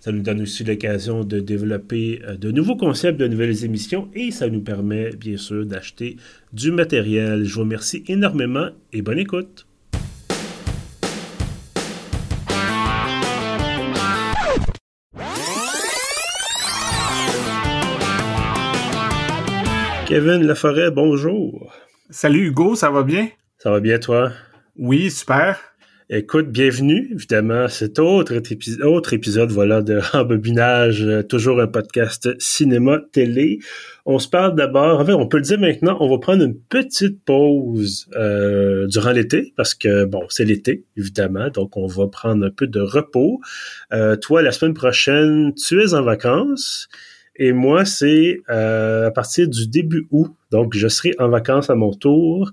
Ça 0.00 0.12
nous 0.12 0.22
donne 0.22 0.40
aussi 0.40 0.64
l'occasion 0.64 1.24
de 1.24 1.40
développer 1.40 2.22
euh, 2.24 2.34
de 2.34 2.50
nouveaux 2.50 2.76
concepts, 2.76 3.20
de 3.20 3.28
nouvelles 3.28 3.66
émissions 3.66 4.08
et 4.14 4.30
ça 4.30 4.48
nous 4.48 4.62
permet 4.62 5.10
bien 5.10 5.36
sûr 5.36 5.66
d'acheter 5.66 6.16
du 6.54 6.72
matériel. 6.72 7.44
Je 7.44 7.54
vous 7.54 7.60
remercie 7.60 8.02
énormément 8.08 8.70
et 8.94 9.02
bonne 9.02 9.18
écoute. 9.18 9.66
Kevin 20.06 20.46
Laforêt, 20.46 20.90
bonjour. 20.90 21.72
Salut 22.08 22.48
Hugo, 22.48 22.74
ça 22.74 22.90
va 22.90 23.02
bien? 23.02 23.28
Ça 23.58 23.70
va 23.70 23.80
bien 23.80 23.98
toi? 23.98 24.32
Oui, 24.76 25.10
super. 25.10 25.69
Écoute, 26.12 26.50
bienvenue, 26.50 27.08
évidemment, 27.12 27.68
cet 27.68 28.00
autre, 28.00 28.32
épisode 28.34 29.52
voilà, 29.52 29.80
de 29.80 29.98
Rembobinage, 30.12 31.04
euh, 31.04 31.22
toujours 31.22 31.60
un 31.60 31.68
podcast 31.68 32.30
cinéma-télé. 32.40 33.60
On 34.06 34.18
se 34.18 34.26
parle 34.26 34.56
d'abord, 34.56 35.08
on 35.08 35.28
peut 35.28 35.36
le 35.36 35.44
dire 35.44 35.60
maintenant, 35.60 35.96
on 36.00 36.10
va 36.10 36.18
prendre 36.18 36.42
une 36.42 36.58
petite 36.58 37.24
pause 37.24 38.10
euh, 38.16 38.88
durant 38.88 39.12
l'été, 39.12 39.52
parce 39.56 39.72
que, 39.72 40.04
bon, 40.04 40.24
c'est 40.30 40.44
l'été, 40.44 40.84
évidemment, 40.96 41.48
donc 41.48 41.76
on 41.76 41.86
va 41.86 42.08
prendre 42.08 42.44
un 42.44 42.50
peu 42.50 42.66
de 42.66 42.80
repos. 42.80 43.40
Euh, 43.92 44.16
toi, 44.16 44.42
la 44.42 44.50
semaine 44.50 44.74
prochaine, 44.74 45.54
tu 45.54 45.80
es 45.80 45.94
en 45.94 46.02
vacances. 46.02 46.88
Et 47.42 47.54
moi, 47.54 47.86
c'est 47.86 48.42
euh, 48.50 49.06
à 49.06 49.10
partir 49.10 49.48
du 49.48 49.66
début 49.66 50.06
août. 50.10 50.30
Donc, 50.50 50.76
je 50.76 50.88
serai 50.88 51.12
en 51.18 51.30
vacances 51.30 51.70
à 51.70 51.74
mon 51.74 51.94
tour. 51.94 52.50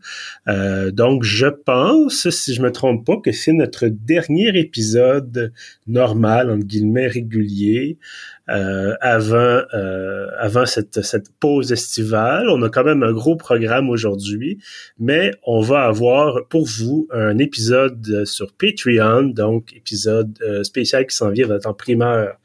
Euh, 0.48 0.92
donc, 0.92 1.24
je 1.24 1.48
pense, 1.48 2.30
si 2.30 2.54
je 2.54 2.62
me 2.62 2.72
trompe 2.72 3.06
pas, 3.06 3.18
que 3.18 3.34
c'est 3.34 3.52
notre 3.52 3.88
dernier 3.88 4.58
épisode 4.58 5.52
normal, 5.88 6.50
entre 6.50 6.64
guillemets, 6.64 7.08
régulier, 7.08 7.98
euh, 8.50 8.94
avant, 9.02 9.62
avant 10.40 10.66
cette, 10.66 11.02
cette 11.02 11.34
pause 11.38 11.74
estivale. 11.74 12.48
On 12.48 12.62
a 12.62 12.70
quand 12.70 12.86
même 12.86 13.04
un 13.04 13.12
gros 13.12 13.36
programme 13.36 13.90
aujourd'hui, 13.90 14.60
mais 15.00 15.32
on 15.46 15.60
va 15.60 15.82
avoir 15.82 16.48
pour 16.48 16.66
vous 16.66 17.10
un 17.12 17.40
épisode 17.40 18.24
sur 18.24 18.54
Patreon, 18.54 19.24
donc 19.24 19.74
épisode 19.76 20.40
spécial 20.64 21.06
qui 21.08 21.16
s'en 21.16 21.32
vient, 21.32 21.48
va 21.48 21.58
en 21.66 21.74
primeur 21.74 22.38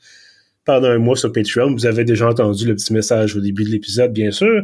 pendant 0.64 0.88
un 0.88 0.98
mois 0.98 1.16
sur 1.16 1.32
Patreon. 1.32 1.72
Vous 1.72 1.86
avez 1.86 2.04
déjà 2.04 2.28
entendu 2.28 2.66
le 2.66 2.74
petit 2.74 2.92
message 2.92 3.36
au 3.36 3.40
début 3.40 3.64
de 3.64 3.70
l'épisode, 3.70 4.12
bien 4.12 4.30
sûr. 4.30 4.62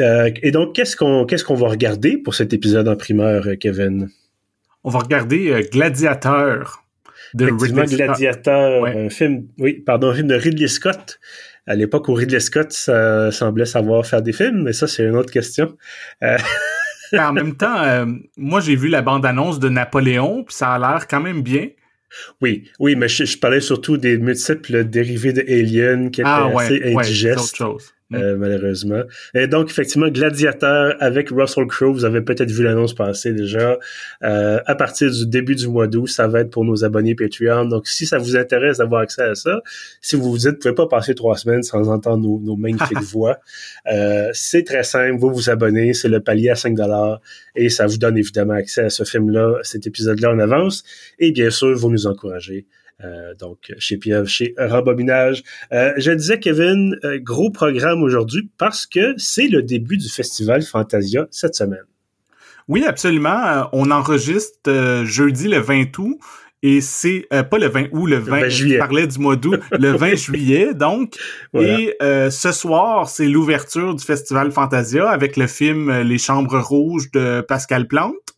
Euh, 0.00 0.30
et 0.42 0.50
donc, 0.50 0.74
qu'est-ce 0.74 0.96
qu'on 0.96 1.26
qu'est-ce 1.26 1.44
qu'on 1.44 1.54
va 1.54 1.68
regarder 1.68 2.16
pour 2.16 2.34
cet 2.34 2.52
épisode 2.52 2.88
en 2.88 2.96
primeur, 2.96 3.46
euh, 3.46 3.56
Kevin? 3.56 4.08
On 4.84 4.90
va 4.90 5.00
regarder 5.00 5.50
euh, 5.50 5.62
Gladiateur 5.70 6.82
de 7.34 7.46
Ridley 7.46 7.86
Gladiateur, 7.86 8.84
un 8.84 9.08
film, 9.08 9.46
oui, 9.58 9.74
pardon, 9.74 10.10
un 10.10 10.14
film 10.14 10.28
de 10.28 10.34
Ridley 10.34 10.68
Scott. 10.68 11.18
À 11.66 11.74
l'époque 11.74 12.08
où 12.08 12.14
Ridley 12.14 12.40
Scott 12.40 12.72
semblait 12.72 13.64
savoir 13.64 14.04
faire 14.04 14.20
des 14.20 14.32
films, 14.32 14.64
mais 14.64 14.72
ça, 14.72 14.86
c'est 14.86 15.04
une 15.04 15.16
autre 15.16 15.32
question. 15.32 15.76
en 16.20 17.32
même 17.32 17.56
temps, 17.56 18.04
moi, 18.36 18.60
j'ai 18.60 18.76
vu 18.76 18.88
la 18.88 19.00
bande-annonce 19.00 19.60
de 19.60 19.68
Napoléon, 19.70 20.44
puis 20.44 20.54
ça 20.54 20.72
a 20.72 20.78
l'air 20.78 21.06
quand 21.06 21.20
même 21.20 21.42
bien. 21.42 21.68
Oui, 22.40 22.70
oui, 22.78 22.96
mais 22.96 23.08
je, 23.08 23.38
parlais 23.38 23.60
surtout 23.60 23.96
des 23.96 24.18
multiples 24.18 24.84
dérivés 24.84 25.32
de 25.32 25.42
Alien 25.42 26.10
qui 26.10 26.20
étaient 26.20 26.30
ah, 26.30 26.50
assez 26.56 26.82
indigestes. 26.84 27.62
Euh, 28.14 28.36
malheureusement. 28.36 29.02
Et 29.34 29.46
donc, 29.46 29.70
effectivement, 29.70 30.08
Gladiateur 30.08 30.96
avec 31.00 31.30
Russell 31.30 31.66
Crowe, 31.66 31.92
vous 31.92 32.04
avez 32.04 32.20
peut-être 32.20 32.50
vu 32.50 32.62
l'annonce 32.62 32.94
passer 32.94 33.32
déjà. 33.32 33.78
Euh, 34.22 34.60
à 34.66 34.74
partir 34.74 35.10
du 35.10 35.26
début 35.26 35.54
du 35.54 35.68
mois 35.68 35.86
d'août, 35.86 36.08
ça 36.08 36.28
va 36.28 36.40
être 36.40 36.50
pour 36.50 36.64
nos 36.64 36.84
abonnés 36.84 37.14
Patreon. 37.14 37.66
Donc, 37.66 37.86
si 37.86 38.06
ça 38.06 38.18
vous 38.18 38.36
intéresse 38.36 38.78
d'avoir 38.78 39.02
accès 39.02 39.22
à 39.22 39.34
ça, 39.34 39.62
si 40.00 40.16
vous 40.16 40.30
vous 40.30 40.38
dites, 40.38 40.50
vous 40.50 40.58
pouvez 40.58 40.74
pas 40.74 40.86
passer 40.86 41.14
trois 41.14 41.36
semaines 41.36 41.62
sans 41.62 41.88
entendre 41.88 42.22
nos, 42.22 42.40
nos 42.40 42.56
magnifiques 42.56 43.02
voix, 43.02 43.38
euh, 43.90 44.30
c'est 44.32 44.64
très 44.64 44.82
simple. 44.84 45.18
Vous 45.18 45.32
vous 45.32 45.50
abonnez, 45.50 45.94
c'est 45.94 46.08
le 46.08 46.20
palier 46.20 46.50
à 46.50 46.54
5 46.54 46.74
dollars 46.74 47.20
et 47.54 47.68
ça 47.68 47.86
vous 47.86 47.98
donne 47.98 48.18
évidemment 48.18 48.54
accès 48.54 48.82
à 48.82 48.90
ce 48.90 49.04
film-là, 49.04 49.58
cet 49.62 49.86
épisode-là 49.86 50.32
en 50.32 50.38
avance. 50.38 50.84
Et 51.18 51.32
bien 51.32 51.50
sûr, 51.50 51.74
vous 51.74 51.90
nous 51.90 52.06
encouragez 52.06 52.66
euh, 53.04 53.34
donc, 53.34 53.72
chez 53.78 53.96
Pierre, 53.96 54.26
chez 54.26 54.54
Rembobinage. 54.58 55.42
Euh, 55.72 55.92
je 55.96 56.12
disais, 56.12 56.38
Kevin, 56.38 56.96
euh, 57.04 57.18
gros 57.20 57.50
programme 57.50 58.02
aujourd'hui 58.02 58.50
parce 58.58 58.86
que 58.86 59.14
c'est 59.16 59.48
le 59.48 59.62
début 59.62 59.96
du 59.96 60.08
festival 60.08 60.62
Fantasia 60.62 61.26
cette 61.30 61.54
semaine. 61.54 61.84
Oui, 62.68 62.84
absolument. 62.84 63.68
On 63.72 63.90
enregistre 63.90 65.02
jeudi 65.04 65.48
le 65.48 65.58
20 65.58 65.98
août. 65.98 66.18
Et 66.64 66.80
c'est 66.80 67.26
pas 67.28 67.58
le 67.58 67.66
20 67.66 67.86
août, 67.90 68.06
le 68.06 68.18
20, 68.18 68.48
juillet. 68.48 68.74
Je 68.74 68.78
parlais 68.78 69.06
du 69.08 69.18
mois 69.18 69.34
d'août, 69.34 69.60
le 69.72 69.90
20 69.96 70.14
juillet, 70.14 70.74
donc. 70.74 71.16
Et 71.54 71.96
ce 72.00 72.52
soir, 72.52 73.08
c'est 73.08 73.26
l'ouverture 73.26 73.96
du 73.96 74.04
festival 74.04 74.52
Fantasia 74.52 75.10
avec 75.10 75.36
le 75.36 75.48
film 75.48 76.02
Les 76.02 76.18
Chambres 76.18 76.60
Rouges 76.60 77.10
de 77.10 77.40
Pascal 77.40 77.88
Plante. 77.88 78.31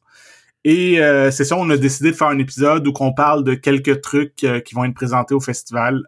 Et 0.64 1.00
euh, 1.00 1.30
c'est 1.30 1.44
ça, 1.44 1.56
on 1.56 1.68
a 1.70 1.76
décidé 1.76 2.10
de 2.10 2.16
faire 2.16 2.28
un 2.28 2.38
épisode 2.38 2.86
où 2.86 2.92
on 3.00 3.12
parle 3.12 3.44
de 3.44 3.54
quelques 3.54 4.00
trucs 4.00 4.44
euh, 4.44 4.60
qui 4.60 4.74
vont 4.74 4.84
être 4.84 4.94
présentés 4.94 5.34
au 5.34 5.40
festival. 5.40 6.02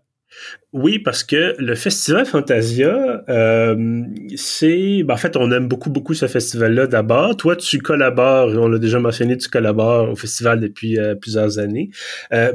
Oui, 0.73 0.99
parce 0.99 1.25
que 1.25 1.55
le 1.59 1.75
festival 1.75 2.27
Fantasia, 2.27 3.23
euh, 3.29 4.03
c'est... 4.37 5.03
Ben, 5.03 5.15
en 5.15 5.17
fait, 5.17 5.37
on 5.37 5.51
aime 5.51 5.69
beaucoup, 5.69 5.91
beaucoup 5.91 6.15
ce 6.15 6.27
festival-là 6.27 6.87
d'abord. 6.87 7.37
Toi, 7.37 7.57
tu 7.57 7.79
collabores, 7.79 8.49
on 8.57 8.69
l'a 8.69 8.79
déjà 8.79 8.99
mentionné, 8.99 9.37
tu 9.37 9.49
collabores 9.49 10.11
au 10.11 10.17
festival 10.17 10.61
depuis 10.61 10.99
plusieurs 11.21 11.59
années. 11.59 11.91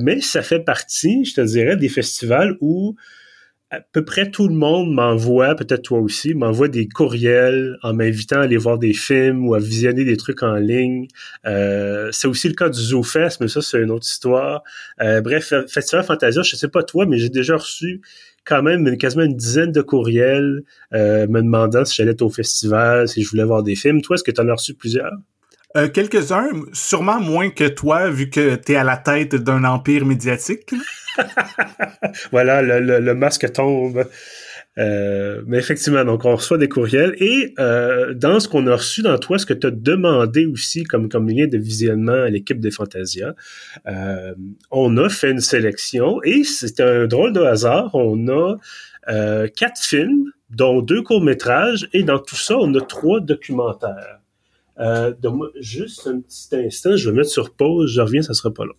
mais 0.02 0.22
ça 0.22 0.44
fait 0.44 0.60
partie, 0.60 1.26
je 1.26 1.34
te 1.34 1.42
dirais, 1.42 1.76
des 1.76 1.90
festivals 1.90 2.56
où 2.62 2.96
à 3.72 3.80
peu 3.80 4.04
près 4.04 4.30
tout 4.30 4.50
le 4.50 4.54
monde 4.54 4.94
m'envoie, 4.94 5.56
peut-être 5.56 5.84
toi 5.84 6.00
aussi, 6.00 6.34
m'envoie 6.34 6.68
des 6.68 6.90
courriels 6.90 7.78
en 7.84 7.94
m'invitant 7.94 8.38
à 8.38 8.42
aller 8.42 8.58
voir 8.58 8.78
des 8.78 8.92
films 8.94 9.48
ou 9.48 9.54
à 9.54 9.60
visionner 9.60 10.04
des 10.04 10.18
trucs 10.18 10.44
en 10.44 10.56
ligne. 10.56 11.08
Euh, 11.46 12.10
c'est 12.12 12.28
aussi 12.28 12.50
le 12.50 12.54
cas 12.54 12.68
du 12.68 12.80
ZooFest, 12.80 13.38
mais 13.40 13.48
ça, 13.48 13.62
c'est 13.62 13.82
une 13.82 13.92
autre 13.92 14.06
histoire. 14.06 14.64
Euh, 15.02 15.22
bref, 15.22 15.54
Festival 15.70 16.04
Fantasia, 16.04 16.42
je 16.44 16.58
sais 16.58 16.68
pas 16.68 16.84
toi, 16.84 17.06
mais 17.06 17.18
j'ai 17.18 17.30
déjà 17.30 17.56
reçu 17.56 18.02
quand 18.44 18.62
même 18.62 18.98
quasiment 18.98 19.24
une 19.24 19.38
dizaine 19.38 19.72
de 19.72 19.82
courriels 19.82 20.64
euh, 20.94 21.28
me 21.28 21.42
demandant 21.42 21.86
si 21.86 21.96
j'allais 21.96 22.12
être 22.12 22.24
au 22.24 22.30
festival, 22.30 23.08
si 23.08 23.24
je 23.24 23.30
voulais 23.30 23.46
voir 23.46 23.64
des 23.64 23.76
films. 23.76 24.02
Toi, 24.02 24.16
est-ce 24.16 24.24
que 24.24 24.32
tu 24.32 24.42
en 24.42 24.50
as 24.50 24.54
reçu 24.54 24.74
plusieurs? 24.74 25.14
Euh, 25.78 25.88
quelques-uns, 25.88 26.50
sûrement 26.74 27.22
moins 27.22 27.50
que 27.50 27.68
toi, 27.68 28.10
vu 28.10 28.30
que 28.30 28.56
tu 28.56 28.74
es 28.74 28.76
à 28.76 28.84
la 28.84 28.98
tête 28.98 29.36
d'un 29.36 29.64
empire 29.64 30.06
médiatique. 30.06 30.74
voilà, 32.32 32.62
le, 32.62 33.14
masque 33.14 33.52
tombe. 33.54 34.06
Euh, 34.78 35.42
mais 35.48 35.58
effectivement, 35.58 36.04
donc 36.06 36.24
on 36.24 36.36
reçoit 36.36 36.58
des 36.58 36.70
courriels 36.70 37.14
et 37.20 37.54
euh, 37.60 38.14
dans 38.14 38.40
ce 38.40 38.48
qu'on 38.48 38.68
a 38.68 38.76
reçu 38.76 39.02
dans 39.02 39.18
toi, 39.18 39.38
ce 39.38 39.46
que 39.46 39.54
tu 39.54 39.68
as 39.68 39.72
demandé 39.72 40.46
aussi 40.46 40.86
comme, 40.86 41.10
comme 41.10 41.28
lien 41.30 41.46
de 41.46 41.58
visionnement 41.58 42.14
à 42.14 42.30
l'équipe 42.30 42.60
des 42.60 42.72
Fantasia, 42.72 43.36
on 44.72 44.98
a 44.98 45.10
fait 45.10 45.32
une 45.32 45.42
sélection 45.42 46.22
et 46.24 46.44
c'est 46.44 46.80
un 46.80 47.06
drôle 47.06 47.34
de 47.34 47.42
hasard. 47.42 47.92
On 47.94 48.28
a 48.30 48.56
quatre 49.56 49.82
films, 49.82 50.32
dont 50.50 50.82
deux 50.82 51.02
courts-métrages 51.02 51.88
et 51.94 52.04
dans 52.04 52.20
tout 52.20 52.36
ça, 52.36 52.58
on 52.58 52.74
a 52.76 52.82
trois 52.82 53.20
documentaires. 53.20 54.21
Euh, 54.80 55.14
juste 55.60 56.08
un 56.08 56.22
petit 56.22 56.56
instant, 56.56 56.96
je 56.96 57.10
vais 57.10 57.16
mettre 57.16 57.30
sur 57.30 57.54
pause, 57.54 57.92
je 57.92 58.02
reviens, 58.02 58.22
ça 58.22 58.34
sera 58.34 58.54
pas 58.54 58.66
long. 58.66 58.76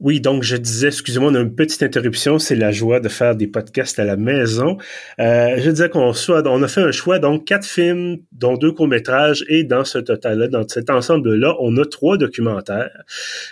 Oui, 0.00 0.20
donc 0.20 0.42
je 0.42 0.56
disais, 0.56 0.88
excusez-moi, 0.88 1.30
on 1.30 1.34
a 1.34 1.40
une 1.40 1.54
petite 1.54 1.82
interruption, 1.82 2.38
c'est 2.38 2.56
la 2.56 2.72
joie 2.72 3.00
de 3.00 3.08
faire 3.08 3.36
des 3.36 3.46
podcasts 3.46 3.98
à 3.98 4.04
la 4.04 4.16
maison. 4.16 4.76
Euh, 5.20 5.56
je 5.58 5.70
disais 5.70 5.88
qu'on 5.88 6.12
soit, 6.12 6.46
on 6.46 6.62
a 6.62 6.68
fait 6.68 6.82
un 6.82 6.92
choix, 6.92 7.18
donc 7.18 7.46
quatre 7.46 7.66
films, 7.66 8.18
dont 8.32 8.56
deux 8.56 8.72
courts-métrages, 8.72 9.44
et 9.48 9.64
dans 9.64 9.84
ce 9.84 9.98
total-là, 9.98 10.48
dans 10.48 10.66
cet 10.68 10.90
ensemble-là, 10.90 11.56
on 11.60 11.76
a 11.78 11.86
trois 11.86 12.18
documentaires. 12.18 13.04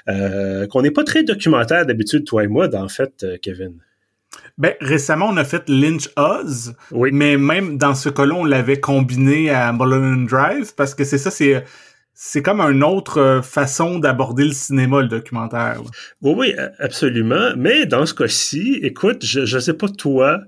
Euh, 0.09 0.67
qu'on 0.67 0.83
n'est 0.83 0.91
pas 0.91 1.05
très 1.05 1.23
documentaire 1.23 1.87
d'habitude, 1.87 2.25
toi 2.25 2.45
et 2.45 2.49
moi, 2.49 2.69
en 2.75 2.89
fait, 2.89 3.25
Kevin. 3.41 3.75
Ben, 4.59 4.75
récemment, 4.81 5.29
on 5.31 5.37
a 5.37 5.45
fait 5.45 5.69
Lynch 5.69 6.09
Oz. 6.17 6.75
Oui. 6.91 7.11
Mais 7.13 7.37
même 7.37 7.79
dans 7.79 7.95
ce 7.95 8.09
cas-là, 8.09 8.35
on 8.35 8.45
l'avait 8.45 8.81
combiné 8.81 9.51
à 9.51 9.73
Mulholland 9.73 10.27
Drive 10.29 10.75
parce 10.77 10.95
que 10.95 11.05
c'est 11.05 11.19
ça, 11.19 11.31
c'est 11.31 11.65
c'est 12.15 12.43
comme 12.43 12.61
une 12.61 12.85
autre 12.85 13.19
euh, 13.19 13.43
façon 13.43 13.99
d'aborder 13.99 14.45
le 14.45 14.53
cinéma, 14.53 15.01
le 15.01 15.09
documentaire. 15.09 15.81
Oui, 16.21 16.35
oui, 16.37 16.55
absolument. 16.79 17.53
Mais 17.57 17.87
dans 17.87 18.07
ce 18.07 18.15
cas-ci, 18.15 18.79
écoute, 18.83 19.25
je 19.25 19.41
ne 19.41 19.61
sais 19.61 19.73
pas 19.73 19.89
toi, 19.89 20.41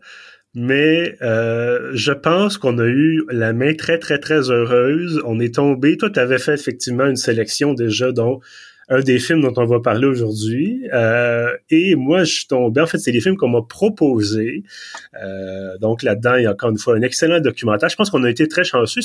mais 0.54 1.16
euh, 1.22 1.90
je 1.94 2.12
pense 2.12 2.58
qu'on 2.58 2.78
a 2.78 2.86
eu 2.86 3.24
la 3.30 3.52
main 3.52 3.74
très, 3.74 3.98
très, 3.98 4.18
très 4.18 4.50
heureuse. 4.50 5.20
On 5.24 5.40
est 5.40 5.56
tombé. 5.56 5.96
Toi, 5.96 6.10
tu 6.10 6.20
avais 6.20 6.38
fait 6.38 6.54
effectivement 6.54 7.06
une 7.06 7.16
sélection 7.16 7.74
déjà 7.74 8.12
dont 8.12 8.40
un 8.88 9.00
des 9.00 9.18
films 9.18 9.40
dont 9.40 9.54
on 9.56 9.64
va 9.64 9.80
parler 9.80 10.06
aujourd'hui. 10.06 10.88
Euh, 10.92 11.50
et 11.70 11.94
moi, 11.94 12.24
je 12.24 12.32
suis 12.32 12.46
tombé. 12.46 12.80
En 12.80 12.86
fait, 12.86 12.98
c'est 12.98 13.12
des 13.12 13.20
films 13.20 13.36
qu'on 13.36 13.48
m'a 13.48 13.62
proposés. 13.62 14.62
Euh, 15.22 15.78
donc 15.78 16.02
là-dedans, 16.02 16.36
il 16.36 16.44
y 16.44 16.46
a 16.46 16.52
encore 16.52 16.70
une 16.70 16.78
fois 16.78 16.96
un 16.96 17.02
excellent 17.02 17.40
documentaire. 17.40 17.88
Je 17.88 17.96
pense 17.96 18.10
qu'on 18.10 18.24
a 18.24 18.30
été 18.30 18.48
très 18.48 18.64
chanceux. 18.64 19.00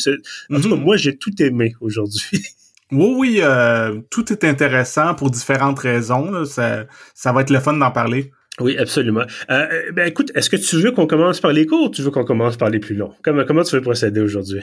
En 0.51 0.59
tout 0.59 0.69
cas, 0.69 0.75
mhm. 0.75 0.83
moi, 0.83 0.97
j'ai 0.97 1.17
tout 1.17 1.41
aimé 1.41 1.75
aujourd'hui. 1.81 2.41
Oui, 2.91 3.13
oui, 3.15 3.39
euh, 3.43 3.99
tout 4.09 4.33
est 4.33 4.43
intéressant 4.43 5.13
pour 5.13 5.29
différentes 5.29 5.77
raisons. 5.77 6.43
Ça, 6.45 6.87
ça 7.13 7.31
va 7.31 7.41
être 7.41 7.51
le 7.51 7.59
fun 7.59 7.73
d'en 7.73 7.91
parler. 7.91 8.31
Oui, 8.59 8.77
absolument. 8.77 9.23
Euh, 9.49 9.67
ben 9.93 10.07
écoute, 10.07 10.31
est-ce 10.35 10.49
que 10.49 10.55
tu 10.55 10.77
veux 10.77 10.91
qu'on 10.91 11.07
commence 11.07 11.39
par 11.39 11.53
les 11.53 11.65
courts 11.65 11.83
ou 11.83 11.89
tu 11.89 12.01
veux 12.01 12.11
qu'on 12.11 12.25
commence 12.25 12.57
par 12.57 12.69
les 12.69 12.79
plus 12.79 12.95
longs? 12.95 13.13
Comment, 13.23 13.43
comment 13.45 13.63
tu 13.63 13.75
veux 13.75 13.81
procéder 13.81 14.19
aujourd'hui? 14.19 14.61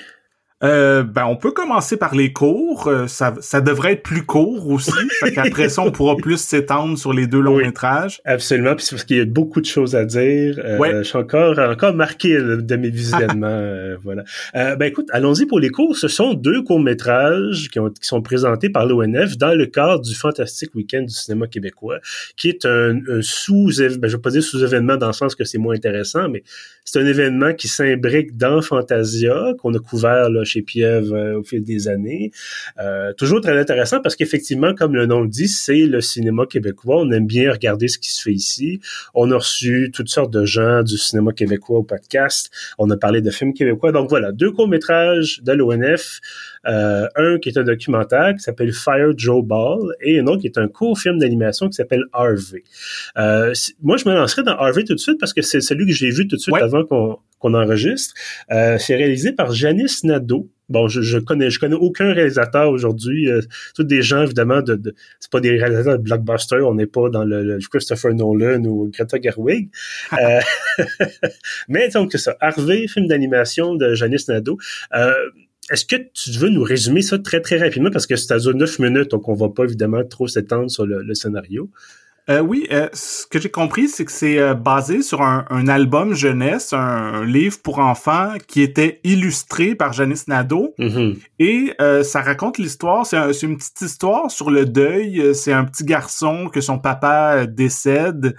Euh, 0.65 1.03
ben, 1.03 1.27
on 1.27 1.37
peut 1.37 1.51
commencer 1.53 1.99
par 1.99 2.15
les 2.15 2.33
cours. 2.33 2.89
Euh, 2.89 3.07
ça, 3.07 3.35
ça 3.41 3.61
devrait 3.61 3.93
être 3.93 4.03
plus 4.03 4.25
court 4.25 4.69
aussi. 4.69 4.91
Après 5.37 5.69
ça, 5.69 5.83
on 5.83 5.91
pourra 5.91 6.17
plus 6.17 6.39
s'étendre 6.39 6.97
sur 6.97 7.13
les 7.13 7.27
deux 7.27 7.41
longs 7.41 7.59
métrages. 7.59 8.23
Absolument. 8.25 8.75
Puis 8.75 8.87
parce 8.91 9.05
qu'il 9.05 9.19
y 9.19 9.21
a 9.21 9.27
beaucoup 9.27 9.61
de 9.61 9.67
choses 9.67 9.95
à 9.95 10.07
dire. 10.07 10.59
Euh, 10.65 10.99
Je 10.99 11.03
suis 11.03 11.19
encore, 11.19 11.59
encore 11.59 11.93
marqué 11.93 12.39
de 12.39 12.77
mes 12.77 12.91
visionnements. 12.91 13.47
Euh, 13.67 13.97
voilà. 14.03 14.25
ben 14.55 14.83
écoute, 14.83 15.09
allons-y 15.13 15.47
pour 15.47 15.59
les 15.59 15.71
cours. 15.71 15.97
Ce 15.97 16.09
sont 16.09 16.35
deux 16.35 16.63
courts 16.63 16.81
métrages 16.81 17.69
qui, 17.71 17.79
ont, 17.79 17.91
qui 17.91 18.07
sont 18.07 18.23
présentés 18.23 18.69
par 18.69 18.87
l'ONF 18.87 19.37
dans 19.37 19.55
le 19.55 19.67
cadre 19.67 20.03
du 20.03 20.15
Fantastique 20.15 20.75
Week-end 20.75 21.03
du 21.03 21.13
cinéma 21.13 21.47
québécois, 21.47 21.99
qui 22.37 22.49
est 22.49 22.65
un, 22.65 22.99
un 23.09 23.23
sous, 23.23 23.71
ben, 23.79 24.09
je 24.09 24.17
vais 24.17 24.23
pas 24.23 24.31
dire 24.31 24.43
sous-événement 24.43 24.97
dans 24.97 25.09
le 25.09 25.13
sens 25.13 25.35
que 25.35 25.45
c'est 25.45 25.59
moins 25.59 25.75
intéressant, 25.75 26.29
mais 26.29 26.43
c'est 26.85 27.01
un 27.01 27.07
événement 27.07 27.53
qui 27.53 27.69
s'imbrique 27.69 28.37
dans 28.37 28.63
Fantasia 28.63 29.55
qu'on 29.59 29.75
a 29.75 29.79
couvert 29.79 30.31
là, 30.31 30.45
chez 30.47 30.63
Piève 30.63 31.13
euh, 31.13 31.41
au 31.41 31.43
fil 31.43 31.63
des 31.63 31.89
années. 31.89 32.31
Euh, 32.79 33.13
toujours 33.13 33.41
très 33.41 33.59
intéressant 33.59 34.01
parce 34.01 34.17
qu'effectivement, 34.17 34.75
comme 34.75 34.95
le 34.95 35.07
nom 35.07 35.21
le 35.21 35.29
dit, 35.29 35.49
c'est 35.49 35.87
le 35.87 36.01
cinéma 36.01 36.47
québécois. 36.47 37.01
On 37.01 37.11
aime 37.11 37.27
bien 37.27 37.53
regarder 37.53 37.89
ce 37.89 37.99
qui 37.99 38.11
se 38.11 38.23
fait 38.23 38.33
ici. 38.33 38.81
On 39.15 39.31
a 39.31 39.37
reçu 39.37 39.91
toutes 39.93 40.09
sortes 40.09 40.33
de 40.33 40.45
gens 40.45 40.83
du 40.83 40.97
cinéma 40.97 41.33
québécois 41.33 41.79
au 41.79 41.83
podcast. 41.83 42.51
On 42.79 42.89
a 42.91 42.97
parlé 42.97 43.21
de 43.21 43.31
films 43.31 43.53
québécois. 43.53 43.93
Donc 43.93 44.09
voilà, 44.09 44.33
deux 44.33 44.51
courts-métrages 44.53 45.41
de 45.43 45.53
l'ONF. 45.53 46.21
Euh, 46.67 47.07
un 47.15 47.39
qui 47.39 47.49
est 47.49 47.59
un 47.59 47.63
documentaire 47.63 48.35
qui 48.35 48.41
s'appelle 48.41 48.73
Fire 48.73 49.13
Joe 49.17 49.45
Ball 49.45 49.95
et 50.01 50.19
un 50.19 50.27
autre 50.27 50.41
qui 50.41 50.49
est 50.49 50.59
un 50.59 50.67
court 50.67 50.99
film 50.99 51.19
d'animation 51.19 51.69
qui 51.69 51.75
s'appelle 51.75 52.05
Harvey. 52.13 52.65
Euh, 53.19 53.53
moi, 53.83 53.97
je 53.97 54.09
me 54.09 54.15
lancerai 54.15 54.43
dans 54.43 54.57
Harvey 54.57 54.83
tout 54.85 54.95
de 54.95 55.01
suite 55.01 55.21
parce 55.21 55.33
que 55.33 55.43
c'est 55.43 55.61
celui 55.61 55.87
que 55.87 55.93
j'ai 55.93 56.11
vu 56.11 56.27
tout 56.27 56.37
de 56.37 56.41
suite 56.41 56.57
avant 56.57 56.85
qu'on 56.85 57.19
enregistre. 57.43 58.15
Euh, 58.51 58.79
c'est 58.79 58.97
réalisé 58.97 59.33
par 59.33 59.53
Janice 59.53 60.05
Nadeau. 60.05 60.51
Bon, 60.69 60.89
je, 60.89 61.01
je 61.01 61.19
connais 61.19 61.49
je 61.49 61.61
connais 61.61 61.77
aucun 61.77 62.13
réalisateur 62.13 62.71
aujourd'hui. 62.71 63.31
Euh, 63.31 63.41
tous 63.75 63.85
des 63.85 64.03
gens 64.03 64.23
évidemment 64.23 64.63
de, 64.63 64.75
de 64.75 64.95
c'est 65.21 65.31
pas 65.31 65.41
des 65.41 65.57
réalisateurs 65.57 65.99
de 65.99 66.03
blockbuster. 66.03 66.61
On 66.63 66.75
n'est 66.75 66.87
pas 66.87 67.09
dans 67.09 67.25
le, 67.25 67.59
Christopher 67.71 68.15
Nolan 68.15 68.65
ou 68.65 68.91
Greta 68.93 69.21
Gerwig. 69.21 69.71
euh, 70.13 70.41
mais 71.69 71.89
donc 71.91 72.11
c'est 72.13 72.19
ça. 72.19 72.37
Harvey, 72.41 72.89
film 72.89 73.07
d'animation 73.07 73.75
de 73.75 73.95
Janice 73.95 74.29
Nadeau. 74.29 74.59
Euh, 74.95 75.13
est-ce 75.71 75.85
que 75.85 75.97
tu 75.97 76.31
veux 76.31 76.49
nous 76.49 76.63
résumer 76.63 77.03
ça 77.03 77.19
très, 77.19 77.41
très 77.41 77.59
rapidement? 77.59 77.91
Parce 77.91 78.07
que 78.07 78.15
c'est 78.15 78.33
à 78.33 78.39
zone 78.39 78.59
9 78.59 78.79
minutes, 78.79 79.11
donc 79.11 79.29
on 79.29 79.35
va 79.35 79.49
pas 79.49 79.65
évidemment 79.65 80.05
trop 80.05 80.29
s'étendre 80.29 80.71
sur 80.71 80.87
le, 80.87 81.15
scénario. 81.15 81.71
Euh, 82.29 82.41
oui, 82.41 82.67
euh, 82.73 82.89
ce 82.93 83.27
que 83.27 83.41
j'ai 83.41 83.51
compris, 83.51 83.89
c'est 83.89 84.05
que 84.05 84.11
c'est 84.11 84.39
euh, 84.39 84.55
basé 84.55 85.03
sur 85.03 85.23
un, 85.23 85.69
album 85.69 86.15
jeunesse, 86.15 86.73
un, 86.73 87.25
livre 87.25 87.59
pour 87.63 87.79
enfants 87.79 88.35
qui 88.49 88.63
était 88.63 89.01
illustré 89.05 89.75
par 89.75 89.93
Janice 89.93 90.27
Nadeau. 90.27 90.75
Mm-hmm. 90.79 91.17
Et 91.39 91.73
ça 92.03 92.23
raconte 92.23 92.59
l'histoire, 92.59 93.07
c'est 93.07 93.43
une 93.43 93.57
petite 93.57 93.81
histoire 93.81 94.31
sur 94.31 94.51
le 94.51 94.65
deuil. 94.67 95.35
C'est 95.35 95.53
un 95.53 95.65
petit 95.65 95.85
garçon 95.85 96.49
que 96.49 96.61
son 96.61 96.79
papa 96.79 97.47
décède 97.47 98.35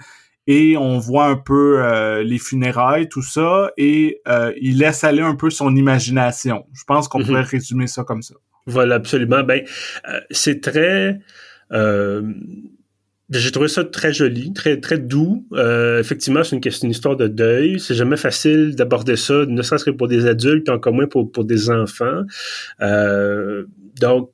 et 0.48 0.78
on 0.78 0.98
voit 0.98 1.26
un 1.26 1.36
peu 1.36 1.84
euh, 1.84 2.24
les 2.24 2.38
funérailles, 2.38 3.10
tout 3.10 3.22
ça, 3.22 3.70
et 3.76 4.22
euh, 4.26 4.50
il 4.58 4.78
laisse 4.78 5.04
aller 5.04 5.20
un 5.20 5.34
peu 5.34 5.50
son 5.50 5.76
imagination. 5.76 6.64
Je 6.72 6.84
pense 6.84 7.06
qu'on 7.06 7.18
mhm. 7.18 7.26
pourrait 7.26 7.42
résumer 7.42 7.86
ça 7.86 8.02
comme 8.02 8.22
ça. 8.22 8.34
Voilà, 8.64 8.94
absolument. 8.94 9.44
Ben, 9.44 9.62
euh, 10.08 10.20
c'est 10.30 10.62
très... 10.62 11.20
j'ai 13.30 13.50
trouvé 13.50 13.68
ça 13.68 13.84
très 13.84 14.12
joli, 14.12 14.52
très 14.52 14.80
très 14.80 14.98
doux. 14.98 15.46
effectivement, 15.98 16.42
c'est 16.44 16.56
une, 16.56 16.62
une 16.82 16.90
histoire 16.90 17.16
de 17.16 17.28
deuil. 17.28 17.78
C'est 17.78 17.94
jamais 17.94 18.16
facile 18.16 18.74
d'aborder 18.74 19.16
ça, 19.16 19.44
ne 19.46 19.62
serait-ce 19.62 19.84
que 19.84 19.90
pour 19.90 20.08
des 20.08 20.26
adultes, 20.26 20.68
encore 20.68 20.94
moins 20.94 21.06
pour, 21.06 21.30
pour 21.30 21.44
des 21.44 21.70
enfants. 21.70 22.22
donc, 24.00 24.30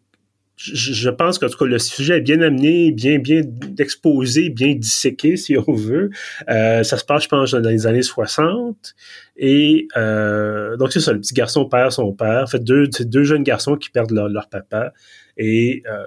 je 0.56 1.10
pense 1.10 1.38
qu'en 1.38 1.48
tout 1.48 1.58
cas, 1.58 1.64
le 1.64 1.78
sujet 1.78 2.18
est 2.18 2.20
bien 2.20 2.40
amené, 2.40 2.92
bien, 2.92 3.18
bien 3.18 3.42
exposé, 3.78 4.50
bien 4.50 4.74
disséqué, 4.74 5.36
si 5.36 5.56
on 5.56 5.72
veut. 5.72 6.10
Euh, 6.48 6.82
ça 6.82 6.96
se 6.96 7.04
passe, 7.04 7.24
je 7.24 7.28
pense, 7.28 7.50
dans 7.52 7.68
les 7.68 7.86
années 7.86 8.02
60. 8.02 8.94
Et 9.36 9.88
euh, 9.96 10.76
donc, 10.76 10.92
c'est 10.92 11.00
ça, 11.00 11.12
le 11.12 11.20
petit 11.20 11.34
garçon 11.34 11.68
perd 11.68 11.90
son 11.90 12.12
père. 12.12 12.44
En 12.44 12.46
fait, 12.46 12.62
deux, 12.62 12.88
deux 13.00 13.24
jeunes 13.24 13.42
garçons 13.42 13.76
qui 13.76 13.90
perdent 13.90 14.12
leur, 14.12 14.28
leur 14.28 14.48
papa 14.48 14.92
et 15.36 15.82
euh, 15.90 16.04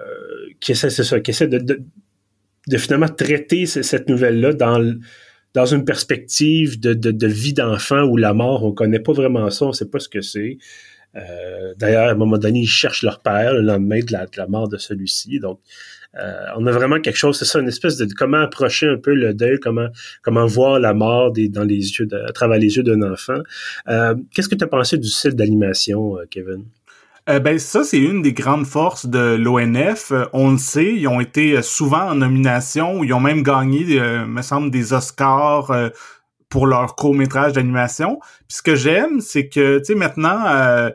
qui 0.60 0.72
essaient, 0.72 0.90
c'est 0.90 1.04
ça, 1.04 1.20
qui 1.20 1.30
essaient 1.30 1.48
de, 1.48 1.58
de, 1.58 1.82
de, 2.68 2.76
finalement 2.78 3.08
traiter 3.08 3.66
cette 3.66 4.08
nouvelle-là 4.08 4.52
dans 4.52 4.98
dans 5.54 5.66
une 5.66 5.84
perspective 5.84 6.78
de, 6.78 6.92
de, 6.92 7.26
vie 7.26 7.54
d'enfant 7.54 8.02
où 8.02 8.16
la 8.16 8.34
mort, 8.34 8.64
on 8.64 8.72
connaît 8.72 9.00
pas 9.00 9.12
vraiment 9.12 9.50
ça, 9.50 9.64
on 9.64 9.72
sait 9.72 9.88
pas 9.88 9.98
ce 9.98 10.08
que 10.08 10.20
c'est. 10.20 10.58
Euh, 11.16 11.74
d'ailleurs, 11.76 12.08
à 12.08 12.10
un 12.10 12.14
moment 12.14 12.38
donné, 12.38 12.60
ils 12.60 12.66
cherchent 12.66 13.02
leur 13.02 13.20
père 13.20 13.54
le 13.54 13.62
lendemain 13.62 14.00
de 14.00 14.12
la, 14.12 14.26
de 14.26 14.36
la 14.36 14.46
mort 14.46 14.68
de 14.68 14.76
celui-ci. 14.76 15.40
Donc, 15.40 15.58
euh, 16.16 16.44
on 16.56 16.66
a 16.66 16.70
vraiment 16.70 17.00
quelque 17.00 17.16
chose, 17.16 17.38
c'est 17.38 17.44
ça, 17.44 17.60
une 17.60 17.68
espèce 17.68 17.96
de 17.96 18.06
comment 18.12 18.40
approcher 18.40 18.88
un 18.88 18.98
peu 18.98 19.14
le 19.14 19.34
deuil, 19.34 19.58
comment 19.58 19.88
comment 20.22 20.46
voir 20.46 20.78
la 20.80 20.94
mort 20.94 21.32
dans 21.32 21.64
les 21.64 21.98
yeux, 21.98 22.06
de, 22.06 22.16
à 22.16 22.32
travers 22.32 22.58
les 22.58 22.76
yeux 22.76 22.82
d'un 22.82 23.02
enfant. 23.02 23.38
Euh, 23.88 24.14
qu'est-ce 24.34 24.48
que 24.48 24.54
tu 24.54 24.64
as 24.64 24.68
pensé 24.68 24.98
du 24.98 25.08
style 25.08 25.34
d'animation, 25.34 26.16
Kevin? 26.30 26.64
Ben 27.28 27.58
ça, 27.58 27.84
c'est 27.84 27.98
une 27.98 28.22
des 28.22 28.32
grandes 28.32 28.66
forces 28.66 29.04
de 29.06 29.36
l'ONF. 29.36 30.12
on 30.32 30.52
le 30.52 30.58
sait, 30.58 30.94
ils 30.94 31.06
ont 31.08 31.20
été 31.20 31.60
souvent 31.60 32.10
en 32.10 32.14
nomination, 32.14 33.04
ils 33.04 33.12
ont 33.12 33.20
même 33.20 33.42
gagné, 33.42 34.00
me 34.26 34.40
semble, 34.40 34.70
des 34.70 34.94
Oscars 34.94 35.70
pour 36.48 36.66
leur 36.66 36.96
court 36.96 37.14
métrage 37.14 37.52
d'animation. 37.52 38.20
Puis 38.48 38.58
ce 38.58 38.62
que 38.62 38.74
j'aime, 38.74 39.20
c'est 39.20 39.48
que, 39.48 39.78
tu 39.78 39.84
sais, 39.84 39.94
maintenant, 39.94 40.46
euh, 40.46 40.90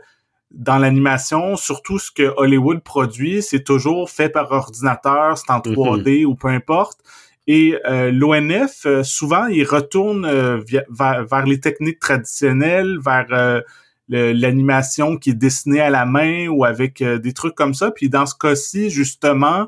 dans 0.51 0.77
l'animation, 0.77 1.55
surtout 1.55 1.99
ce 1.99 2.11
que 2.11 2.33
Hollywood 2.37 2.81
produit, 2.81 3.41
c'est 3.41 3.63
toujours 3.63 4.09
fait 4.09 4.29
par 4.29 4.51
ordinateur, 4.51 5.37
c'est 5.37 5.51
en 5.51 5.59
3D 5.59 6.21
mhm. 6.21 6.25
ou 6.25 6.35
peu 6.35 6.47
importe. 6.49 6.99
Et 7.45 7.77
euh, 7.85 8.11
l'ONF, 8.11 8.85
euh, 8.85 9.03
souvent, 9.03 9.47
il 9.47 9.65
retourne 9.65 10.25
vers, 10.27 11.25
vers, 11.25 11.45
les 11.45 11.59
techniques 11.59 11.99
traditionnelles, 11.99 12.97
vers 13.03 13.61
l'animation 14.09 15.17
qui 15.17 15.31
est 15.31 15.35
dessinée 15.35 15.79
à 15.79 15.89
la 15.89 16.05
main 16.05 16.47
ou 16.47 16.65
avec 16.65 17.01
des 17.03 17.33
trucs 17.33 17.55
comme 17.55 17.73
ça. 17.73 17.91
Puis 17.91 18.09
dans 18.09 18.25
ce 18.25 18.35
cas-ci, 18.35 18.89
justement, 18.89 19.67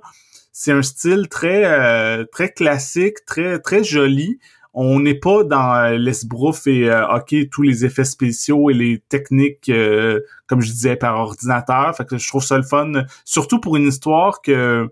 c'est 0.51 0.71
un 0.71 0.81
style 0.81 1.27
très 1.29 2.25
très 2.27 2.51
classique, 2.51 3.25
très 3.25 3.59
très 3.59 3.83
joli 3.83 4.39
on 4.77 4.99
n'est 4.99 5.15
pas 5.17 5.45
dans 5.45 5.73
euh, 5.73 5.97
l'esbrouf 5.97 6.67
et 6.67 6.89
euh, 6.89 7.07
ok 7.15 7.33
tous 7.49 7.61
les 7.61 7.85
effets 7.85 8.03
spéciaux 8.03 8.69
et 8.69 8.73
les 8.73 9.01
techniques 9.07 9.69
euh, 9.69 10.19
comme 10.47 10.61
je 10.61 10.69
disais 10.69 10.97
par 10.97 11.15
ordinateur 11.15 11.95
fait 11.95 12.05
que 12.05 12.17
je 12.17 12.27
trouve 12.27 12.43
ça 12.43 12.57
le 12.57 12.63
fun 12.63 12.91
surtout 13.23 13.59
pour 13.59 13.77
une 13.77 13.87
histoire 13.87 14.41
que 14.41 14.89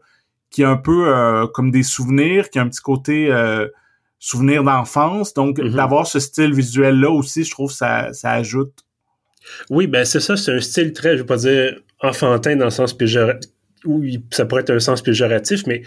qui 0.49 0.61
est 0.61 0.65
un 0.65 0.77
peu 0.77 1.47
comme 1.53 1.71
des 1.71 1.83
souvenirs 1.83 2.49
qui 2.49 2.59
a 2.59 2.61
un 2.61 2.69
petit 2.69 2.81
côté 2.81 3.29
souvenir 4.19 4.63
d'enfance 4.63 5.33
donc 5.33 5.57
mm-hmm. 5.57 5.75
d'avoir 5.75 6.07
ce 6.07 6.19
style 6.19 6.53
visuel 6.53 6.99
là 6.99 7.09
aussi 7.09 7.43
je 7.43 7.51
trouve 7.51 7.71
ça 7.71 8.13
ça 8.13 8.31
ajoute 8.31 8.82
oui 9.69 9.87
ben 9.87 10.05
c'est 10.05 10.19
ça 10.19 10.37
c'est 10.37 10.51
un 10.51 10.61
style 10.61 10.93
très 10.93 11.17
je 11.17 11.21
vais 11.21 11.27
pas 11.27 11.37
dire 11.37 11.79
enfantin 11.99 12.55
dans 12.55 12.65
le 12.65 12.71
sens 12.71 12.93
péjoratif 12.93 13.49
oui 13.85 14.23
ça 14.31 14.45
pourrait 14.45 14.61
être 14.61 14.71
un 14.71 14.79
sens 14.79 15.01
péjoratif 15.01 15.65
mais 15.67 15.83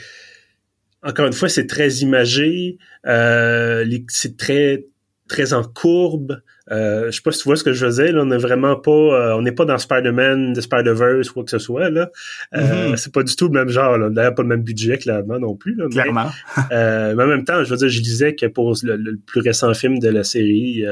encore 1.07 1.27
une 1.27 1.33
fois, 1.33 1.49
c'est 1.49 1.67
très 1.67 1.89
imagé, 1.99 2.79
euh, 3.07 3.85
c'est 4.09 4.37
très 4.37 4.85
très 5.29 5.53
en 5.53 5.63
courbe. 5.63 6.41
Euh, 6.71 7.07
je 7.07 7.17
sais 7.17 7.23
pas 7.23 7.31
si 7.31 7.43
tu 7.43 7.45
vois 7.49 7.57
ce 7.57 7.65
que 7.65 7.73
je 7.73 7.85
faisais. 7.85 8.13
Là, 8.13 8.23
on 8.23 8.27
n'est 8.27 8.37
vraiment 8.37 8.77
pas, 8.77 8.91
euh, 8.91 9.37
on 9.37 9.43
n'est 9.43 9.53
pas 9.53 9.65
dans 9.65 9.79
Spider-Man, 9.79 10.53
The 10.55 10.61
Spider-Verse 10.61 11.31
ou 11.31 11.35
quoi 11.35 11.45
que 11.45 11.51
ce 11.51 11.59
soit. 11.59 11.91
Là, 11.91 12.11
euh, 12.55 12.61
mm-hmm. 12.93 12.97
c'est 12.97 13.13
pas 13.13 13.23
du 13.23 13.35
tout 13.35 13.47
le 13.47 13.53
même 13.53 13.69
genre. 13.69 13.99
D'ailleurs, 14.11 14.35
pas 14.35 14.43
le 14.43 14.49
même 14.49 14.63
budget 14.63 14.99
clairement 14.99 15.39
non 15.39 15.55
plus. 15.55 15.75
Là, 15.77 15.87
Clairement. 15.89 16.31
Mais, 16.71 17.15
mais, 17.15 17.23
en 17.23 17.27
même 17.27 17.45
temps, 17.45 17.63
je 17.63 17.71
veux 17.71 17.77
dire, 17.77 17.89
je 17.89 18.01
disais 18.01 18.35
que 18.35 18.47
pour 18.47 18.75
le, 18.83 19.17
plus 19.17 19.41
récent 19.41 19.73
film 19.75 19.99
de 19.99 20.09
la 20.09 20.25
série 20.25 20.85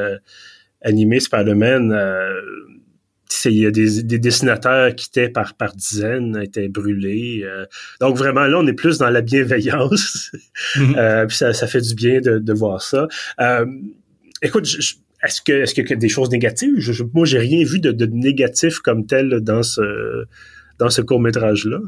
animée 0.85 1.21
Spider-Man 1.21 1.93
il 3.51 3.59
y 3.59 3.67
a 3.67 3.71
des, 3.71 4.19
dessinateurs 4.19 4.95
qui 4.95 5.09
étaient 5.09 5.29
par, 5.29 5.55
par 5.55 5.75
dizaines, 5.75 6.41
étaient 6.43 6.69
brûlés. 6.69 7.43
Euh. 7.45 7.67
donc 8.01 8.17
vraiment, 8.17 8.45
là, 8.47 8.59
on 8.59 8.67
est 8.67 8.75
plus 8.75 8.99
dans 8.99 9.11
la 9.11 9.21
bienveillance. 9.21 10.31
Mhm. 10.77 10.95
Euh, 10.97 11.27
puis 11.27 11.37
ça, 11.37 11.53
ça 11.53 11.67
fait 11.67 11.81
du 11.81 11.95
bien 11.95 12.21
de, 12.21 12.39
de 12.39 12.53
voir 12.53 12.81
ça. 12.81 13.07
Euh, 13.41 13.67
écoute, 14.43 14.67
est-ce 15.23 15.43
que 15.43 15.53
est-ce 15.53 15.75
qu'il 15.75 15.89
y 15.89 15.93
a 15.93 15.97
des 15.97 16.09
choses 16.09 16.31
négatives? 16.31 16.75
Je, 16.79 17.03
moi, 17.13 17.27
j'ai 17.27 17.39
rien 17.39 17.65
vu 17.65 17.81
de, 17.81 17.93
de, 17.93 18.07
négatif 18.07 18.79
comme 18.79 19.07
tel 19.07 19.41
dans 19.41 19.63
ce 19.63 20.25
dans 20.79 20.91
ce 20.91 21.03
court-métrage-là. 21.03 21.79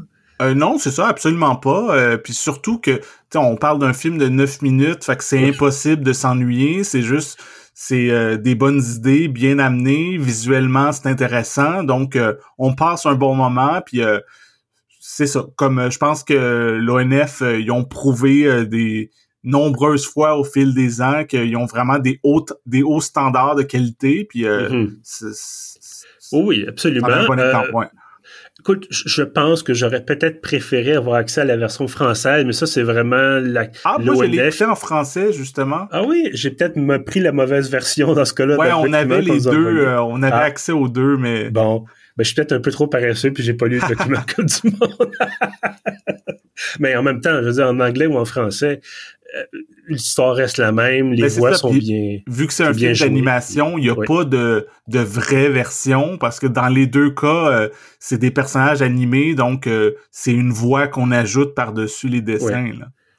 Euh, 0.41 0.53
non, 0.53 0.77
c'est 0.77 0.91
ça, 0.91 1.07
absolument 1.07 1.55
pas. 1.55 2.17
puis 2.17 2.33
surtout 2.33 2.79
que, 2.79 3.01
on 3.35 3.55
parle 3.55 3.79
d'un 3.79 3.93
film 3.93 4.17
de 4.17 4.27
9 4.27 4.61
minutes, 4.61 5.03
fait 5.03 5.17
que 5.17 5.23
c'est 5.23 5.43
impossible 5.43 6.03
de 6.03 6.13
s'ennuyer. 6.13 6.83
C'est 6.83 7.01
juste, 7.01 7.39
c'est 7.79 8.09
euh, 8.09 8.37
des 8.37 8.55
bonnes 8.55 8.81
idées, 8.95 9.27
bien 9.27 9.59
amenées, 9.59 10.17
visuellement 10.17 10.91
c'est 10.91 11.05
intéressant, 11.05 11.83
donc 11.83 12.15
euh, 12.15 12.33
on 12.57 12.73
passe 12.73 13.05
un 13.05 13.13
bon 13.13 13.35
moment, 13.35 13.81
puis 13.85 14.01
euh, 14.01 14.19
c'est 14.99 15.27
ça. 15.27 15.45
Comme 15.57 15.91
je 15.91 15.99
pense 15.99 16.23
que 16.23 16.75
l'ONF 16.81 17.43
ils 17.59 17.69
ont 17.69 17.83
prouvé 17.85 18.65
des 18.65 19.11
nombreuses 19.43 20.07
fois 20.07 20.39
au 20.39 20.43
fil 20.43 20.73
des 20.73 21.03
ans 21.03 21.23
qu'ils 21.23 21.55
ont 21.55 21.67
vraiment 21.67 21.99
des 21.99 22.19
hauts 22.23 22.43
des 22.65 22.81
hauts 22.81 22.99
standards 22.99 23.53
de 23.53 23.61
qualité, 23.61 24.25
puis 24.27 24.41
mm-hmm. 24.41 24.95
oui, 26.31 26.65
absolument. 26.67 27.07
Écoute, 28.59 28.87
je 28.89 29.21
pense 29.21 29.61
que 29.61 29.73
j'aurais 29.73 30.03
peut-être 30.03 30.41
préféré 30.41 30.95
avoir 30.95 31.17
accès 31.17 31.41
à 31.41 31.45
la 31.45 31.57
version 31.57 31.87
française, 31.87 32.43
mais 32.43 32.53
ça, 32.53 32.65
c'est 32.65 32.81
vraiment 32.81 33.39
la. 33.39 33.67
Ah, 33.85 33.97
moi, 33.99 34.25
je 34.25 34.31
l'ai 34.31 34.65
en 34.65 34.75
français, 34.75 35.31
justement. 35.31 35.87
Ah 35.91 36.03
oui, 36.03 36.29
j'ai 36.33 36.49
peut-être 36.49 37.03
pris 37.03 37.19
la 37.19 37.31
mauvaise 37.31 37.69
version 37.69 38.13
dans 38.13 38.25
ce 38.25 38.33
cas-là. 38.33 38.57
Ouais, 38.57 38.71
on 38.73 38.93
avait 38.93 39.21
les 39.21 39.41
deux, 39.41 39.77
euh, 39.77 40.01
on 40.01 40.23
avait 40.23 40.33
ah. 40.33 40.39
accès 40.39 40.71
aux 40.71 40.87
deux, 40.87 41.17
mais. 41.17 41.49
Bon. 41.49 41.85
Ben, 42.17 42.23
je 42.23 42.29
suis 42.29 42.35
peut-être 42.35 42.53
un 42.53 42.59
peu 42.59 42.71
trop 42.71 42.87
paresseux, 42.87 43.31
puis 43.31 43.43
j'ai 43.43 43.53
pas 43.53 43.67
lu 43.67 43.79
le 43.79 43.87
document 43.87 44.21
comme 44.35 44.45
du 44.47 44.71
monde. 44.71 45.11
mais 46.79 46.95
en 46.95 47.03
même 47.03 47.21
temps, 47.21 47.39
je 47.41 47.45
veux 47.45 47.53
dire, 47.53 47.67
en 47.67 47.79
anglais 47.79 48.07
ou 48.07 48.17
en 48.17 48.25
français, 48.25 48.81
l'histoire 49.87 50.35
reste 50.35 50.57
la 50.57 50.71
même, 50.71 51.13
les 51.13 51.23
ben, 51.23 51.29
voix 51.29 51.53
sont 51.53 51.73
bien. 51.73 52.19
Vu 52.27 52.47
que 52.47 52.53
c'est 52.53 52.63
un 52.63 52.73
film 52.73 52.93
d'animation, 52.93 53.77
il 53.77 53.83
n'y 53.85 53.89
a 53.89 53.95
pas 53.95 54.25
de, 54.25 54.67
de 54.87 54.99
vraie 54.99 55.49
version 55.49 56.17
parce 56.17 56.39
que 56.39 56.47
dans 56.47 56.67
les 56.67 56.87
deux 56.87 57.11
cas, 57.11 57.51
euh, 57.51 57.69
c'est 57.99 58.17
des 58.17 58.31
personnages 58.31 58.81
animés, 58.81 59.35
donc 59.35 59.67
euh, 59.67 59.95
c'est 60.11 60.33
une 60.33 60.51
voix 60.51 60.87
qu'on 60.87 61.11
ajoute 61.11 61.55
par-dessus 61.55 62.07
les 62.07 62.21
dessins. 62.21 62.71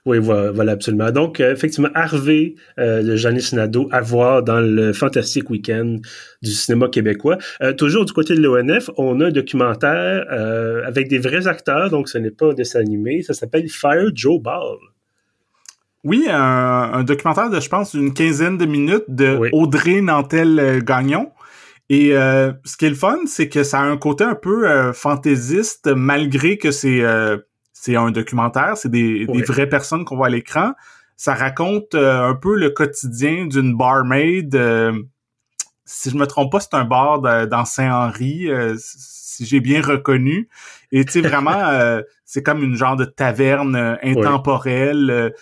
Oui, 0.07 0.19
voilà, 0.21 0.73
absolument. 0.73 1.11
Donc, 1.11 1.39
effectivement, 1.39 1.91
Harvey 1.95 2.55
de 2.79 3.15
Janice 3.15 3.53
Nadeau 3.53 3.89
à 3.91 4.01
voir 4.01 4.43
dans 4.43 4.61
le 4.61 4.95
fantastique 4.95 5.51
week-end 5.51 5.97
du 6.41 6.51
cinéma 6.51 6.89
québécois. 6.89 7.37
toujours 7.77 8.07
du 8.07 8.15
côté 8.15 8.35
de 8.35 8.41
l'ONF, 8.41 8.89
on 8.97 9.21
a 9.21 9.27
un 9.27 9.31
documentaire 9.31 10.25
avec 10.87 11.09
des 11.09 11.19
vrais 11.19 11.47
acteurs, 11.47 11.91
donc 11.91 12.09
ce 12.09 12.17
n'est 12.17 12.31
pas 12.31 12.53
un 12.53 12.55
dessin 12.55 12.81
animé. 12.81 13.21
Ça 13.21 13.35
s'appelle 13.35 13.69
Fire 13.69 14.11
Joe 14.15 14.41
Ball. 14.41 14.79
Oui, 16.05 16.27
un, 16.31 17.03
documentaire 17.03 17.51
de, 17.51 17.61
je 17.61 17.69
pense, 17.69 17.95
une 17.95 18.15
quinzaine 18.15 18.57
de 18.57 18.67
minutes 18.67 19.05
de 19.09 19.51
Audrey 19.53 20.01
Nantel-Gagnon. 20.01 21.33
Et 21.91 22.15
euh, 22.15 22.53
ce 22.65 22.77
qui 22.77 22.85
est 22.85 22.91
le 22.91 22.95
fun, 22.95 23.19
c'est 23.27 23.49
que 23.49 23.63
ça 23.63 23.81
a 23.81 23.83
un 23.83 23.97
côté 23.97 24.25
un 24.25 24.35
peu 24.35 24.69
euh, 24.69 24.93
fantaisiste, 24.93 25.89
malgré 25.89 26.59
que 26.59 26.71
c'est 26.71 27.01
euh, 27.01 27.39
c'est 27.73 27.97
un 27.97 28.11
documentaire, 28.11 28.77
c'est 28.77 28.91
des, 28.91 29.25
des, 29.27 29.43
vraies 29.43 29.69
personnes 29.69 30.05
qu'on 30.05 30.17
voit 30.17 30.27
à 30.27 30.31
l'écran. 30.31 30.73
Ça 31.17 31.35
raconte 31.35 31.95
un 31.95 32.35
peu 32.35 32.57
le 32.57 32.71
quotidien 32.71 33.47
d'une 33.47 33.77
barmaid. 33.77 34.57
si 35.85 36.11
je 36.11 36.17
me 36.17 36.27
trompe 36.27 36.53
pas, 36.53 36.61
c'est 36.61 36.75
un 36.75 36.85
bar 36.85 37.21
dans 37.21 37.65
Saint-Henri, 37.65 38.49
si 38.77 39.47
j'ai 39.47 39.61
bien 39.61 39.81
reconnu. 39.81 40.49
Et 40.91 41.05
tu 41.05 41.13
sais, 41.13 41.21
vraiment, 41.21 42.01
c'est 42.25 42.43
comme 42.43 42.65
une 42.65 42.75
genre 42.75 42.97
de 42.97 43.05
taverne 43.05 43.97
intemporelle 44.03 45.33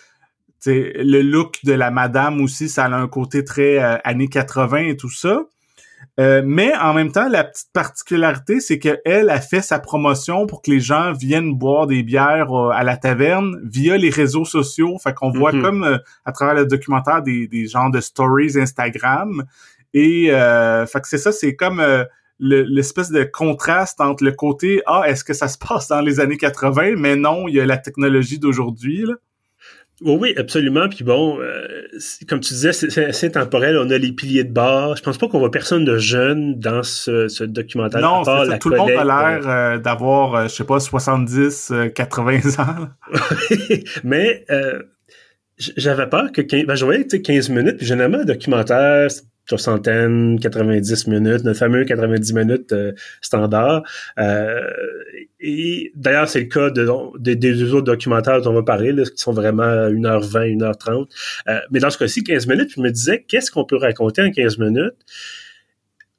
le 0.67 1.21
look 1.23 1.59
de 1.65 1.73
la 1.73 1.91
madame 1.91 2.41
aussi, 2.41 2.69
ça 2.69 2.85
a 2.85 2.95
un 2.95 3.09
côté 3.09 3.45
très 3.45 3.83
euh, 3.83 3.97
années 4.05 4.29
80 4.29 4.79
et 4.79 4.97
tout 4.97 5.11
ça. 5.11 5.43
Euh, 6.19 6.43
mais 6.45 6.75
en 6.77 6.95
même 6.95 7.13
temps, 7.13 7.29
la 7.29 7.45
petite 7.45 7.69
particularité, 7.73 8.61
c'est 8.61 8.79
qu'elle 8.79 9.29
a 9.29 9.41
fait 9.41 9.61
sa 9.61 9.79
promotion 9.79 10.47
pour 10.47 10.63
que 10.63 10.71
les 10.71 10.81
gens 10.81 11.13
viennent 11.13 11.55
boire 11.55 11.87
des 11.87 12.03
bières 12.03 12.53
euh, 12.53 12.71
à 12.71 12.85
la 12.85 12.97
taverne 12.97 13.61
via 13.65 13.97
les 13.97 14.11
réseaux 14.11 14.45
sociaux. 14.45 14.97
Fait 14.99 15.15
qu'on 15.15 15.31
voit 15.31 15.53
mm-hmm. 15.53 15.63
comme 15.63 16.01
à 16.25 16.33
travers 16.33 16.55
le 16.55 16.67
documentaire 16.67 17.23
des, 17.23 17.47
des 17.49 17.67
genres 17.67 17.91
de 17.91 18.01
stories 18.01 18.59
Instagram. 18.59 19.45
Et 19.95 20.27
fait 20.29 21.01
que 21.01 21.09
c'est 21.09 21.19
ça, 21.19 21.33
c'est 21.33 21.57
comme 21.57 21.83
l'espèce 22.39 23.11
de 23.11 23.25
contraste 23.25 24.01
entre 24.01 24.23
le 24.23 24.33
côté 24.33 24.83
ah 24.85 25.05
est-ce 25.07 25.25
que 25.25 25.33
ça 25.33 25.49
se 25.49 25.57
passe 25.57 25.89
dans 25.89 26.03
les 26.03 26.21
années 26.21 26.37
80 26.37 26.97
mais 26.99 27.17
non 27.17 27.49
il 27.49 27.55
y 27.55 27.61
a 27.61 27.65
la 27.65 27.79
technologie 27.79 28.39
d'aujourd'hui 28.39 29.07
là 30.01 30.13
oui, 30.13 30.35
absolument. 30.37 30.89
Puis 30.89 31.05
bon, 31.05 31.41
euh, 31.41 31.67
comme 32.29 32.41
tu 32.41 32.55
disais, 32.55 32.73
c'est 32.73 33.05
assez 33.05 33.31
temporel. 33.31 33.79
On 33.79 33.91
a 33.91 33.99
les 33.99 34.13
piliers 34.13 34.45
de 34.45 34.53
bar. 34.53 34.97
Je 34.97 35.03
pense 35.03 35.19
pas 35.19 35.29
qu'on 35.29 35.39
voit 35.39 35.51
personne 35.51 35.85
de 35.85 35.99
jeune 35.99 36.59
dans 36.59 36.83
ce, 36.83 37.45
documentaire. 37.45 38.01
Non, 38.01 38.23
c'est 38.25 38.59
tout 38.59 38.69
le 38.69 38.77
monde 38.77 38.91
a 38.91 39.05
l'air 39.05 39.49
euh, 39.49 39.79
d'avoir, 39.79 40.35
euh, 40.35 40.43
je 40.45 40.55
sais 40.55 40.65
pas, 40.65 40.81
70, 40.81 41.73
80 41.95 42.41
ans. 42.59 42.89
Mais 44.05 44.45
j'avais 45.59 46.09
peur 46.09 46.33
que 46.33 46.43
15, 46.43 46.65
ben, 46.67 46.75
je 46.75 46.85
voyais 46.85 47.07
15 47.07 47.49
minutes. 47.49 47.79
Puis 47.79 47.87
généralement, 47.87 48.19
un 48.19 48.25
documentaire, 48.25 49.09
soixantaine, 49.49 50.39
90 50.41 51.07
minutes, 51.07 51.45
notre 51.45 51.59
fameux 51.59 51.85
90 51.85 52.33
minutes 52.35 52.73
euh, 52.73 52.93
standard. 53.21 53.83
Euh, 54.19 54.61
et 55.39 55.93
d'ailleurs, 55.95 56.29
c'est 56.29 56.41
le 56.41 56.47
cas 56.47 56.71
de, 56.71 57.35
des 57.35 57.63
autres 57.75 57.85
documentaires 57.85 58.41
dont 58.41 58.51
on 58.51 58.55
va 58.55 58.63
parler, 58.63 58.93
là, 58.93 59.05
qui 59.05 59.19
sont 59.19 59.33
vraiment 59.33 59.65
1h20, 59.65 60.57
1h30. 60.57 61.07
Euh, 61.49 61.61
mais 61.71 61.79
dans 61.79 61.91
ce 61.91 61.99
cas-ci, 61.99 62.25
15 62.25 62.47
minutes, 62.47 62.73
je 62.75 62.81
me 62.81 62.91
disais, 62.91 63.25
qu'est-ce 63.29 63.51
qu'on 63.51 63.65
peut 63.65 63.77
raconter 63.77 64.23
en 64.23 64.31
15 64.31 64.59
minutes? 64.59 64.95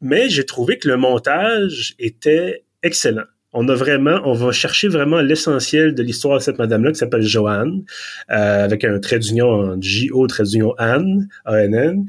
Mais 0.02 0.30
j'ai 0.30 0.46
trouvé 0.46 0.78
que 0.78 0.88
le 0.88 0.98
montage 0.98 1.96
était 1.98 2.64
excellent. 2.84 3.26
On 3.54 3.68
a 3.70 3.74
vraiment, 3.74 4.22
on 4.26 4.34
va 4.34 4.52
chercher 4.52 4.88
vraiment 4.88 5.20
l'essentiel 5.22 5.96
de 5.96 6.04
l'histoire 6.04 6.38
de 6.38 6.44
cette 6.44 6.60
madame-là 6.60 6.92
qui 6.92 7.00
s'appelle 7.00 7.24
Joanne, 7.24 7.86
avec 8.28 8.84
un 8.84 9.00
trait 9.00 9.18
d'union 9.18 9.48
en 9.48 9.82
J-O, 9.82 10.28
trait 10.28 10.44
d'union 10.44 10.76
Anne, 10.78 11.28
A-N-N 11.46 12.06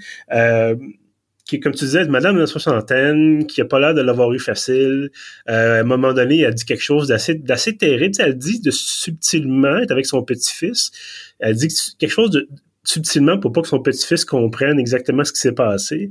qui 1.49 1.61
comme 1.61 1.73
tu 1.73 1.87
disais, 1.87 2.05
madame 2.05 2.35
de 2.35 2.40
la 2.40 2.47
soixantaine, 2.47 3.47
qui 3.47 3.62
a 3.62 3.64
pas 3.64 3.81
l'air 3.81 3.95
de 3.95 4.02
l'avoir 4.02 4.31
eu 4.35 4.38
facile. 4.38 5.11
Euh, 5.49 5.78
à 5.78 5.81
un 5.81 5.83
moment 5.83 6.12
donné, 6.12 6.40
elle 6.40 6.52
dit 6.52 6.67
quelque 6.67 6.83
chose 6.83 7.09
d'assez, 7.09 7.37
d'assez 7.37 7.75
terrible. 7.75 8.14
elle 8.19 8.37
dit 8.37 8.61
de 8.61 8.71
subtilement 8.71 9.78
être 9.78 9.90
avec 9.90 10.05
son 10.05 10.23
petit-fils. 10.23 10.90
Elle 11.38 11.57
dit 11.57 11.69
quelque 11.99 12.11
chose 12.11 12.31
de 12.31 12.47
subtilement 12.85 13.38
pour 13.38 13.52
pas 13.52 13.62
que 13.62 13.69
son 13.69 13.81
petit-fils 13.81 14.26
comprenne 14.26 14.78
exactement 14.78 15.25
ce 15.25 15.33
qui 15.33 15.40
s'est 15.40 15.52
passé. 15.52 16.11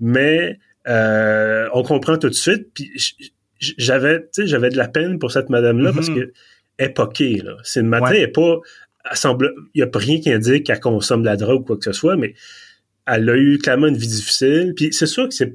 Mais 0.00 0.58
euh, 0.86 1.66
on 1.72 1.82
comprend 1.82 2.18
tout 2.18 2.28
de 2.28 2.34
suite. 2.34 2.68
Puis 2.74 2.92
j'avais, 3.58 4.28
j'avais 4.36 4.68
de 4.68 4.76
la 4.76 4.88
peine 4.88 5.18
pour 5.18 5.32
cette 5.32 5.48
madame-là 5.48 5.94
parce 5.94 6.10
mm-hmm. 6.10 6.26
que 6.26 6.32
époquée, 6.78 7.40
là. 7.42 7.56
C'est 7.62 7.80
une 7.80 7.88
madame, 7.88 8.12
elle 8.12 8.32
pas, 8.32 8.60
semble, 9.14 9.54
il 9.72 9.80
y 9.80 9.82
a 9.82 9.88
rien 9.94 10.20
qui 10.20 10.30
indique 10.30 10.66
qu'elle 10.66 10.80
consomme 10.80 11.22
de 11.22 11.26
la 11.26 11.36
drogue 11.36 11.62
ou 11.62 11.64
quoi 11.64 11.76
que 11.78 11.84
ce 11.84 11.92
soit, 11.92 12.16
mais 12.16 12.34
elle 13.06 13.28
a 13.28 13.36
eu 13.36 13.58
clairement 13.58 13.88
une 13.88 13.96
vie 13.96 14.08
difficile. 14.08 14.72
Puis 14.76 14.92
c'est 14.92 15.06
sûr 15.06 15.28
que 15.28 15.34
c'est. 15.34 15.54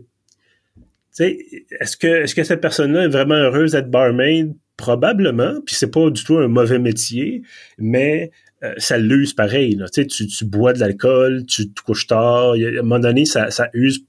Est-ce 1.19 1.97
que, 1.97 2.07
est-ce 2.07 2.33
que 2.33 2.43
cette 2.43 2.61
personne-là 2.61 3.03
est 3.03 3.09
vraiment 3.09 3.35
heureuse 3.35 3.73
d'être 3.73 3.91
barmaid? 3.91 4.55
Probablement. 4.77 5.59
Puis 5.65 5.75
c'est 5.75 5.91
pas 5.91 6.09
du 6.09 6.23
tout 6.23 6.37
un 6.37 6.47
mauvais 6.47 6.79
métier, 6.79 7.41
mais 7.77 8.31
euh, 8.63 8.73
ça 8.77 8.97
l'use 8.97 9.33
pareil. 9.33 9.75
Là. 9.75 9.87
Tu, 9.89 10.07
tu 10.07 10.45
bois 10.45 10.71
de 10.71 10.79
l'alcool, 10.79 11.45
tu 11.45 11.71
te 11.71 11.81
couches 11.81 12.07
tard. 12.07 12.53
à 12.53 12.55
un 12.55 12.81
moment 12.81 12.99
donné, 12.99 13.25
ça, 13.25 13.51
ça 13.51 13.69
use 13.73 14.05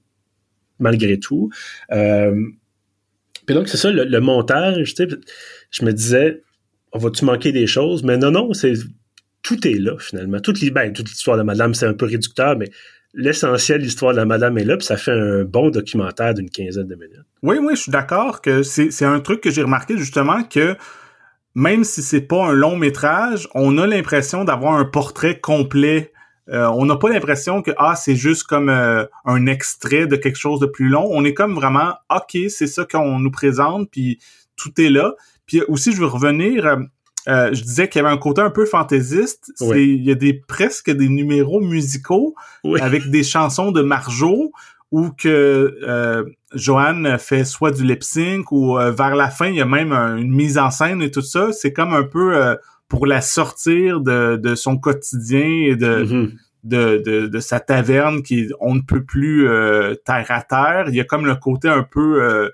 malgré 0.78 1.18
tout. 1.18 1.50
Euh, 1.92 2.34
puis 3.46 3.54
donc, 3.54 3.68
c'est 3.68 3.76
ça, 3.76 3.90
le, 3.90 4.20
montage, 4.20 4.94
je 5.70 5.84
me 5.84 5.92
disais, 5.92 6.42
on 6.92 6.98
va-tu 6.98 7.24
manquer 7.24 7.52
des 7.52 7.66
choses? 7.66 8.02
Mais 8.02 8.16
non, 8.16 8.30
non, 8.30 8.52
c'est 8.52 8.74
tout 9.42 9.66
est 9.66 9.78
là, 9.78 9.96
finalement. 9.98 10.40
Toute, 10.40 10.62
ben, 10.72 10.92
toute 10.92 11.08
l'histoire 11.08 11.36
de 11.36 11.42
madame, 11.42 11.74
c'est 11.74 11.86
un 11.86 11.94
peu 11.94 12.06
réducteur, 12.06 12.56
mais 12.56 12.70
l'essentiel 13.14 13.80
l'histoire 13.80 14.12
de 14.12 14.18
la 14.18 14.24
madame 14.24 14.58
est 14.58 14.64
là, 14.64 14.76
puis 14.76 14.86
ça 14.86 14.96
fait 14.96 15.12
un 15.12 15.44
bon 15.44 15.70
documentaire 15.70 16.34
d'une 16.34 16.50
quinzaine 16.50 16.86
de 16.86 16.94
minutes. 16.94 17.24
Oui, 17.42 17.58
oui, 17.60 17.74
je 17.74 17.82
suis 17.82 17.92
d'accord 17.92 18.40
que 18.40 18.62
c'est 18.62 19.04
un 19.04 19.20
truc 19.20 19.40
que 19.40 19.50
j'ai 19.50 19.62
remarqué 19.62 19.96
justement 19.96 20.42
que 20.44 20.76
même 21.54 21.84
si 21.84 22.02
c'est 22.02 22.20
pas 22.20 22.46
un 22.46 22.52
long 22.52 22.76
métrage, 22.76 23.48
on 23.54 23.76
a 23.78 23.86
l'impression 23.86 24.44
d'avoir 24.44 24.74
un 24.74 24.84
portrait 24.84 25.40
complet. 25.40 26.12
Euh, 26.48 26.66
on 26.68 26.84
n'a 26.84 26.96
pas 26.96 27.08
l'impression 27.08 27.62
que 27.62 27.72
ah 27.76 27.96
c'est 27.96 28.14
juste 28.14 28.44
comme 28.44 28.68
euh, 28.68 29.04
un 29.24 29.46
extrait 29.46 30.06
de 30.06 30.16
quelque 30.16 30.38
chose 30.38 30.60
de 30.60 30.66
plus 30.66 30.88
long. 30.88 31.08
On 31.10 31.24
est 31.24 31.34
comme 31.34 31.54
vraiment 31.54 31.94
ok 32.08 32.38
c'est 32.48 32.66
ça 32.66 32.84
qu'on 32.84 33.18
nous 33.18 33.30
présente 33.30 33.90
puis 33.90 34.18
tout 34.56 34.80
est 34.80 34.90
là. 34.90 35.14
Puis 35.46 35.62
aussi 35.68 35.92
je 35.92 36.00
veux 36.00 36.06
revenir 36.06 36.78
euh, 37.28 37.52
je 37.52 37.62
disais 37.62 37.88
qu'il 37.88 38.02
y 38.02 38.04
avait 38.04 38.14
un 38.14 38.18
côté 38.18 38.40
un 38.40 38.50
peu 38.50 38.64
fantaisiste. 38.64 39.52
Il 39.60 40.02
y 40.02 40.10
a 40.10 40.14
des 40.14 40.34
presque 40.34 40.90
des 40.90 41.08
numéros 41.08 41.60
musicaux 41.60 42.34
avec 42.80 43.10
des 43.10 43.22
chansons 43.22 43.72
de 43.72 43.82
Marjo 43.82 44.52
où 44.90 45.10
que 45.10 45.78
euh, 45.86 46.24
Joanne 46.54 47.16
fait 47.18 47.44
soit 47.44 47.70
du 47.70 47.84
lip 47.84 48.02
sync 48.02 48.50
ou 48.50 48.76
euh, 48.76 48.90
vers 48.90 49.14
la 49.14 49.30
fin 49.30 49.46
il 49.46 49.54
y 49.54 49.60
a 49.60 49.66
même 49.66 49.92
une 49.92 50.34
mise 50.34 50.58
en 50.58 50.70
scène 50.70 51.02
et 51.02 51.10
tout 51.10 51.22
ça. 51.22 51.52
C'est 51.52 51.72
comme 51.72 51.94
un 51.94 52.02
peu 52.02 52.34
euh, 52.34 52.56
pour 52.88 53.06
la 53.06 53.20
sortir 53.20 54.00
de, 54.00 54.36
de 54.36 54.54
son 54.56 54.78
quotidien 54.78 55.46
et 55.46 55.76
de, 55.76 56.32
de, 56.64 57.02
de, 57.04 57.28
de, 57.28 57.40
sa 57.40 57.60
taverne 57.60 58.22
qui 58.22 58.48
on 58.58 58.74
ne 58.74 58.80
peut 58.80 59.04
plus 59.04 59.46
terre 60.04 60.26
à 60.30 60.42
terre. 60.42 60.86
Il 60.88 60.96
y 60.96 61.00
a 61.00 61.04
comme 61.04 61.24
le 61.24 61.36
côté 61.36 61.68
un 61.68 61.84
peu 61.84 62.50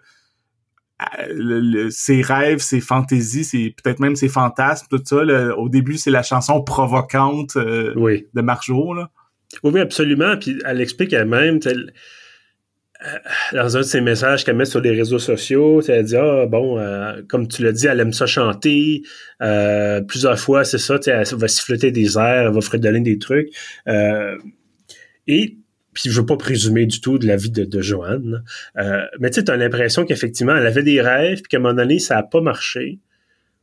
ses 1.91 2.23
rêves, 2.23 2.59
ses 2.59 2.81
fantaisies, 2.81 3.75
peut-être 3.83 4.01
même 4.01 4.17
ses 4.17 4.29
fantasmes, 4.29 4.87
tout 4.91 5.03
ça. 5.05 5.25
au 5.57 5.69
début, 5.69 5.99
c'est 5.99 6.11
la 6.11 6.23
chanson 6.23 6.63
provocante 6.63 7.57
de 7.57 8.41
Marjo. 8.41 8.95
Là. 8.95 9.11
Oui, 9.63 9.81
absolument. 9.81 10.37
Puis 10.37 10.59
elle 10.65 10.81
explique 10.81 11.13
elle-même, 11.13 11.61
euh, 13.05 13.19
dans 13.53 13.77
un 13.77 13.81
de 13.81 13.85
ses 13.85 14.01
messages 14.01 14.45
qu'elle 14.45 14.57
met 14.57 14.65
sur 14.65 14.81
les 14.81 14.91
réseaux 14.91 15.19
sociaux, 15.19 15.83
elle 15.83 16.05
dit 16.05 16.17
ah 16.17 16.47
bon, 16.47 16.79
euh, 16.79 17.21
comme 17.29 17.47
tu 17.47 17.63
l'as 17.63 17.73
dit, 17.73 17.87
elle 17.87 18.01
aime 18.01 18.13
ça 18.13 18.27
chanter. 18.27 19.03
Euh, 19.43 20.01
plusieurs 20.01 20.39
fois, 20.39 20.65
c'est 20.65 20.79
ça, 20.79 20.99
elle 21.07 21.27
va 21.33 21.49
siffler 21.49 21.91
des 21.91 22.17
airs, 22.17 22.47
elle 22.49 22.55
va 22.55 22.61
fredonner 22.61 23.01
des 23.01 23.19
trucs. 23.19 23.51
et 25.27 25.59
puis 25.97 26.11
je 26.11 26.21
veux 26.21 26.27
pas 26.27 26.37
présumer 26.37 26.85
du 26.85 27.01
tout 27.01 27.19
de 27.19 27.27
la 27.27 27.37
vie 27.37 27.51
de, 27.51 27.65
de 27.65 27.81
Joanne, 27.81 28.45
mais 29.19 29.31
tu 29.31 29.43
as 29.47 29.57
l'impression 29.57 30.05
qu'effectivement, 30.05 30.55
elle 30.55 30.67
avait 30.67 30.83
des 30.83 31.01
rêves, 31.01 31.41
puis 31.41 31.49
qu'à 31.49 31.57
un 31.57 31.61
moment 31.61 31.75
donné, 31.75 31.99
ça 31.99 32.19
a 32.19 32.23
pas 32.23 32.43
marché 32.43 33.01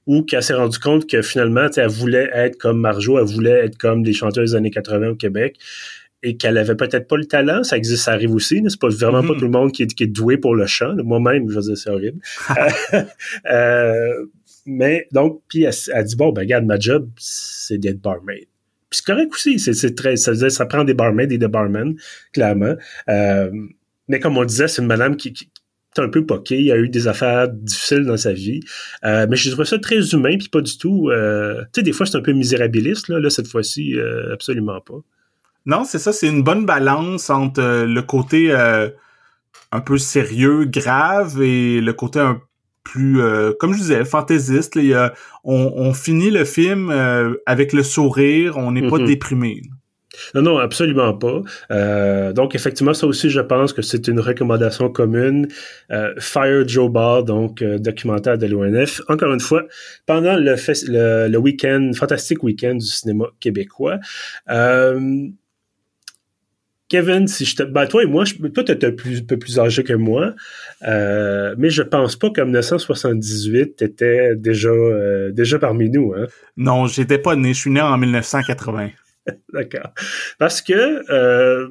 ou 0.06 0.24
qu'elle 0.24 0.44
s'est 0.44 0.54
rendue 0.54 0.80
compte 0.80 1.10
que 1.10 1.22
finalement, 1.22 1.68
elle 1.76 1.88
voulait 1.88 2.30
être 2.34 2.58
comme 2.58 2.80
Marjo, 2.80 3.20
elle 3.20 3.26
voulait 3.26 3.66
être 3.66 3.78
comme 3.78 4.04
des 4.04 4.14
chanteuses 4.14 4.52
des 4.52 4.58
années 4.58 4.72
80 4.72 5.10
au 5.10 5.16
Québec 5.16 5.58
et 6.24 6.38
qu'elle 6.38 6.58
avait 6.58 6.76
peut-être 6.76 7.08
pas 7.08 7.18
le 7.18 7.26
talent, 7.26 7.64
ça 7.64 7.78
existe, 7.78 8.04
ça 8.04 8.14
arrive 8.14 8.34
aussi, 8.34 8.64
c'est 8.68 8.80
pas? 8.80 8.88
Vraiment 8.90 9.22
pas 9.22 9.34
mm-hmm. 9.34 9.40
tout 9.40 9.46
le 9.46 9.52
monde 9.52 9.72
qui 9.72 9.84
est, 9.84 10.08
doué 10.08 10.38
pour 10.38 10.56
le 10.56 10.66
chant. 10.66 10.96
Moi-même, 11.04 11.50
je 11.50 11.56
veux 11.56 11.62
dire, 11.62 11.78
c'est 11.78 11.90
horrible. 11.90 12.20
euh, 13.52 14.26
mais 14.66 15.08
donc, 15.12 15.42
puis 15.50 15.64
elle, 15.64 16.06
dit 16.06 16.16
bon, 16.16 16.32
ben 16.32 16.42
regarde, 16.42 16.66
ma 16.66 16.80
job, 16.80 17.10
c'est 17.18 17.78
d'être 17.78 18.00
barmaid. 18.00 18.48
Puis 18.94 19.02
c'est 19.04 19.12
correct 19.12 19.34
aussi, 19.34 19.58
c'est 19.58 19.96
très, 19.96 20.18
ça, 20.18 20.36
ça 20.52 20.66
prend 20.68 20.84
des 20.84 20.94
barmaids 20.94 21.28
et 21.32 21.40
des 21.40 21.48
barmen, 21.48 21.96
clairement. 22.32 22.76
Euh, 23.10 23.50
mais 24.08 24.20
comme 24.20 24.38
on 24.38 24.46
disait, 24.46 24.68
c'est 24.68 24.84
une 24.84 24.88
madame 24.88 25.18
qui, 25.18 25.34
un 25.98 26.10
peu 26.10 26.24
poqué, 26.28 26.62
il 26.62 26.72
a 26.72 26.78
eu 26.78 26.90
des 26.90 27.08
affaires 27.08 27.50
difficiles 27.50 28.06
dans 28.06 28.18
sa 28.18 28.34
vie, 28.34 28.60
euh, 29.04 29.26
mais 29.28 29.36
je 29.36 29.50
trouve 29.50 29.66
ça 29.66 29.80
très 29.80 30.14
humain 30.14 30.38
puis 30.38 30.48
pas 30.48 30.62
du 30.62 30.78
tout. 30.78 31.10
Euh, 31.10 31.64
tu 31.74 31.80
sais, 31.80 31.82
des 31.82 31.92
fois 31.92 32.06
c'est 32.06 32.18
un 32.18 32.22
peu 32.22 32.34
misérabiliste 32.34 33.08
là, 33.08 33.20
là 33.20 33.32
cette 33.32 33.48
fois-ci 33.48 33.96
absolument 34.32 34.80
pas. 34.80 35.00
Non, 35.66 35.86
c'est 35.86 35.98
ça, 35.98 36.14
c'est 36.14 36.28
une 36.28 36.44
bonne 36.44 36.68
balance 36.68 37.32
entre 37.32 37.86
le 37.86 38.02
côté 38.04 38.52
un 38.54 39.82
peu 39.82 39.98
sérieux, 39.98 40.66
grave 40.66 41.42
et 41.42 41.82
le 41.82 41.94
côté 41.94 42.20
un 42.20 42.40
plus, 42.84 43.20
comme 43.60 43.74
je 43.74 43.80
disais, 43.80 44.06
fantaisiste. 44.06 44.78
on, 45.44 45.94
finit 45.94 46.32
le 46.32 46.46
film 46.46 46.92
avec 47.46 47.74
le 47.74 47.84
sourire, 47.84 48.58
on 48.58 48.72
n'est 48.72 48.88
pas 48.88 48.98
mm-hmm. 48.98 49.06
déprimé. 49.06 49.62
Non, 50.36 50.42
non, 50.42 50.58
absolument 50.58 51.14
pas. 51.14 51.42
Euh, 51.72 52.34
donc, 52.34 52.56
effectivement, 52.56 52.94
ça 52.94 53.08
aussi, 53.08 53.30
je 53.30 53.40
pense 53.40 53.74
que 53.74 53.82
c'est 53.82 54.08
une 54.08 54.20
recommandation 54.20 54.90
commune. 54.90 55.48
Euh, 55.92 56.14
Fire 56.20 56.68
Joe 56.68 56.90
Ball, 56.92 57.24
donc 57.26 57.62
euh, 57.62 57.80
documentaire 57.80 58.38
de 58.38 58.46
l'ONF. 58.46 59.02
Encore 59.08 59.34
une 59.34 59.40
fois, 59.40 59.64
pendant 60.06 60.36
le, 60.36 60.56
le, 60.88 61.28
le 61.30 61.38
week-end, 61.38 61.92
fantastique 61.96 62.44
week-end 62.44 62.76
du 62.76 62.86
cinéma 62.86 63.26
québécois. 63.40 64.00
Kevin, 66.94 67.28
si 67.28 67.46
je 67.46 67.56
te. 67.56 67.64
Ben, 67.64 67.88
toi 67.88 68.04
et 68.04 68.06
moi, 68.06 68.24
je, 68.24 68.36
toi, 68.36 68.64
un, 68.70 68.92
plus, 68.92 69.22
un 69.22 69.24
peu 69.24 69.40
plus 69.40 69.58
âgé 69.58 69.84
que 69.84 69.94
moi, 69.94 70.36
mais 70.84 71.72
je 71.72 71.82
pense 71.82 72.16
pas 72.16 72.30
qu'en 72.30 72.46
1978, 72.46 73.78
t'étais 73.78 74.36
déjà, 74.36 74.70
déjà 75.32 75.58
parmi 75.58 75.90
nous. 75.90 76.14
Hein? 76.14 76.28
Non, 76.56 76.86
j'étais 76.86 77.18
pas 77.18 77.36
né. 77.36 77.56
Je 77.56 77.60
suis 77.62 77.72
né 77.72 77.82
en 77.82 77.98
1980. 77.98 78.92
D'accord. 79.54 79.92
Parce 80.38 80.62
que 80.62 81.02
euh, 81.12 81.68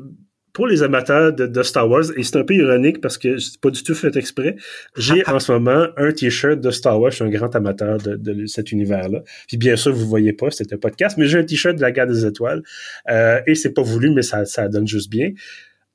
pour 0.52 0.66
les 0.66 0.82
amateurs 0.82 1.32
de, 1.32 1.62
Star 1.62 1.88
Wars, 1.88 2.04
et 2.16 2.22
c'est 2.22 2.36
un 2.36 2.44
peu 2.44 2.54
ironique 2.54 3.00
parce 3.00 3.16
que 3.16 3.38
c'est 3.38 3.60
pas 3.60 3.70
du 3.70 3.82
tout 3.82 3.94
fait 3.94 4.14
exprès, 4.16 4.56
j'ai 4.96 5.24
en 5.28 5.38
ce 5.38 5.52
moment 5.52 5.86
un 5.96 6.12
t-shirt 6.12 6.60
de 6.60 6.70
Star 6.70 7.00
Wars, 7.00 7.10
je 7.10 7.16
suis 7.16 7.24
un 7.24 7.30
grand 7.30 7.54
amateur 7.54 7.98
de, 7.98 8.46
cet 8.46 8.72
univers-là. 8.72 9.22
Puis 9.48 9.56
bien 9.56 9.76
sûr, 9.76 9.92
vous 9.92 10.06
voyez 10.06 10.32
pas, 10.32 10.50
c'était 10.50 10.74
un 10.74 10.78
podcast, 10.78 11.16
mais 11.18 11.26
j'ai 11.26 11.38
un 11.38 11.44
t-shirt 11.44 11.76
de 11.76 11.80
la 11.80 11.90
Guerre 11.90 12.06
des 12.06 12.26
Étoiles. 12.26 12.62
Euh, 13.10 13.40
et 13.46 13.54
c'est 13.54 13.72
pas 13.72 13.82
voulu, 13.82 14.10
mais 14.10 14.22
ça, 14.22 14.44
ça 14.44 14.68
donne 14.68 14.86
juste 14.86 15.10
bien. 15.10 15.30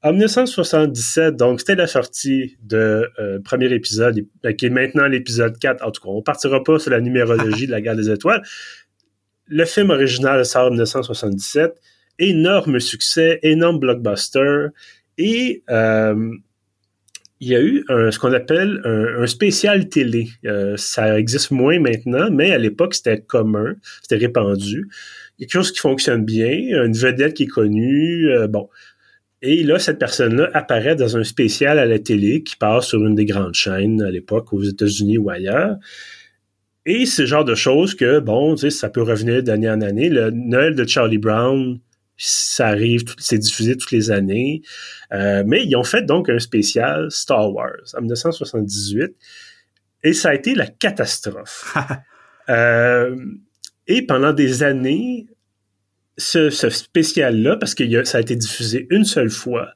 En 0.04 0.14
1977, 0.14 1.36
donc 1.36 1.60
c'était 1.60 1.76
la 1.76 1.88
sortie 1.88 2.58
de 2.64 3.10
euh, 3.20 3.40
premier 3.44 3.72
épisode, 3.74 4.26
qui 4.58 4.66
est 4.66 4.70
maintenant 4.70 5.08
l'épisode 5.08 5.58
4. 5.58 5.84
En 5.86 5.92
tout 5.92 6.02
cas, 6.02 6.10
on 6.10 6.22
partira 6.22 6.64
pas 6.64 6.80
sur 6.80 6.92
la 6.92 7.02
numérologie 7.02 7.66
de 7.66 7.72
la 7.72 7.82
Guerre 7.82 7.96
des 7.96 8.10
Étoiles, 8.10 8.44
le 9.48 9.66
film 9.66 9.90
original 9.90 10.46
sort 10.46 10.68
en 10.68 10.70
1977. 10.72 11.74
Énorme 12.20 12.80
succès, 12.80 13.40
énorme 13.44 13.80
blockbuster. 13.80 14.68
Et 15.18 15.64
euh, 15.70 16.32
il 17.40 17.50
y 17.50 17.56
a 17.56 17.62
eu 17.62 17.84
ce 17.88 18.18
qu'on 18.18 18.34
appelle 18.34 18.82
un, 18.84 19.28
spécial 19.28 19.90
télé. 19.90 20.28
Euh, 20.46 20.76
ça 20.78 21.20
existe 21.20 21.52
moins 21.52 21.80
maintenant, 21.80 22.30
mais 22.32 22.52
à 22.52 22.58
l'époque, 22.58 22.96
c'était 22.96 23.22
commun, 23.22 23.76
c'était 24.02 24.18
répandu. 24.18 24.90
Quelque 25.38 25.52
chose 25.52 25.72
qui 25.72 25.80
fonctionne 25.80 26.26
bien, 26.26 26.50
une 26.86 26.98
vedette 26.98 27.36
qui 27.36 27.44
est 27.44 27.48
connue, 27.48 28.30
euh, 28.30 28.48
bon. 28.48 28.70
Et 29.44 29.64
là, 29.64 29.78
cette 29.78 30.00
personne-là 30.00 30.50
apparaît 30.56 30.96
dans 30.96 31.16
un 31.16 31.24
spécial 31.24 31.78
à 31.78 31.86
la 31.86 32.00
télé 32.00 32.42
qui 32.42 32.56
passe 32.56 32.88
sur 32.88 33.06
une 33.06 33.14
des 33.14 33.26
grandes 33.26 33.54
chaînes 33.54 34.02
à 34.02 34.10
l'époque 34.10 34.52
aux 34.52 34.64
États-Unis 34.64 35.20
ou 35.20 35.30
ailleurs. 35.30 35.76
Et 36.88 37.06
c'est 37.06 37.24
le 37.24 37.28
genre 37.28 37.46
de 37.46 37.54
choses 37.54 37.94
que, 37.94 38.20
bon, 38.20 38.56
tu 38.56 38.62
sais, 38.62 38.70
ça 38.72 38.90
peut 38.90 39.04
revenir 39.04 39.44
d'année 39.44 39.70
en 39.70 39.82
année. 39.82 40.10
Le 40.10 40.32
Noël 40.32 40.74
de 40.74 40.88
Charlie 40.88 41.20
Brown, 41.20 41.78
ça 42.18 42.68
arrive, 42.68 43.04
c'est 43.20 43.38
diffusé 43.38 43.78
toutes 43.78 43.92
les 43.92 44.12
années. 44.12 44.62
Euh, 45.14 45.44
mais 45.46 45.64
ils 45.64 45.76
ont 45.76 45.84
fait 45.84 46.04
donc 46.04 46.30
un 46.30 46.40
spécial 46.40 47.12
Star 47.12 47.54
Wars 47.54 47.94
en 47.96 48.02
1978 48.02 49.16
et 50.04 50.14
ça 50.14 50.30
a 50.30 50.34
été 50.34 50.56
la 50.56 50.68
catastrophe. 50.68 51.76
euh, 52.50 53.16
et 53.88 54.06
pendant 54.06 54.34
des 54.34 54.64
années, 54.64 55.28
ce, 56.18 56.50
ce 56.50 56.70
spécial-là, 56.70 57.58
parce 57.58 57.76
que 57.76 58.04
ça 58.04 58.18
a 58.18 58.22
été 58.22 58.36
diffusé 58.36 58.88
une 58.90 59.06
seule 59.06 59.30
fois, 59.30 59.70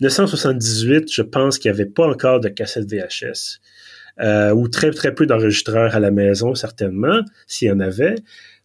1978, 0.00 1.12
je 1.12 1.22
pense 1.22 1.58
qu'il 1.58 1.70
n'y 1.70 1.80
avait 1.80 1.90
pas 1.90 2.06
encore 2.06 2.40
de 2.40 2.48
cassette 2.48 2.90
VHS. 2.90 3.60
Euh, 4.20 4.52
ou 4.52 4.68
très, 4.68 4.92
très 4.92 5.12
peu 5.12 5.26
d'enregistreurs 5.26 5.96
à 5.96 6.00
la 6.00 6.12
maison, 6.12 6.54
certainement, 6.54 7.20
s'il 7.48 7.68
y 7.68 7.72
en 7.72 7.80
avait. 7.80 8.14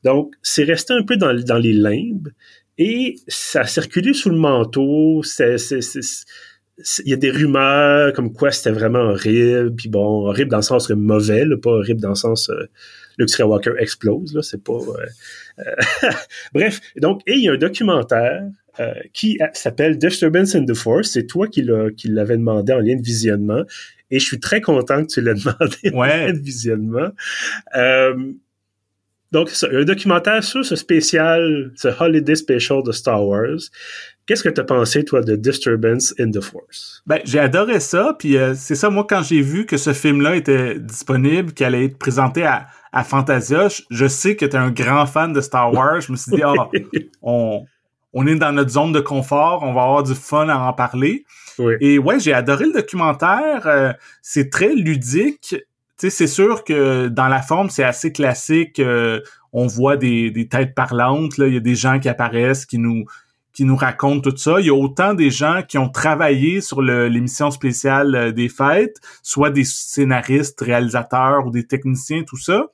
Donc, 0.03 0.35
c'est 0.43 0.63
resté 0.63 0.93
un 0.93 1.03
peu 1.03 1.17
dans, 1.17 1.33
dans 1.33 1.57
les 1.57 1.73
limbes 1.73 2.29
et 2.79 3.17
ça 3.27 3.61
a 3.61 3.67
circulé 3.67 4.13
sous 4.13 4.29
le 4.29 4.37
manteau. 4.37 5.21
Il 5.21 7.09
y 7.09 7.13
a 7.13 7.17
des 7.17 7.29
rumeurs 7.29 8.13
comme 8.13 8.31
quoi 8.31 8.51
c'était 8.51 8.71
vraiment 8.71 8.99
horrible, 8.99 9.75
puis 9.75 9.89
bon, 9.89 10.25
horrible 10.27 10.49
dans 10.49 10.57
le 10.57 10.63
sens 10.63 10.89
mauvais, 10.89 11.43
pas 11.61 11.71
horrible 11.71 11.99
dans 11.99 12.09
le 12.09 12.15
sens 12.15 12.49
euh, 12.49 12.69
Luke 13.17 13.29
Skywalker 13.29 13.73
explose, 13.79 14.33
là, 14.33 14.41
c'est 14.41 14.63
pas... 14.63 14.71
Euh, 14.71 15.65
euh 15.67 16.09
Bref, 16.53 16.79
donc, 17.01 17.21
et 17.27 17.33
il 17.33 17.43
y 17.43 17.49
a 17.49 17.51
un 17.51 17.57
documentaire 17.57 18.43
euh, 18.79 18.93
qui 19.11 19.37
s'appelle 19.51 19.97
Disturbance 19.97 20.55
in 20.55 20.63
the 20.63 20.73
Force, 20.73 21.11
c'est 21.11 21.27
toi 21.27 21.49
qui 21.49 21.61
l'avais 21.61 22.37
demandé 22.37 22.71
en 22.71 22.79
lien 22.79 22.95
de 22.95 23.03
visionnement, 23.03 23.63
et 24.09 24.19
je 24.19 24.25
suis 24.25 24.39
très 24.39 24.61
content 24.61 25.05
que 25.05 25.11
tu 25.11 25.21
l'aies 25.21 25.33
demandé 25.35 25.89
ouais. 25.91 26.31
de 26.31 26.39
visionnement. 26.39 27.09
Donc, 29.31 29.51
un 29.71 29.83
documentaire 29.83 30.43
sur 30.43 30.65
ce 30.65 30.75
spécial, 30.75 31.71
ce 31.75 31.87
Holiday 31.99 32.35
Special 32.35 32.81
de 32.83 32.91
Star 32.91 33.23
Wars. 33.25 33.59
Qu'est-ce 34.25 34.43
que 34.43 34.49
tu 34.49 34.61
as 34.61 34.63
pensé, 34.63 35.03
toi, 35.03 35.21
de 35.21 35.35
Disturbance 35.35 36.13
in 36.19 36.31
the 36.31 36.41
Force? 36.41 37.01
Ben, 37.05 37.19
j'ai 37.25 37.39
adoré 37.39 37.79
ça, 37.79 38.15
puis 38.17 38.37
euh, 38.37 38.53
c'est 38.55 38.75
ça, 38.75 38.89
moi, 38.89 39.05
quand 39.07 39.23
j'ai 39.23 39.41
vu 39.41 39.65
que 39.65 39.77
ce 39.77 39.93
film-là 39.93 40.35
était 40.35 40.79
disponible, 40.79 41.53
qu'il 41.53 41.65
allait 41.65 41.85
être 41.85 41.97
présenté 41.97 42.43
à, 42.43 42.67
à 42.91 43.03
Fantasia, 43.03 43.67
je, 43.89 44.07
sais 44.07 44.35
que 44.35 44.45
tu 44.45 44.55
es 44.55 44.59
un 44.59 44.71
grand 44.71 45.05
fan 45.05 45.33
de 45.33 45.41
Star 45.41 45.73
Wars. 45.73 46.01
Je 46.01 46.11
me 46.11 46.17
suis 46.17 46.31
dit, 46.31 46.43
ah, 46.43 46.53
on, 47.21 47.65
on 48.13 48.27
est 48.27 48.35
dans 48.35 48.51
notre 48.51 48.71
zone 48.71 48.91
de 48.91 48.99
confort, 48.99 49.61
on 49.63 49.73
va 49.73 49.83
avoir 49.83 50.03
du 50.03 50.15
fun 50.15 50.49
à 50.49 50.57
en 50.57 50.73
parler. 50.73 51.25
Et 51.81 51.99
ouais, 51.99 52.19
j'ai 52.19 52.33
adoré 52.33 52.65
le 52.65 52.73
documentaire. 52.73 53.67
Euh, 53.67 53.91
c'est 54.21 54.49
très 54.49 54.73
ludique. 54.73 55.55
Tu 55.99 56.09
sais, 56.09 56.15
c'est 56.15 56.27
sûr 56.27 56.63
que 56.63 57.09
dans 57.09 57.27
la 57.27 57.41
forme, 57.41 57.69
c'est 57.69 57.83
assez 57.83 58.13
classique. 58.13 58.79
Euh, 58.79 59.19
on 59.51 59.67
voit 59.67 59.97
des, 59.97 60.31
des, 60.31 60.47
têtes 60.47 60.73
parlantes. 60.73 61.37
Là, 61.37 61.47
il 61.47 61.55
y 61.55 61.57
a 61.57 61.61
des 61.61 61.75
gens 61.75 61.99
qui 61.99 62.07
apparaissent, 62.07 62.65
qui 62.65 62.77
nous 62.77 63.03
qui 63.51 63.65
nous 63.65 63.75
racontent 63.75 64.21
tout 64.21 64.37
ça. 64.37 64.61
Il 64.61 64.67
y 64.67 64.69
a 64.69 64.73
autant 64.73 65.13
des 65.13 65.29
gens 65.31 65.61
qui 65.67 65.77
ont 65.77 65.89
travaillé 65.89 66.61
sur 66.61 66.81
l'émission 66.81 67.51
spéciale 67.51 68.15
euh, 68.15 68.31
des 68.31 68.47
fêtes, 68.47 68.95
soit 69.21 69.49
des 69.49 69.65
scénaristes, 69.65 70.61
réalisateurs 70.61 71.45
ou 71.45 71.51
des 71.51 71.67
techniciens, 71.67 72.23
tout 72.23 72.37
ça. 72.37 72.67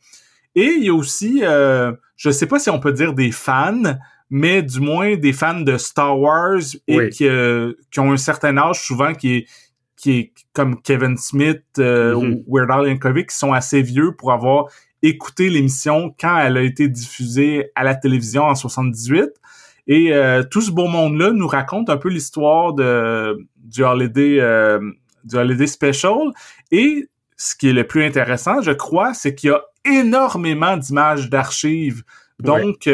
Et 0.54 0.76
il 0.78 0.84
y 0.84 0.90
a 0.90 0.94
aussi, 0.94 1.40
euh, 1.42 1.94
je 2.18 2.30
sais 2.30 2.46
pas 2.46 2.60
si 2.60 2.70
on 2.70 2.80
peut 2.80 2.92
dire 2.92 3.14
des 3.14 3.32
fans, 3.32 3.98
mais 4.30 4.62
du 4.62 4.80
moins 4.80 5.16
des 5.16 5.34
fans 5.34 5.62
de 5.62 5.78
Star 5.78 6.20
Wars 6.20 6.62
et 6.88 7.10
qui, 7.10 7.28
qui 7.92 8.00
ont 8.00 8.12
un 8.12 8.18
certain 8.18 8.56
âge 8.58 8.82
souvent 8.82 9.14
qui 9.14 9.36
est 9.38 9.46
qui 9.96 10.12
est 10.12 10.34
comme 10.54 10.82
Kevin 10.82 11.18
Smith 11.18 11.64
euh, 11.80 12.14
mm-hmm. 12.14 12.44
ou 12.48 12.56
Weird 12.56 12.72
Al 12.72 12.88
Yankovic 12.88 13.30
qui 13.30 13.38
sont 13.38 13.54
assez 13.54 13.82
vieux 13.82 14.16
pour 14.16 14.32
avoir 14.32 14.68
écouté 15.02 15.50
l'émission 15.50 16.14
quand 16.20 16.38
elle 16.38 16.58
a 16.58 16.62
été 16.62 16.88
diffusée 16.88 17.72
à 17.76 17.84
la 17.84 17.96
télévision 17.96 18.44
en 18.44 18.56
78 18.56 19.30
et 19.88 20.14
euh, 20.14 20.44
tout 20.44 20.62
ce 20.62 20.72
beau 20.72 20.88
monde 20.88 21.18
là 21.18 21.32
nous 21.32 21.48
raconte 21.48 21.90
un 21.90 21.98
peu 21.98 22.10
l'histoire 22.10 22.74
de 22.74 23.38
du 23.58 23.84
holiday 23.84 24.40
euh, 24.40 24.80
du 25.24 25.36
holiday 25.36 25.68
special. 25.68 26.32
Et 26.72 27.08
ce 27.38 27.56
qui 27.56 27.70
est 27.70 27.74
le 27.74 27.86
plus 27.86 28.04
intéressant 28.04 28.62
je 28.62 28.72
crois 28.72 29.14
c'est 29.14 29.36
qu'il 29.36 29.52
y 29.52 29.54
a 29.54 29.62
énormément 29.86 30.78
d'images 30.78 31.30
d'archives. 31.30 32.04
Donc 32.40 32.90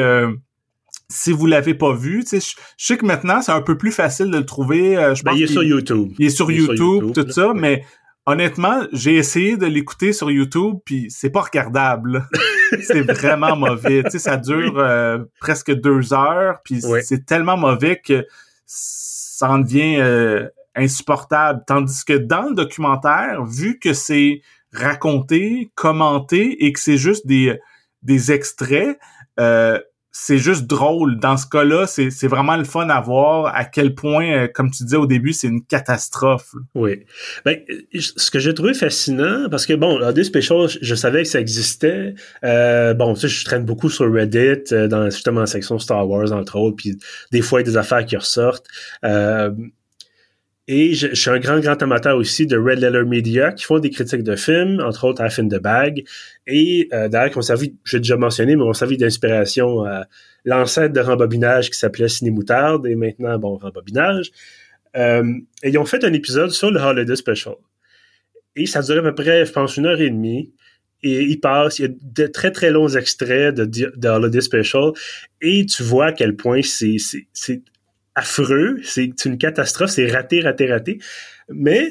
si 1.12 1.32
vous 1.32 1.46
l'avez 1.46 1.74
pas 1.74 1.94
vu, 1.94 2.24
je, 2.30 2.38
je 2.40 2.56
sais 2.78 2.98
que 2.98 3.06
maintenant 3.06 3.42
c'est 3.42 3.52
un 3.52 3.62
peu 3.62 3.78
plus 3.78 3.92
facile 3.92 4.32
de 4.32 4.38
le 4.38 4.46
trouver. 4.46 4.98
Euh, 4.98 5.14
je 5.14 5.24
ben, 5.24 5.34
il 5.34 5.44
est 5.44 5.48
sur 5.48 5.64
YouTube. 5.64 6.12
Il 6.18 6.26
est 6.26 6.30
sur, 6.30 6.52
YouTube, 6.52 7.12
tout 7.14 7.30
ça, 7.30 7.54
mais 7.54 7.86
honnêtement, 8.26 8.84
j'ai 8.94 9.16
essayé 9.16 9.58
de 9.58 9.66
l'écouter 9.66 10.14
sur 10.14 10.32
YouTube, 10.32 10.78
puis 10.86 11.08
c'est 11.10 11.30
pas 11.30 11.42
regardable. 11.42 12.28
c'est 12.82 13.02
vraiment 13.02 13.56
mauvais. 13.56 14.04
Tu 14.04 14.12
sais, 14.12 14.20
ça 14.20 14.38
dure 14.38 14.80
euh, 14.80 15.20
presque 15.40 15.72
deux 15.72 16.14
heures, 16.14 16.60
puis 16.64 16.82
c'est 17.04 17.26
tellement 17.26 17.58
mauvais 17.58 18.00
que 18.04 18.26
ça 18.66 19.50
en 19.50 19.60
devient 19.60 19.98
euh, 20.00 20.48
insupportable. 20.76 21.64
Tandis 21.68 22.06
que 22.06 22.14
dans 22.14 22.50
le 22.50 22.56
documentaire, 22.56 23.44
vu 23.46 23.80
que 23.80 23.94
c'est 23.94 24.42
raconté, 24.74 25.72
commenté 25.76 26.66
et 26.66 26.72
que 26.72 26.80
c'est 26.80 26.98
juste 26.98 27.28
des 27.28 27.60
des 28.04 28.32
extraits, 28.32 28.98
euh, 29.40 29.80
c'est 30.12 30.38
juste 30.38 30.68
drôle. 30.68 31.20
Dans 31.20 31.38
ce 31.38 31.48
cas-là, 31.48 31.88
c'est 31.88 32.28
vraiment 32.28 32.58
le 32.58 32.66
fun 32.66 32.90
à 32.90 33.00
voir 33.00 33.54
à 33.56 33.64
quel 33.64 33.96
point, 33.96 34.32
euh, 34.32 34.48
comme 34.48 34.70
tu 34.70 34.84
disais 34.84 34.98
au 34.98 35.06
début, 35.06 35.32
c'est 35.32 35.48
une 35.48 35.64
catastrophe. 35.64 36.54
Oui. 36.76 37.06
Ben, 37.46 37.60
ce 37.94 38.30
que 38.30 38.40
j'ai 38.40 38.54
trouvé 38.54 38.74
fascinant, 38.74 39.48
parce 39.50 39.66
que 39.66 39.74
bon, 39.74 40.02
AD 40.02 40.22
Special, 40.24 40.68
je 40.82 40.96
savais 40.96 41.24
que 41.24 41.30
ça 41.30 41.40
existait. 41.40 42.14
Euh, 42.44 42.94
bon, 42.94 43.14
tu 43.14 43.22
sais, 43.22 43.28
je 43.30 43.46
traîne 43.46 43.64
beaucoup 43.64 43.90
sur 43.90 44.12
Reddit, 44.12 44.74
euh, 44.74 44.88
dans 44.88 45.10
justement 45.10 45.42
la 45.42 45.48
section 45.48 45.80
Star 45.80 46.08
Wars, 46.08 46.32
entre 46.34 46.58
autres, 46.58 46.76
puis 46.76 46.98
des 47.32 47.42
fois, 47.42 47.62
il 47.62 47.66
y 47.66 47.70
a 47.70 47.72
des 47.72 47.78
affaires 47.78 48.06
qui 48.06 48.18
ressortent. 48.18 48.68
Euh, 49.06 49.52
et 50.74 50.94
je, 50.94 51.14
suis 51.14 51.30
un 51.30 51.38
grand, 51.38 51.60
grand 51.60 51.84
amateur 51.84 52.16
aussi 52.16 52.48
de 52.48 52.58
Red 52.58 52.80
Letter 52.80 53.04
Media 53.04 53.52
qui 53.52 53.66
font 53.66 53.80
des 53.80 53.90
critiques 53.90 54.24
de 54.24 54.38
films, 54.38 54.80
entre 54.80 55.04
autres 55.04 55.22
à 55.22 55.30
Fin 55.30 55.44
de 55.44 55.58
Bag. 55.58 56.06
Et 56.48 56.88
euh, 56.94 57.10
d'ailleurs, 57.10 57.32
qu'on 57.32 57.42
servi, 57.42 57.76
j'ai 57.84 57.98
déjà 57.98 58.16
mentionné, 58.16 58.56
mais 58.56 58.64
on 58.64 58.72
servi 58.72 58.96
d'inspiration 58.96 59.84
à 59.84 60.06
l'ancêtre 60.46 60.94
de 60.94 61.02
rembobinage 61.02 61.72
qui 61.72 61.78
s'appelait 61.78 62.08
Cinémoutarde 62.08 62.88
et 62.88 62.96
maintenant, 62.96 63.38
bon, 63.38 63.58
rembobinage. 63.58 64.32
Euh, 64.96 65.34
et 65.62 65.72
ils 65.72 65.78
ont 65.78 65.84
fait 65.84 66.06
un 66.06 66.14
épisode 66.14 66.52
sur 66.52 66.72
le 66.72 66.80
Holiday 66.80 67.18
Special. 67.18 67.56
Et 68.56 68.66
ça 68.66 68.82
durait 68.82 69.00
à 69.00 69.12
peu 69.12 69.16
près, 69.16 69.46
je 69.46 69.52
pense, 69.52 69.76
une 69.76 69.88
heure 69.88 70.00
et 70.00 70.10
demie. 70.10 70.54
Et 71.04 71.22
il 71.22 71.42
passe, 71.42 71.80
il 71.80 71.82
y 71.82 71.86
a 71.86 71.90
de 72.02 72.28
très 72.28 72.52
très 72.52 72.72
longs 72.72 72.88
extraits 72.88 73.54
de, 73.54 73.66
de 73.66 74.08
Holiday 74.08 74.40
Special. 74.40 74.94
Et 75.42 75.66
tu 75.66 75.84
vois 75.84 76.06
à 76.06 76.12
quel 76.14 76.38
point 76.38 76.62
c'est 76.64 76.96
affreux, 78.16 78.80
c'est 78.84 79.26
une 79.26 79.38
catastrophe, 79.38 79.92
c'est 79.92 80.12
raté, 80.12 80.42
raté, 80.42 80.72
raté. 80.72 81.00
Mais 81.50 81.90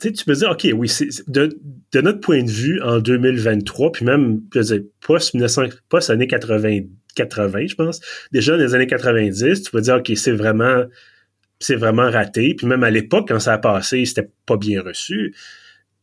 tu 0.00 0.24
peux 0.24 0.34
dire, 0.34 0.50
OK, 0.50 0.66
oui, 0.74 0.90
de, 1.28 1.58
de, 1.92 2.00
notre 2.00 2.20
point 2.20 2.42
de 2.42 2.50
vue, 2.50 2.80
en 2.82 2.98
2023, 2.98 3.92
puis 3.92 4.04
même, 4.04 4.42
je 4.52 4.58
veux 4.58 4.64
dire, 4.64 4.80
post-1900, 5.00 5.72
post-années 5.88 6.26
80, 6.26 6.80
80, 7.14 7.66
je 7.68 7.74
pense, 7.74 8.00
déjà 8.32 8.56
dans 8.56 8.62
les 8.62 8.74
années 8.74 8.86
90, 8.86 9.62
tu 9.62 9.70
peux 9.70 9.80
dire, 9.80 9.96
OK, 9.96 10.12
c'est 10.16 10.32
vraiment, 10.32 10.84
c'est 11.60 11.76
vraiment 11.76 12.10
raté. 12.10 12.54
Puis 12.54 12.66
même 12.66 12.84
à 12.84 12.90
l'époque, 12.90 13.28
quand 13.28 13.40
ça 13.40 13.54
a 13.54 13.58
passé, 13.58 14.04
c'était 14.04 14.28
pas 14.46 14.56
bien 14.56 14.82
reçu. 14.82 15.34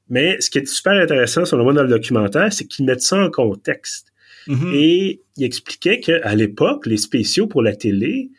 Mais 0.09 0.39
ce 0.41 0.49
qui 0.49 0.57
est 0.57 0.67
super 0.67 0.93
intéressant, 0.93 1.45
sur 1.45 1.57
le 1.57 1.63
moins 1.63 1.73
dans 1.73 1.83
le 1.83 1.89
documentaire, 1.89 2.51
c'est 2.51 2.65
qu'ils 2.65 2.85
mettent 2.85 3.01
ça 3.01 3.17
en 3.17 3.29
contexte. 3.29 4.11
Mm-hmm. 4.47 4.73
Et 4.73 5.21
il 5.37 5.43
expliquait 5.43 5.99
qu'à 5.99 6.35
l'époque, 6.35 6.85
les 6.85 6.97
spéciaux 6.97 7.47
pour 7.47 7.61
la 7.61 7.75
télé, 7.75 8.31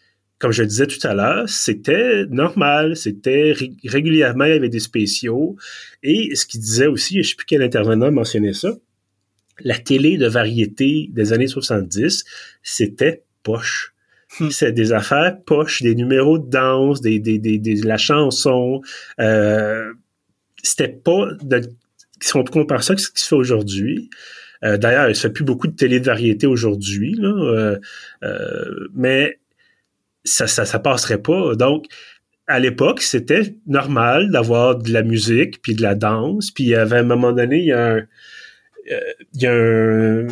comme 0.43 0.51
je 0.51 0.63
le 0.63 0.67
disais 0.67 0.89
tout 0.89 1.07
à 1.07 1.15
l'heure, 1.15 1.49
c'était 1.49 2.27
normal, 2.29 2.97
c'était 2.97 3.55
régulièrement, 3.85 4.45
il 4.45 4.55
y 4.55 4.57
avait 4.57 4.69
des 4.69 4.81
spéciaux. 4.81 5.55
Et 6.03 6.35
ce 6.35 6.47
qu'il 6.47 6.59
disait 6.59 6.89
aussi, 6.89 7.15
je 7.15 7.19
ne 7.19 7.23
sais 7.23 7.37
plus 7.37 7.47
quel 7.47 7.63
intervenant 7.63 8.11
mentionnait 8.11 8.53
ça, 8.53 8.73
la 9.61 9.79
télé 9.79 10.17
de 10.17 10.27
variété 10.27 11.09
des 11.13 11.33
années 11.33 11.47
70, 11.47 12.25
c'était 12.65 13.23
poche. 13.45 13.95
Hmm. 14.41 14.51
C'est 14.51 14.73
des 14.73 14.93
affaires 14.93 15.41
poches, 15.47 15.81
des 15.81 15.95
numéros 15.95 16.41
de 16.41 16.51
danse, 16.51 17.01
des, 17.01 17.21
des, 17.21 17.39
des, 17.39 17.59
de 17.61 17.87
la 17.87 17.97
chanson. 17.97 18.81
Euh, 19.21 19.93
c'était 20.65 20.89
pas 20.89 21.29
de, 21.41 21.61
si 22.21 22.35
on 22.35 22.43
compare 22.43 22.83
ça 22.83 22.95
avec 22.95 23.01
ce 23.01 23.13
qui 23.13 23.23
se 23.23 23.29
fait 23.29 23.37
aujourd'hui. 23.37 24.11
Euh, 24.65 24.77
D'ailleurs, 24.77 25.09
il 25.09 25.15
se 25.15 25.23
fait 25.23 25.33
plus 25.33 25.45
beaucoup 25.45 25.69
de 25.69 25.77
télé 25.77 26.01
de 26.01 26.07
variété 26.07 26.49
aujourd'hui, 26.49 27.17
euh, 27.23 27.79
euh, 28.25 28.89
mais 28.93 29.39
ça, 30.25 30.47
ça, 30.47 30.65
ça 30.65 30.79
passerait 30.79 31.23
pas. 31.23 31.55
Donc, 31.55 31.87
à 32.47 32.59
l'époque, 32.59 33.01
c'était 33.01 33.57
normal 33.67 34.31
d'avoir 34.31 34.77
de 34.77 34.93
la 34.93 35.03
musique 35.03 35.63
puis 35.63 35.75
de 35.75 35.83
la 35.83 35.95
danse. 35.95 36.51
Puis 36.51 36.65
il 36.65 36.71
y 36.71 36.75
avait 36.75 36.99
un 36.99 37.05
moment 37.05 37.33
donné, 37.33 37.59
il 37.59 37.67
y 37.67 37.73
a 37.73 37.95
un, 37.95 38.07
euh, 38.91 39.01
il 39.35 39.43
y 39.43 39.47
a 39.47 39.53
un, 39.53 40.27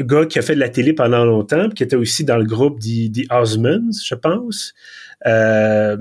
gars 0.00 0.26
qui 0.26 0.38
a 0.38 0.42
fait 0.42 0.54
de 0.54 0.60
la 0.60 0.68
télé 0.68 0.92
pendant 0.92 1.24
longtemps, 1.24 1.68
qui 1.70 1.82
était 1.82 1.96
aussi 1.96 2.24
dans 2.24 2.38
le 2.38 2.44
groupe 2.44 2.80
des 2.80 3.26
Osmonds, 3.30 3.92
je 4.04 4.14
pense, 4.14 4.74
euh, 5.26 5.96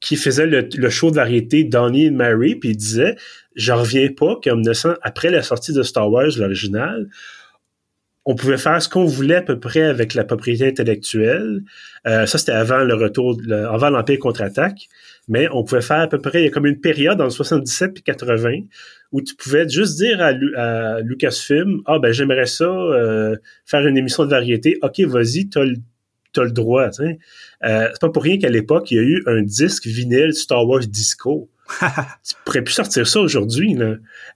qui 0.00 0.16
faisait 0.16 0.46
le, 0.46 0.90
show 0.90 1.10
de 1.10 1.16
variété 1.16 1.64
Donnie 1.64 2.08
and 2.08 2.12
Mary, 2.12 2.54
puis 2.54 2.70
il 2.70 2.76
disait, 2.76 3.16
je 3.56 3.72
reviens 3.72 4.08
pas 4.16 4.38
qu'en 4.42 4.54
1900, 4.54 4.94
après 5.02 5.30
la 5.30 5.42
sortie 5.42 5.72
de 5.72 5.82
Star 5.82 6.10
Wars, 6.10 6.30
l'original, 6.36 7.08
on 8.30 8.34
pouvait 8.34 8.58
faire 8.58 8.80
ce 8.82 8.90
qu'on 8.90 9.06
voulait 9.06 9.36
à 9.36 9.42
peu 9.42 9.58
près 9.58 9.80
avec 9.80 10.12
la 10.12 10.22
propriété 10.22 10.66
intellectuelle. 10.66 11.62
Euh, 12.06 12.26
ça, 12.26 12.36
c'était 12.36 12.52
avant 12.52 12.84
le 12.84 12.94
retour, 12.94 13.40
avant 13.50 13.88
l'Empire 13.88 14.18
contre-attaque. 14.18 14.88
Mais 15.28 15.48
on 15.50 15.64
pouvait 15.64 15.80
faire 15.80 16.00
à 16.00 16.08
peu 16.08 16.18
près, 16.18 16.42
il 16.42 16.44
y 16.44 16.48
a 16.48 16.50
comme 16.50 16.66
une 16.66 16.78
période 16.78 17.22
en 17.22 17.30
77 17.30 17.94
puis 17.94 18.02
80 18.02 18.64
où 19.12 19.22
tu 19.22 19.34
pouvais 19.34 19.66
juste 19.66 19.96
dire 19.96 20.20
à, 20.20 21.00
Lucasfilm, 21.00 21.80
ah 21.86 21.98
ben 21.98 22.12
j'aimerais 22.12 22.44
ça 22.44 22.66
euh, 22.66 23.34
faire 23.64 23.86
une 23.86 23.96
émission 23.96 24.26
de 24.26 24.30
variété. 24.30 24.78
Ok, 24.82 25.00
vas-y, 25.00 25.48
t'as 25.48 25.64
le 25.64 25.76
as 26.36 26.44
le 26.44 26.52
droit. 26.52 26.90
Euh, 27.00 27.88
c'est 27.90 28.00
pas 28.00 28.10
pour 28.10 28.22
rien 28.22 28.38
qu'à 28.38 28.50
l'époque, 28.50 28.90
il 28.90 28.96
y 28.96 29.00
a 29.00 29.02
eu 29.04 29.22
un 29.26 29.40
disque 29.40 29.86
vinyle 29.86 30.34
Star 30.34 30.68
Wars 30.68 30.86
Disco. 30.86 31.48
tu 32.24 32.34
pourrais 32.44 32.62
plus 32.62 32.74
sortir 32.74 33.06
ça 33.06 33.20
aujourd'hui. 33.20 33.76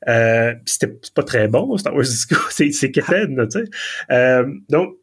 Euh, 0.09 0.55
c'était 0.67 0.95
pas 1.15 1.23
très 1.23 1.49
bon, 1.49 1.77
Star 1.77 1.95
Wars 1.95 2.05
Disco. 2.05 2.37
C'est, 2.51 2.73
c'est 2.73 2.91
tu 2.91 3.03
sais. 3.03 3.65
Euh, 4.11 4.47
donc, 4.69 4.97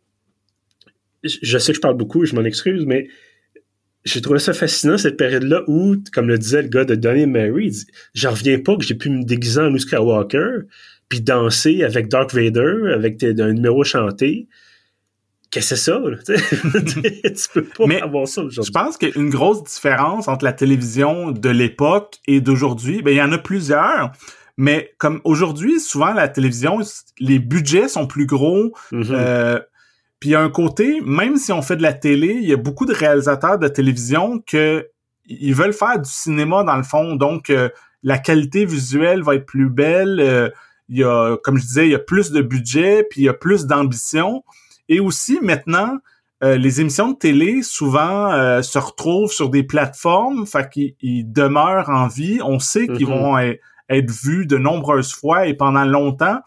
je 1.24 1.58
sais 1.58 1.72
que 1.74 1.76
je 1.76 1.82
parle 1.82 1.98
beaucoup 1.98 2.26
je 2.26 2.36
m'en 2.36 2.44
excuse, 2.44 2.86
mais 2.86 3.08
j'ai 4.06 4.22
trouvé 4.22 4.40
ça 4.40 4.54
fascinant, 4.54 4.98
cette 4.98 5.18
période-là 5.18 5.64
où, 5.68 5.96
comme 6.14 6.28
le 6.28 6.38
disait 6.38 6.62
le 6.62 6.70
gars 6.70 6.86
de 6.86 6.96
Donnie 6.96 7.26
Mary, 7.26 7.76
j'en 8.14 8.32
reviens 8.32 8.60
pas 8.60 8.78
que 8.78 8.84
j'ai 8.84 8.96
pu 8.96 9.10
me 9.10 9.24
déguiser 9.24 9.60
en 9.60 9.70
Luke 9.70 9.82
Skywalker 9.82 10.62
puis 11.10 11.22
danser 11.22 11.84
avec 11.84 12.08
Dark 12.08 12.34
Vader, 12.34 12.94
avec 12.94 13.22
un 13.24 13.54
numéro 13.54 13.84
chanté 13.84 14.48
qu'est-ce 15.52 15.70
que 15.72 15.76
c'est 15.76 15.92
ça? 15.92 16.02
tu 17.24 17.50
peux 17.54 17.64
pas 17.64 18.04
avoir 18.04 18.28
ça 18.28 18.42
aujourd'hui. 18.44 18.64
Je 18.64 18.72
pense 18.72 18.98
qu'une 18.98 19.30
grosse 19.30 19.64
différence 19.64 20.28
entre 20.28 20.46
la 20.46 20.54
télévision 20.54 21.32
de 21.32 21.50
l'époque 21.50 22.18
et 22.28 22.42
d'aujourd'hui, 22.42 23.02
ben 23.02 23.12
il 23.12 23.18
y 23.18 23.22
en 23.22 23.32
a 23.32 23.38
plusieurs. 23.38 24.12
Mais 24.58 24.94
comme 24.98 25.22
aujourd'hui, 25.24 25.80
souvent 25.80 26.14
la 26.14 26.28
télévision, 26.28 26.80
les 27.20 27.40
budgets 27.40 27.88
sont 27.88 28.08
plus 28.08 28.26
gros. 28.26 28.74
Mm-hmm. 28.92 29.12
Euh, 29.12 29.60
puis 30.20 30.32
il 30.32 30.34
y 30.34 30.36
a 30.36 30.42
un 30.42 30.50
côté, 30.50 31.00
même 31.02 31.38
si 31.38 31.52
on 31.52 31.62
fait 31.62 31.78
de 31.78 31.82
la 31.82 31.94
télé, 31.94 32.38
il 32.42 32.48
y 32.48 32.54
a 32.54 32.58
beaucoup 32.58 32.86
de 32.86 32.94
réalisateurs 32.94 33.58
de 33.58 33.68
télévision 33.70 34.44
que 34.46 34.90
ils 35.26 35.54
veulent 35.54 35.74
faire 35.74 36.00
du 36.00 36.10
cinéma 36.10 36.64
dans 36.64 36.76
le 36.76 36.84
fond. 36.84 37.16
Donc 37.16 37.50
euh, 37.50 37.70
la 38.04 38.18
qualité 38.18 38.66
visuelle 38.66 39.24
va 39.24 39.36
être 39.36 39.46
plus 39.46 39.70
belle. 39.70 40.20
Euh, 40.20 40.50
il 40.90 40.98
y 40.98 41.04
a, 41.04 41.38
comme 41.44 41.58
je 41.58 41.66
disais, 41.66 41.88
il 41.88 41.92
y 41.92 41.96
a 41.96 42.00
plus 42.00 42.32
de 42.32 42.42
budget, 42.42 43.06
puis 43.10 43.22
il 43.22 43.26
y 43.26 43.30
a 43.30 43.34
plus 43.34 43.66
d'ambition. 43.66 44.44
Et 44.90 45.00
aussi, 45.00 45.40
maintenant, 45.42 46.00
euh, 46.44 46.58
les 46.58 46.80
émissions 46.80 47.12
de 47.12 47.18
télé, 47.18 47.62
souvent, 47.64 48.32
euh, 48.32 48.62
se 48.62 48.80
retrouvent 48.80 49.32
sur 49.32 49.50
des 49.50 49.64
plateformes, 49.64 50.46
fait 50.46 50.70
qu'ils 50.70 51.32
demeurent 51.32 51.90
en 51.90 52.08
vie. 52.08 52.40
On 52.44 52.60
sait 52.60 52.88
qu'ils 52.88 53.08
mm-hmm. 53.08 53.22
vont 53.22 53.38
être, 53.38 54.12
vus 54.24 54.46
de 54.46 54.58
nombreuses 54.58 55.14
fois 55.14 55.48
et 55.48 55.54
pendant 55.54 55.84
longtemps. 55.84 56.40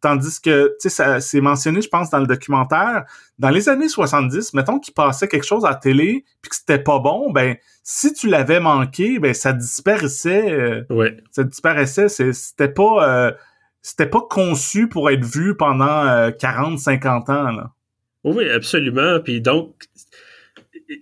Tandis 0.00 0.40
que, 0.40 0.76
tu 0.80 0.90
sais, 0.90 1.20
c'est 1.20 1.40
mentionné, 1.40 1.80
je 1.80 1.88
pense, 1.88 2.10
dans 2.10 2.18
le 2.18 2.26
documentaire, 2.26 3.04
dans 3.38 3.50
les 3.50 3.68
années 3.68 3.88
70, 3.88 4.54
mettons 4.54 4.78
qu'il 4.78 4.94
passait 4.94 5.26
quelque 5.26 5.46
chose 5.46 5.64
à 5.64 5.70
la 5.70 5.74
télé 5.74 6.24
puis 6.40 6.50
que 6.50 6.56
c'était 6.56 6.78
pas 6.78 7.00
bon, 7.00 7.32
ben, 7.32 7.56
si 7.82 8.12
tu 8.12 8.28
l'avais 8.28 8.60
manqué, 8.60 9.18
ben, 9.18 9.34
ça 9.34 9.52
disparaissait. 9.52 10.52
Euh, 10.52 10.84
ouais. 10.90 11.16
Ça 11.32 11.42
disparaissait. 11.42 12.08
C'était 12.08 12.68
pas, 12.68 13.32
c'était 13.80 14.06
pas 14.06 14.22
conçu 14.28 14.88
pour 14.88 15.10
être 15.10 15.24
vu 15.24 15.56
pendant 15.56 16.30
40, 16.32 16.78
50 16.78 17.30
ans, 17.30 17.50
là. 17.50 17.72
Oui, 18.24 18.48
absolument. 18.48 19.20
Puis 19.20 19.40
donc, 19.40 19.74
le 20.88 20.96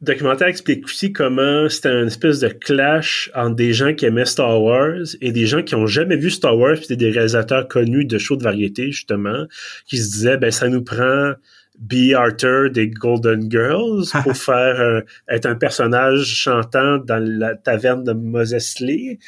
documentaire 0.00 0.48
explique 0.48 0.84
aussi 0.84 1.12
comment 1.12 1.68
c'était 1.68 1.92
une 1.92 2.08
espèce 2.08 2.40
de 2.40 2.48
clash 2.48 3.30
entre 3.34 3.56
des 3.56 3.72
gens 3.72 3.94
qui 3.94 4.04
aimaient 4.04 4.24
Star 4.24 4.60
Wars 4.62 5.06
et 5.20 5.32
des 5.32 5.46
gens 5.46 5.62
qui 5.62 5.74
ont 5.74 5.86
jamais 5.86 6.16
vu 6.16 6.30
Star 6.30 6.58
Wars, 6.58 6.76
puis 6.76 6.96
des 6.96 7.10
réalisateurs 7.10 7.68
connus 7.68 8.04
de 8.04 8.18
shows 8.18 8.36
de 8.36 8.42
variété, 8.42 8.90
justement, 8.90 9.46
qui 9.86 9.98
se 9.98 10.10
disaient, 10.10 10.36
ben, 10.36 10.50
ça 10.50 10.68
nous 10.68 10.82
prend 10.82 11.32
B. 11.78 12.12
Arthur 12.14 12.70
des 12.70 12.88
Golden 12.88 13.50
Girls 13.50 14.04
pour 14.22 14.36
faire 14.36 15.02
être 15.28 15.46
un 15.46 15.54
personnage 15.54 16.24
chantant 16.24 16.98
dans 16.98 17.22
la 17.22 17.54
taverne 17.54 18.04
de 18.04 18.12
Moses 18.12 18.78
Lee, 18.80 19.18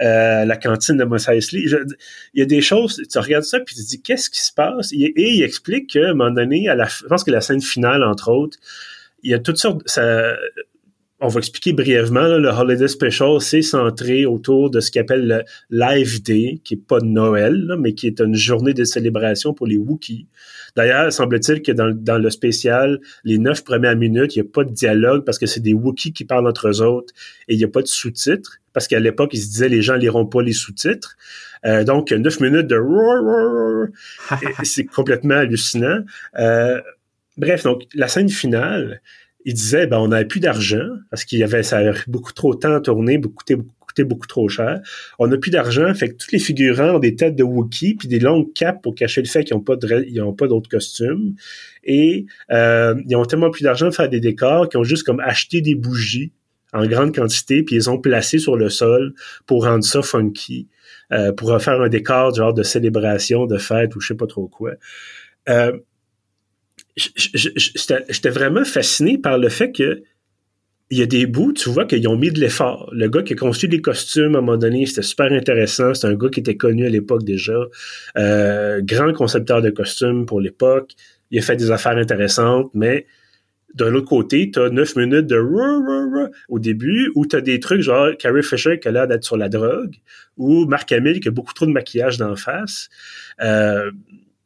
euh, 0.00 0.44
la 0.44 0.56
cantine 0.56 0.96
de 0.96 1.04
Moses 1.04 1.52
Lee. 1.52 1.70
il 2.34 2.40
y 2.40 2.42
a 2.42 2.46
des 2.46 2.60
choses, 2.60 3.02
tu 3.10 3.18
regardes 3.18 3.44
ça 3.44 3.60
puis 3.60 3.74
tu 3.74 3.82
te 3.82 3.88
dis 3.88 4.02
qu'est-ce 4.02 4.30
qui 4.30 4.44
se 4.44 4.52
passe? 4.52 4.92
Et, 4.92 5.12
il 5.16 5.42
explique 5.42 5.90
qu'à 5.90 6.10
un 6.10 6.14
moment 6.14 6.30
donné, 6.30 6.68
à 6.68 6.74
la, 6.74 6.86
je 6.86 7.06
pense 7.06 7.24
que 7.24 7.30
la 7.30 7.40
scène 7.40 7.60
finale 7.60 8.02
entre 8.04 8.30
autres, 8.30 8.58
il 9.22 9.30
y 9.30 9.34
a 9.34 9.38
toutes 9.38 9.58
sortes. 9.58 9.82
Ça, 9.86 10.36
on 11.20 11.28
va 11.28 11.38
expliquer 11.38 11.72
brièvement. 11.72 12.26
le 12.38 12.48
Holiday 12.48 12.88
Special, 12.88 13.40
c'est 13.40 13.62
centré 13.62 14.24
autour 14.24 14.70
de 14.70 14.80
ce 14.80 14.90
qu'il 14.90 15.00
appelle 15.00 15.26
le 15.26 15.42
Live 15.70 16.22
Day, 16.22 16.60
qui 16.62 16.74
est 16.74 16.86
pas 16.86 17.00
Noël, 17.00 17.74
mais 17.78 17.94
qui 17.94 18.06
est 18.06 18.20
une 18.20 18.34
journée 18.34 18.74
de 18.74 18.84
célébration 18.84 19.52
pour 19.52 19.66
les 19.66 19.76
Wookiees. 19.76 20.26
D'ailleurs, 20.76 21.12
semble-t-il 21.12 21.62
que 21.62 21.72
dans, 21.72 21.92
dans, 21.92 22.18
le 22.18 22.30
spécial, 22.30 23.00
les 23.24 23.38
neuf 23.38 23.64
premières 23.64 23.96
minutes, 23.96 24.36
il 24.36 24.42
n'y 24.42 24.48
a 24.48 24.50
pas 24.52 24.64
de 24.64 24.72
dialogue 24.72 25.24
parce 25.24 25.38
que 25.38 25.46
c'est 25.46 25.60
des 25.60 25.74
Wookiees 25.74 26.12
qui 26.12 26.24
parlent 26.24 26.46
entre 26.46 26.68
eux 26.68 26.82
autres 26.82 27.12
et 27.48 27.54
il 27.54 27.58
n'y 27.58 27.64
a 27.64 27.68
pas 27.68 27.82
de 27.82 27.88
sous-titres. 27.88 28.58
Parce 28.72 28.86
qu'à 28.86 29.00
l'époque, 29.00 29.30
ils 29.32 29.40
se 29.40 29.48
disaient 29.48 29.68
les 29.68 29.82
gens 29.82 29.96
liront 29.96 30.26
pas 30.26 30.42
les 30.42 30.52
sous-titres. 30.52 31.16
Euh, 31.66 31.82
donc, 31.82 32.12
neuf 32.12 32.38
minutes 32.38 32.68
de 32.68 32.78
c'est 34.62 34.84
complètement 34.84 35.34
hallucinant. 35.34 36.04
Euh, 36.38 36.80
Bref, 37.38 37.62
donc 37.62 37.84
la 37.94 38.08
scène 38.08 38.28
finale, 38.28 39.00
il 39.44 39.54
disait 39.54 39.86
ben 39.86 39.98
on 39.98 40.08
n'avait 40.08 40.26
plus 40.26 40.40
d'argent 40.40 40.86
parce 41.10 41.24
qu'il 41.24 41.38
y 41.38 41.42
avait 41.42 41.62
ça 41.62 41.78
avait 41.78 41.98
beaucoup 42.06 42.32
trop 42.32 42.54
de 42.54 42.60
temps 42.60 42.74
à 42.74 42.80
tourner, 42.80 43.18
beaucoup, 43.18 43.44
coûté 43.88 44.04
beaucoup 44.04 44.26
trop 44.26 44.48
cher. 44.48 44.80
On 45.18 45.26
n'a 45.26 45.38
plus 45.38 45.50
d'argent, 45.50 45.92
fait 45.94 46.10
que 46.10 46.14
tous 46.14 46.30
les 46.32 46.38
figurants 46.38 46.96
ont 46.96 46.98
des 46.98 47.16
têtes 47.16 47.34
de 47.34 47.42
Wookiee 47.42 47.94
puis 47.94 48.06
des 48.06 48.20
longues 48.20 48.52
capes 48.52 48.82
pour 48.82 48.94
cacher 48.94 49.22
le 49.22 49.28
fait 49.28 49.44
qu'ils 49.44 49.56
n'ont 49.56 49.62
pas 49.62 49.76
de, 49.76 50.04
ils 50.08 50.20
ont 50.20 50.34
pas 50.34 50.46
d'autres 50.46 50.68
costumes 50.68 51.34
et 51.84 52.26
euh, 52.50 52.94
ils 53.06 53.16
ont 53.16 53.24
tellement 53.24 53.50
plus 53.50 53.62
d'argent 53.62 53.86
de 53.86 53.94
faire 53.94 54.08
des 54.08 54.20
décors 54.20 54.68
qu'ils 54.68 54.78
ont 54.78 54.84
juste 54.84 55.04
comme 55.04 55.20
acheté 55.20 55.60
des 55.60 55.74
bougies 55.74 56.32
en 56.72 56.86
grande 56.86 57.14
quantité 57.14 57.62
puis 57.62 57.76
ils 57.76 57.88
ont 57.88 57.98
placé 57.98 58.38
sur 58.38 58.56
le 58.56 58.68
sol 58.68 59.14
pour 59.46 59.64
rendre 59.64 59.84
ça 59.84 60.02
funky, 60.02 60.68
euh, 61.12 61.32
pour 61.32 61.60
faire 61.60 61.80
un 61.80 61.88
décor 61.88 62.34
genre 62.34 62.54
de 62.54 62.62
célébration, 62.62 63.46
de 63.46 63.56
fête 63.56 63.96
ou 63.96 64.00
je 64.00 64.08
sais 64.08 64.16
pas 64.16 64.26
trop 64.26 64.48
quoi. 64.48 64.72
Euh, 65.48 65.72
j'étais 66.98 68.30
vraiment 68.30 68.64
fasciné 68.64 69.18
par 69.18 69.38
le 69.38 69.48
fait 69.48 69.72
que 69.72 70.02
il 70.90 70.98
y 70.98 71.02
a 71.02 71.06
des 71.06 71.26
bouts, 71.26 71.52
tu 71.52 71.68
vois, 71.68 71.84
qu'ils 71.84 72.08
ont 72.08 72.16
mis 72.16 72.30
de 72.30 72.40
l'effort. 72.40 72.88
Le 72.92 73.08
gars 73.08 73.22
qui 73.22 73.34
a 73.34 73.36
construit 73.36 73.68
les 73.68 73.82
costumes, 73.82 74.34
à 74.34 74.38
un 74.38 74.40
moment 74.40 74.56
donné, 74.56 74.86
c'était 74.86 75.02
super 75.02 75.30
intéressant. 75.32 75.92
C'est 75.92 76.06
un 76.06 76.14
gars 76.14 76.30
qui 76.30 76.40
était 76.40 76.56
connu 76.56 76.86
à 76.86 76.88
l'époque 76.88 77.24
déjà. 77.24 77.58
Euh, 78.16 78.80
grand 78.82 79.12
concepteur 79.12 79.60
de 79.60 79.68
costumes 79.68 80.24
pour 80.24 80.40
l'époque. 80.40 80.92
Il 81.30 81.38
a 81.38 81.42
fait 81.42 81.56
des 81.56 81.70
affaires 81.70 81.96
intéressantes, 81.98 82.70
mais 82.72 83.06
de 83.74 83.84
l'autre 83.84 84.08
côté, 84.08 84.50
tu 84.50 84.60
as 84.60 84.70
neuf 84.70 84.96
minutes 84.96 85.26
de 85.26 85.38
au 86.48 86.58
début, 86.58 87.12
où 87.14 87.26
tu 87.26 87.36
as 87.36 87.42
des 87.42 87.60
trucs 87.60 87.82
genre 87.82 88.10
Carrie 88.18 88.42
Fisher 88.42 88.78
qui 88.80 88.88
a 88.88 88.90
l'air 88.90 89.06
d'être 89.06 89.24
sur 89.24 89.36
la 89.36 89.50
drogue, 89.50 89.94
ou 90.38 90.64
Marc 90.64 90.90
Hamill 90.92 91.20
qui 91.20 91.28
a 91.28 91.30
beaucoup 91.30 91.52
trop 91.52 91.66
de 91.66 91.70
maquillage 91.70 92.16
d'en 92.16 92.34
face. 92.34 92.88
Euh, 93.42 93.90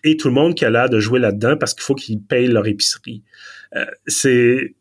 et 0.04 0.16
tout 0.16 0.28
le 0.28 0.34
monde 0.34 0.54
qui 0.54 0.64
a 0.64 0.70
l'air 0.70 0.88
de 0.88 1.00
jouer 1.00 1.20
là-dedans 1.20 1.56
parce 1.56 1.74
qu'il 1.74 1.82
faut 1.82 1.94
qu'ils 1.94 2.22
payent 2.22 2.48
leur 2.48 2.66
épicerie. 2.66 3.22
Euh, 3.76 3.84
c'est, 4.06 4.74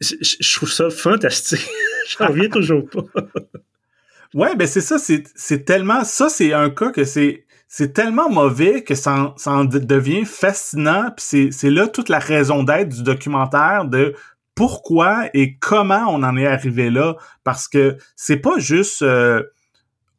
je 0.00 0.56
trouve 0.56 0.70
ça 0.70 0.90
fantastique. 0.90 1.66
J'en 2.18 2.28
reviens 2.28 2.48
toujours 2.48 2.88
pas. 2.88 3.04
ouais, 4.34 4.54
ben 4.56 4.66
c'est 4.66 4.80
ça, 4.80 4.98
c'est 4.98 5.64
tellement, 5.64 6.04
ça 6.04 6.28
c'est 6.28 6.52
un 6.52 6.70
cas 6.70 6.90
que 6.90 7.04
c'est 7.04 7.46
c'est 7.68 7.92
tellement 7.92 8.30
mauvais 8.30 8.84
que 8.84 8.94
ça 8.94 9.14
en, 9.14 9.36
ça 9.36 9.50
en 9.52 9.64
devient 9.64 10.24
fascinant. 10.24 11.10
Puis 11.16 11.52
c'est 11.52 11.70
là 11.70 11.88
toute 11.88 12.08
la 12.08 12.18
raison 12.18 12.62
d'être 12.62 12.88
du 12.88 13.02
documentaire 13.02 13.86
de 13.86 14.14
pourquoi 14.54 15.28
et 15.34 15.56
comment 15.58 16.06
on 16.08 16.22
en 16.22 16.36
est 16.36 16.46
arrivé 16.46 16.90
là. 16.90 17.16
Parce 17.44 17.68
que 17.68 17.98
c'est 18.14 18.38
pas 18.38 18.58
juste 18.58 19.02
euh, 19.02 19.42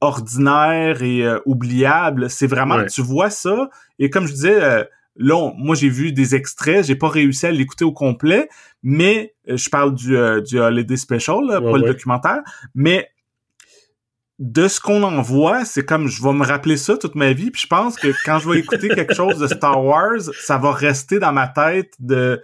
ordinaire 0.02 1.02
et 1.02 1.24
euh, 1.24 1.40
oubliable. 1.46 2.30
C'est 2.30 2.48
vraiment, 2.48 2.86
tu 2.86 3.02
vois 3.02 3.30
ça? 3.30 3.70
Et 4.00 4.10
comme 4.10 4.28
je 4.28 4.34
disais, 4.34 4.64
euh, 4.64 4.84
là, 5.16 5.52
moi, 5.58 5.76
j'ai 5.76 5.90
vu 5.90 6.12
des 6.12 6.36
extraits. 6.36 6.86
J'ai 6.86 6.96
pas 6.96 7.10
réussi 7.10 7.46
à 7.46 7.52
l'écouter 7.52 7.86
au 7.86 7.94
complet, 7.94 8.50
mais 8.84 9.34
euh, 9.50 9.58
je 9.58 9.70
parle 9.70 9.96
du, 9.96 10.18
du 10.44 10.60
Holiday 10.60 10.98
Special, 10.98 11.48
pas 11.48 11.78
le 11.78 11.88
documentaire. 11.88 12.42
Mais 12.76 13.10
de 14.40 14.68
ce 14.68 14.80
qu'on 14.80 15.02
en 15.02 15.22
voit, 15.22 15.66
c'est 15.66 15.84
comme 15.84 16.08
je 16.08 16.22
vais 16.22 16.34
me 16.34 16.46
rappeler 16.46 16.78
ça 16.78 16.96
toute 16.98 17.16
ma 17.16 17.34
vie. 17.34 17.50
Puis 17.50 17.64
je 17.64 17.68
pense 17.68 17.96
que 17.96 18.10
quand 18.24 18.40
je 18.40 18.50
vais 18.50 18.60
écouter 18.60 18.88
quelque 18.90 19.16
chose 19.16 19.40
de 19.40 19.48
Star 19.48 19.84
Wars, 19.84 20.22
ça 20.42 20.58
va 20.58 20.72
rester 20.72 21.18
dans 21.20 21.34
ma 21.34 21.48
tête 21.48 21.94
de 22.00 22.42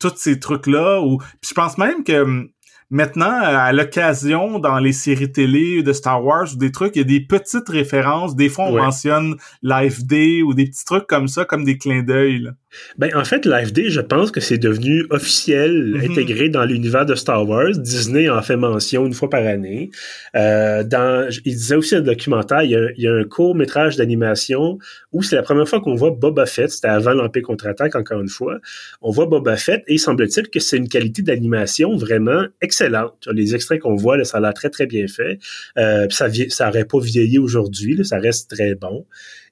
tous 0.00 0.16
ces 0.16 0.40
trucs-là. 0.40 1.00
Ou 1.00 1.18
puis 1.18 1.50
je 1.50 1.54
pense 1.54 1.78
même 1.78 2.02
que 2.02 2.22
hum, 2.22 2.48
Maintenant, 2.90 3.42
euh, 3.42 3.56
à 3.56 3.72
l'occasion, 3.72 4.60
dans 4.60 4.78
les 4.78 4.92
séries 4.92 5.32
télé 5.32 5.82
de 5.82 5.92
Star 5.92 6.24
Wars 6.24 6.46
ou 6.52 6.56
des 6.56 6.70
trucs, 6.70 6.94
il 6.94 7.00
y 7.00 7.02
a 7.02 7.04
des 7.04 7.20
petites 7.20 7.68
références. 7.68 8.36
Des 8.36 8.48
fois, 8.48 8.66
on 8.66 8.76
mentionne 8.76 9.36
Life 9.62 10.04
Day 10.04 10.42
ou 10.42 10.54
des 10.54 10.66
petits 10.66 10.84
trucs 10.84 11.06
comme 11.06 11.26
ça, 11.26 11.44
comme 11.44 11.64
des 11.64 11.78
clins 11.78 12.04
d'œil. 12.04 12.50
Ben, 12.98 13.10
en 13.14 13.24
fait, 13.24 13.46
Day, 13.46 13.90
je 13.90 14.00
pense 14.00 14.30
que 14.30 14.40
c'est 14.40 14.58
devenu 14.58 15.06
officiel, 15.10 15.94
mhm. 15.94 16.10
intégré 16.10 16.48
dans 16.48 16.64
l'univers 16.64 17.06
de 17.06 17.14
Star 17.14 17.48
Wars. 17.48 17.72
Disney 17.76 18.28
en 18.28 18.42
fait 18.42 18.56
mention 18.56 19.06
une 19.06 19.12
fois 19.12 19.30
par 19.30 19.44
année. 19.44 19.90
Euh, 20.34 20.82
dans, 20.82 21.28
il 21.44 21.54
disait 21.54 21.76
aussi 21.76 21.94
un 21.96 22.00
documentaire, 22.00 22.62
il 22.62 22.94
y 22.96 23.06
a, 23.06 23.12
un 23.12 23.24
court 23.24 23.54
métrage 23.54 23.96
d'animation 23.96 24.78
où 25.12 25.22
c'est 25.22 25.36
la 25.36 25.42
première 25.42 25.68
fois 25.68 25.80
qu'on 25.80 25.94
voit 25.94 26.10
Boba 26.10 26.46
Fett. 26.46 26.70
C'était 26.70 26.88
avant 26.88 27.12
l'Empire 27.12 27.42
contre-attaque, 27.42 27.94
encore 27.94 28.20
une 28.20 28.28
fois. 28.28 28.58
On 29.00 29.10
voit 29.10 29.26
Boba 29.26 29.56
Fett 29.56 29.82
et 29.86 29.94
il 29.94 29.98
semble-t-il 29.98 30.48
que 30.48 30.60
c'est 30.60 30.76
une 30.76 30.88
qualité 30.88 31.22
d'animation 31.22 31.96
vraiment 31.96 32.44
excellente. 32.60 33.28
Les 33.32 33.54
extraits 33.54 33.80
qu'on 33.80 33.96
voit, 33.96 34.16
là, 34.16 34.24
ça 34.24 34.38
a 34.38 34.40
l'air 34.40 34.54
très, 34.54 34.70
très 34.70 34.86
bien 34.86 35.06
fait. 35.06 35.38
Euh, 35.78 36.06
ça, 36.10 36.28
ça 36.48 36.68
aurait 36.68 36.84
pas 36.84 37.00
vieilli 37.00 37.38
aujourd'hui, 37.38 38.04
ça 38.04 38.18
reste 38.18 38.50
très 38.50 38.74
bon. 38.74 39.06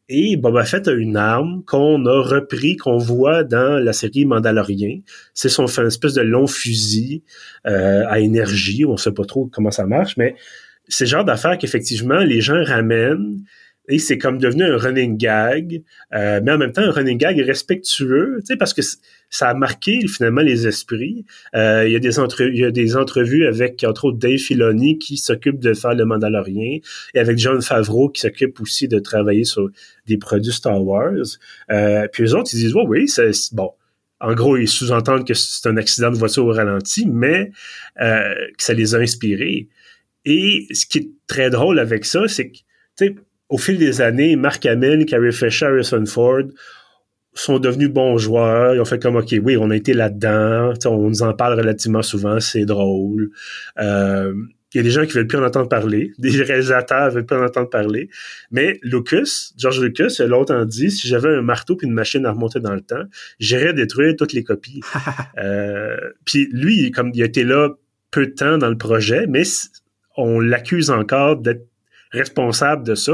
Et 0.08 0.36
Boba 0.36 0.64
Fett 0.64 0.86
a 0.86 0.92
une 0.92 1.16
arme 1.16 1.62
qu'on 1.64 2.04
a 2.04 2.20
repris, 2.22 2.76
qu'on 2.76 2.98
voit 2.98 3.42
dans 3.42 3.82
la 3.82 3.94
série 3.94 4.26
Mandalorian. 4.26 5.00
C'est 5.32 5.48
son 5.48 5.66
une 5.66 5.86
espèce 5.86 6.12
de 6.12 6.20
long 6.20 6.46
fusil 6.46 7.22
euh, 7.66 8.04
à 8.08 8.20
énergie. 8.20 8.84
On 8.84 8.98
sait 8.98 9.12
pas 9.12 9.24
trop 9.24 9.46
comment 9.46 9.70
ça 9.70 9.86
marche, 9.86 10.16
mais 10.18 10.36
c'est 10.88 11.04
le 11.04 11.10
genre 11.10 11.24
d'affaires 11.24 11.56
qu'effectivement 11.56 12.18
les 12.18 12.42
gens 12.42 12.62
ramènent 12.62 13.42
et 13.88 13.98
c'est 13.98 14.18
comme 14.18 14.38
devenu 14.38 14.64
un 14.64 14.76
running 14.76 15.16
gag, 15.16 15.82
euh, 16.14 16.40
mais 16.42 16.52
en 16.52 16.58
même 16.58 16.72
temps 16.72 16.82
un 16.82 16.90
running 16.90 17.18
gag 17.18 17.38
respectueux, 17.40 18.40
parce 18.58 18.72
que 18.72 18.82
ça 19.30 19.48
a 19.48 19.54
marqué 19.54 20.06
finalement 20.06 20.40
les 20.40 20.66
esprits. 20.66 21.24
Euh, 21.54 21.84
il, 21.86 21.92
y 21.92 21.96
a 21.96 21.98
des 21.98 22.18
entre, 22.18 22.42
il 22.42 22.56
y 22.56 22.64
a 22.64 22.70
des 22.70 22.96
entrevues 22.96 23.46
avec 23.46 23.84
entre 23.84 24.06
autres 24.06 24.18
Dave 24.18 24.38
Filoni 24.38 24.98
qui 24.98 25.16
s'occupe 25.16 25.58
de 25.58 25.74
faire 25.74 25.94
le 25.94 26.04
Mandalorien 26.04 26.78
et 27.14 27.18
avec 27.18 27.38
John 27.38 27.60
Favreau 27.60 28.08
qui 28.08 28.20
s'occupe 28.20 28.60
aussi 28.60 28.88
de 28.88 28.98
travailler 28.98 29.44
sur 29.44 29.68
des 30.06 30.18
produits 30.18 30.52
Star 30.52 30.82
Wars. 30.82 31.12
Euh, 31.70 32.06
puis 32.12 32.24
eux 32.24 32.34
autres 32.36 32.50
ils 32.54 32.58
disent 32.58 32.74
ouais, 32.74 32.84
oui 32.86 33.08
c'est 33.08 33.32
bon. 33.52 33.70
En 34.20 34.34
gros, 34.34 34.56
ils 34.56 34.68
sous-entendent 34.68 35.26
que 35.26 35.34
c'est 35.34 35.68
un 35.68 35.76
accident 35.76 36.10
de 36.10 36.16
voiture 36.16 36.46
au 36.46 36.52
ralenti, 36.52 37.04
mais 37.06 37.50
euh, 38.00 38.34
que 38.56 38.62
ça 38.62 38.72
les 38.72 38.94
a 38.94 38.98
inspirés. 38.98 39.68
Et 40.24 40.66
ce 40.72 40.86
qui 40.86 40.98
est 40.98 41.10
très 41.26 41.50
drôle 41.50 41.78
avec 41.78 42.06
ça, 42.06 42.26
c'est 42.26 42.48
que, 42.48 42.56
tu 42.56 42.62
sais, 42.96 43.14
au 43.54 43.56
fil 43.56 43.78
des 43.78 44.00
années, 44.00 44.34
Mark 44.34 44.66
Hamill, 44.66 45.06
Carrie 45.06 45.32
Fisher, 45.32 45.66
Harrison 45.66 46.04
Ford 46.06 46.42
sont 47.34 47.60
devenus 47.60 47.88
bons 47.88 48.18
joueurs. 48.18 48.74
Ils 48.74 48.80
ont 48.80 48.84
fait 48.84 49.00
comme, 49.00 49.14
OK, 49.14 49.32
oui, 49.44 49.56
on 49.56 49.70
a 49.70 49.76
été 49.76 49.92
là-dedans. 49.92 50.72
On 50.86 51.08
nous 51.08 51.22
en 51.22 51.34
parle 51.34 51.56
relativement 51.60 52.02
souvent. 52.02 52.40
C'est 52.40 52.64
drôle. 52.64 53.30
Euh, 53.78 54.34
il 54.72 54.78
y 54.78 54.80
a 54.80 54.82
des 54.82 54.90
gens 54.90 55.06
qui 55.06 55.12
veulent 55.12 55.28
plus 55.28 55.38
en 55.38 55.44
entendre 55.44 55.68
parler. 55.68 56.10
Des 56.18 56.30
réalisateurs 56.42 57.12
veulent 57.12 57.26
plus 57.26 57.36
en 57.36 57.44
entendre 57.44 57.70
parler. 57.70 58.10
Mais 58.50 58.80
Lucas, 58.82 59.52
George 59.56 59.80
Lucas, 59.80 60.16
longtemps 60.26 60.64
dit, 60.64 60.90
si 60.90 61.06
j'avais 61.06 61.28
un 61.28 61.42
marteau 61.42 61.76
puis 61.76 61.86
une 61.86 61.94
machine 61.94 62.26
à 62.26 62.32
remonter 62.32 62.58
dans 62.58 62.74
le 62.74 62.80
temps, 62.80 63.04
j'irais 63.38 63.72
détruire 63.72 64.16
toutes 64.18 64.32
les 64.32 64.42
copies. 64.42 64.80
euh, 65.38 65.96
puis 66.24 66.48
lui, 66.50 66.90
comme 66.90 67.12
il 67.14 67.22
a 67.22 67.26
été 67.26 67.44
là 67.44 67.68
peu 68.10 68.26
de 68.26 68.32
temps 68.32 68.58
dans 68.58 68.68
le 68.68 68.78
projet, 68.78 69.28
mais 69.28 69.44
on 70.16 70.40
l'accuse 70.40 70.90
encore 70.90 71.36
d'être 71.36 71.68
responsable 72.14 72.84
de 72.84 72.94
ça. 72.94 73.12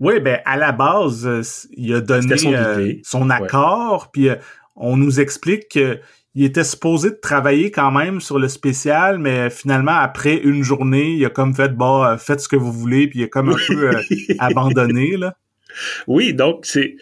Oui, 0.00 0.20
ben 0.20 0.40
à 0.44 0.56
la 0.56 0.72
base, 0.72 1.26
euh, 1.26 1.42
il 1.76 1.94
a 1.94 2.00
donné 2.00 2.36
son, 3.04 3.30
euh, 3.30 3.32
accord, 3.32 4.10
puis 4.10 4.28
euh, 4.28 4.36
on 4.74 4.96
nous 4.96 5.20
explique 5.20 5.68
qu'il 5.68 6.00
était 6.36 6.64
supposé 6.64 7.10
de 7.10 7.18
travailler 7.20 7.70
quand 7.70 7.92
même 7.92 8.20
sur 8.20 8.38
le 8.38 8.48
spécial, 8.48 9.18
mais 9.18 9.50
finalement, 9.50 9.96
après 9.96 10.36
une 10.36 10.62
journée, 10.64 11.12
il 11.12 11.24
a 11.24 11.30
comme 11.30 11.54
fait, 11.54 11.76
bah, 11.76 12.16
faites 12.18 12.40
ce 12.40 12.48
que 12.48 12.56
vous 12.56 12.72
voulez, 12.72 13.06
puis 13.06 13.20
il 13.20 13.24
a 13.24 13.28
comme 13.28 13.50
un 13.50 13.56
peu 13.68 13.90
abandonné, 14.38 15.16
là. 15.16 15.36
Oui, 16.06 16.34
donc 16.34 16.66
c'est 16.66 16.96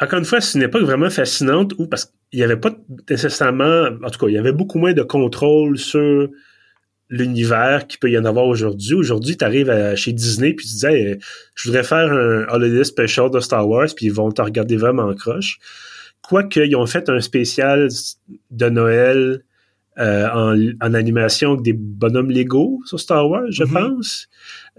encore 0.00 0.18
une 0.18 0.24
fois, 0.24 0.40
c'est 0.40 0.58
une 0.58 0.64
époque 0.64 0.82
vraiment 0.82 1.10
fascinante 1.10 1.74
où, 1.78 1.86
parce 1.86 2.06
qu'il 2.06 2.38
n'y 2.38 2.42
avait 2.42 2.56
pas 2.56 2.72
nécessairement, 3.08 3.88
en 4.02 4.10
tout 4.10 4.18
cas, 4.18 4.28
il 4.28 4.34
y 4.34 4.38
avait 4.38 4.52
beaucoup 4.52 4.78
moins 4.78 4.94
de 4.94 5.02
contrôle 5.02 5.78
sur 5.78 6.28
l'univers 7.10 7.86
qu'il 7.86 7.98
peut 7.98 8.10
y 8.10 8.16
en 8.16 8.24
avoir 8.24 8.46
aujourd'hui. 8.46 8.94
Aujourd'hui, 8.94 9.36
tu 9.36 9.44
arrives 9.44 9.94
chez 9.96 10.12
Disney 10.12 10.54
puis 10.54 10.64
tu 10.64 10.72
disais 10.72 11.18
je 11.54 11.68
voudrais 11.68 11.84
faire 11.84 12.12
un 12.12 12.46
holiday 12.48 12.84
special 12.84 13.30
de 13.30 13.40
Star 13.40 13.68
Wars 13.68 13.88
puis 13.94 14.06
ils 14.06 14.12
vont 14.12 14.30
te 14.30 14.40
regarder 14.40 14.76
vraiment 14.76 15.02
en 15.02 15.14
croche. 15.14 15.58
Quoique 16.22 16.60
ils 16.60 16.76
ont 16.76 16.86
fait 16.86 17.08
un 17.08 17.20
spécial 17.20 17.88
de 18.50 18.68
Noël 18.68 19.42
euh, 19.98 20.28
en, 20.80 20.94
animation 20.94 21.52
avec 21.52 21.62
des 21.62 21.72
bonhommes 21.74 22.30
Lego 22.30 22.80
sur 22.86 22.98
Star 22.98 23.28
Wars, 23.28 23.50
je 23.50 23.64
mm-hmm. 23.64 23.72
pense. 23.72 24.28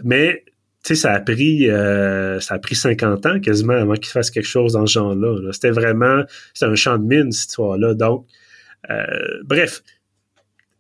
Mais 0.04 0.44
tu 0.84 0.96
sais, 0.96 0.96
ça 0.96 1.14
a 1.14 1.20
pris 1.20 1.70
euh, 1.70 2.40
ça 2.40 2.56
a 2.56 2.60
pris 2.60 2.76
50 2.76 3.26
ans 3.26 3.40
quasiment 3.40 3.74
avant 3.74 3.94
qu'ils 3.94 4.12
fassent 4.12 4.32
quelque 4.32 4.48
chose 4.48 4.74
dans 4.74 4.86
ce 4.88 4.94
genre-là. 4.94 5.52
C'était 5.52 5.70
vraiment 5.70 6.24
c'était 6.54 6.72
un 6.72 6.76
champ 6.76 6.98
de 6.98 7.04
mine 7.04 7.32
cette 7.32 7.50
histoire-là. 7.50 7.94
Donc, 7.94 8.26
euh, 8.90 9.06
bref, 9.44 9.84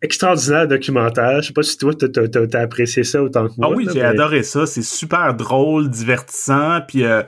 extraordinaire 0.02 0.68
documentaire. 0.68 1.42
Je 1.42 1.48
sais 1.48 1.54
pas 1.54 1.64
si 1.64 1.78
toi, 1.78 1.94
t'as 1.94 2.58
as, 2.60 2.62
apprécié 2.62 3.04
ça 3.04 3.22
autant 3.22 3.48
que 3.48 3.54
moi. 3.58 3.70
Ah 3.72 3.76
oui, 3.76 3.88
j'ai 3.92 4.02
adoré 4.02 4.44
ça. 4.44 4.66
C'est 4.66 4.82
super 4.82 5.36
drôle, 5.36 5.90
divertissant, 5.90 6.82
puis 6.88 7.04
euh, 7.04 7.24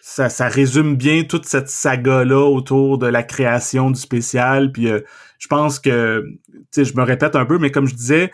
ça, 0.00 0.28
ça 0.28 0.48
résume 0.48 0.96
bien 0.96 1.24
toute 1.24 1.46
cette 1.46 1.68
saga-là 1.68 2.44
autour 2.44 2.98
de 2.98 3.06
la 3.06 3.22
création 3.22 3.90
du 3.90 4.00
spécial. 4.00 4.72
Puis 4.72 4.90
euh, 4.90 5.00
je 5.38 5.46
pense 5.48 5.78
que, 5.78 6.24
tu 6.52 6.64
sais, 6.70 6.84
je 6.84 6.96
me 6.96 7.02
répète 7.02 7.36
un 7.36 7.46
peu, 7.46 7.58
mais 7.58 7.70
comme 7.70 7.86
je 7.86 7.94
disais, 7.94 8.32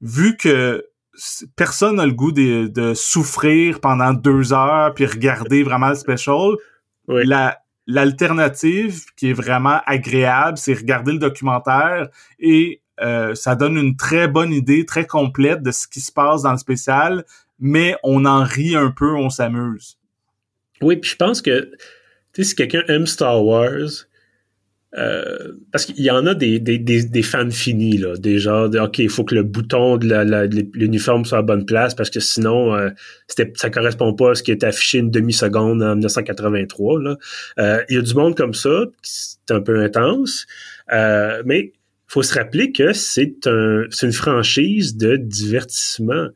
vu 0.00 0.36
que 0.36 0.84
personne 1.56 1.96
n'a 1.96 2.06
le 2.06 2.12
goût 2.12 2.32
de, 2.32 2.68
de, 2.68 2.94
souffrir 2.94 3.80
pendant 3.80 4.14
deux 4.14 4.52
heures 4.52 4.94
puis 4.94 5.04
regarder 5.04 5.62
vraiment 5.62 5.90
le 5.90 5.94
special, 5.94 6.56
la 7.08 7.58
l'alternative 7.86 9.06
qui 9.16 9.30
est 9.30 9.32
vraiment 9.32 9.80
agréable, 9.86 10.56
c'est 10.56 10.72
regarder 10.72 11.12
le 11.12 11.18
documentaire 11.18 12.08
et 12.38 12.80
euh, 13.00 13.34
ça 13.34 13.54
donne 13.54 13.76
une 13.76 13.96
très 13.96 14.28
bonne 14.28 14.52
idée, 14.52 14.84
très 14.84 15.06
complète 15.06 15.62
de 15.62 15.70
ce 15.70 15.86
qui 15.88 16.00
se 16.00 16.12
passe 16.12 16.42
dans 16.42 16.52
le 16.52 16.58
spécial, 16.58 17.24
mais 17.58 17.96
on 18.02 18.24
en 18.24 18.44
rit 18.44 18.76
un 18.76 18.90
peu, 18.90 19.14
on 19.14 19.30
s'amuse. 19.30 19.98
Oui, 20.80 20.96
puis 20.96 21.10
je 21.10 21.16
pense 21.16 21.42
que 21.42 21.70
si 22.38 22.54
quelqu'un 22.54 22.82
aime 22.88 23.06
Star 23.06 23.44
Wars, 23.44 24.06
euh, 24.98 25.52
parce 25.70 25.86
qu'il 25.86 26.04
y 26.04 26.10
en 26.10 26.26
a 26.26 26.34
des, 26.34 26.58
des, 26.58 26.78
des, 26.78 27.22
fans 27.22 27.50
finis, 27.50 27.96
là, 27.96 28.14
des 28.18 28.38
gens 28.38 28.66
OK, 28.66 28.98
il 28.98 29.08
faut 29.08 29.24
que 29.24 29.34
le 29.34 29.42
bouton 29.42 29.96
de 29.96 30.06
l'uniforme 30.74 31.24
soit 31.24 31.38
à 31.38 31.42
bonne 31.42 31.64
place 31.64 31.94
parce 31.94 32.10
que 32.10 32.20
sinon, 32.20 32.74
euh, 32.74 32.90
ça 33.54 33.70
correspond 33.70 34.12
pas 34.12 34.32
à 34.32 34.34
ce 34.34 34.42
qui 34.42 34.50
est 34.50 34.62
affiché 34.64 34.98
une 34.98 35.10
demi-seconde 35.10 35.82
en 35.82 35.94
1983. 35.94 37.00
Là. 37.00 37.16
Euh, 37.58 37.82
il 37.88 37.96
y 37.96 37.98
a 37.98 38.02
du 38.02 38.14
monde 38.14 38.36
comme 38.36 38.52
ça, 38.52 38.84
c'est 39.00 39.50
un 39.50 39.62
peu 39.62 39.82
intense, 39.82 40.46
mais 40.90 41.72
faut 42.12 42.22
se 42.22 42.34
rappeler 42.34 42.72
que 42.72 42.92
c'est 42.92 43.46
un, 43.46 43.84
une 44.02 44.12
franchise 44.12 44.98
de 44.98 45.16
divertissement. 45.16 46.28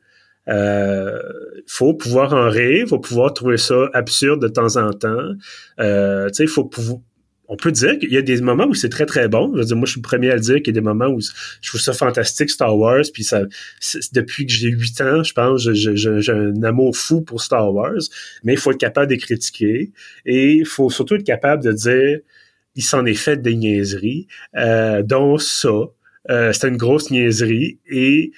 Euh, 0.47 1.19
faut 1.67 1.93
pouvoir 1.93 2.33
en 2.33 2.49
rire, 2.49 2.87
faut 2.87 2.97
pouvoir 2.97 3.31
trouver 3.31 3.57
ça 3.57 3.87
absurde 3.93 4.41
de 4.41 4.47
temps 4.47 4.77
en 4.77 4.91
temps. 4.91 5.33
Euh, 5.79 6.29
tu 6.29 6.33
sais, 6.33 6.47
faut 6.47 6.67
on 7.47 7.55
peut 7.55 7.71
dire 7.71 7.99
qu'il 7.99 8.11
y 8.11 8.17
a 8.17 8.23
des 8.23 8.41
moments 8.41 8.65
où 8.65 8.73
c'est 8.73 8.89
très 8.89 9.05
très 9.05 9.27
bon. 9.27 9.51
Je 9.53 9.59
veux 9.59 9.65
dire, 9.65 9.77
moi, 9.77 9.85
je 9.85 9.91
suis 9.91 10.01
le 10.01 10.07
premier 10.07 10.31
à 10.31 10.35
le 10.35 10.41
dire 10.41 10.55
qu'il 10.55 10.67
y 10.67 10.69
a 10.71 10.73
des 10.73 10.81
moments 10.81 11.07
où 11.07 11.21
je 11.21 11.69
trouve 11.69 11.79
ça 11.79 11.93
fantastique 11.93 12.49
Star 12.49 12.75
Wars. 12.75 13.03
Puis 13.13 13.23
ça, 13.23 13.43
depuis 14.13 14.47
que 14.47 14.51
j'ai 14.51 14.69
8 14.69 15.01
ans, 15.01 15.23
je 15.23 15.33
pense, 15.33 15.71
j'ai 15.71 16.31
un 16.31 16.63
amour 16.63 16.97
fou 16.97 17.21
pour 17.21 17.41
Star 17.41 17.71
Wars. 17.71 18.01
Mais 18.43 18.53
il 18.53 18.59
faut 18.59 18.71
être 18.71 18.79
capable 18.79 19.11
de 19.11 19.15
critiquer 19.15 19.91
et 20.25 20.53
il 20.53 20.65
faut 20.65 20.89
surtout 20.89 21.15
être 21.15 21.23
capable 21.23 21.63
de 21.63 21.71
dire 21.71 22.19
il 22.77 22.83
s'en 22.83 23.05
est 23.05 23.15
fait 23.15 23.41
des 23.41 23.55
niaiseries, 23.55 24.27
euh, 24.55 25.01
dont 25.01 25.37
ça. 25.37 25.73
Euh, 26.29 26.53
c'était 26.53 26.67
une 26.69 26.77
grosse 26.77 27.09
niaiserie. 27.09 27.79
Et 27.89 28.31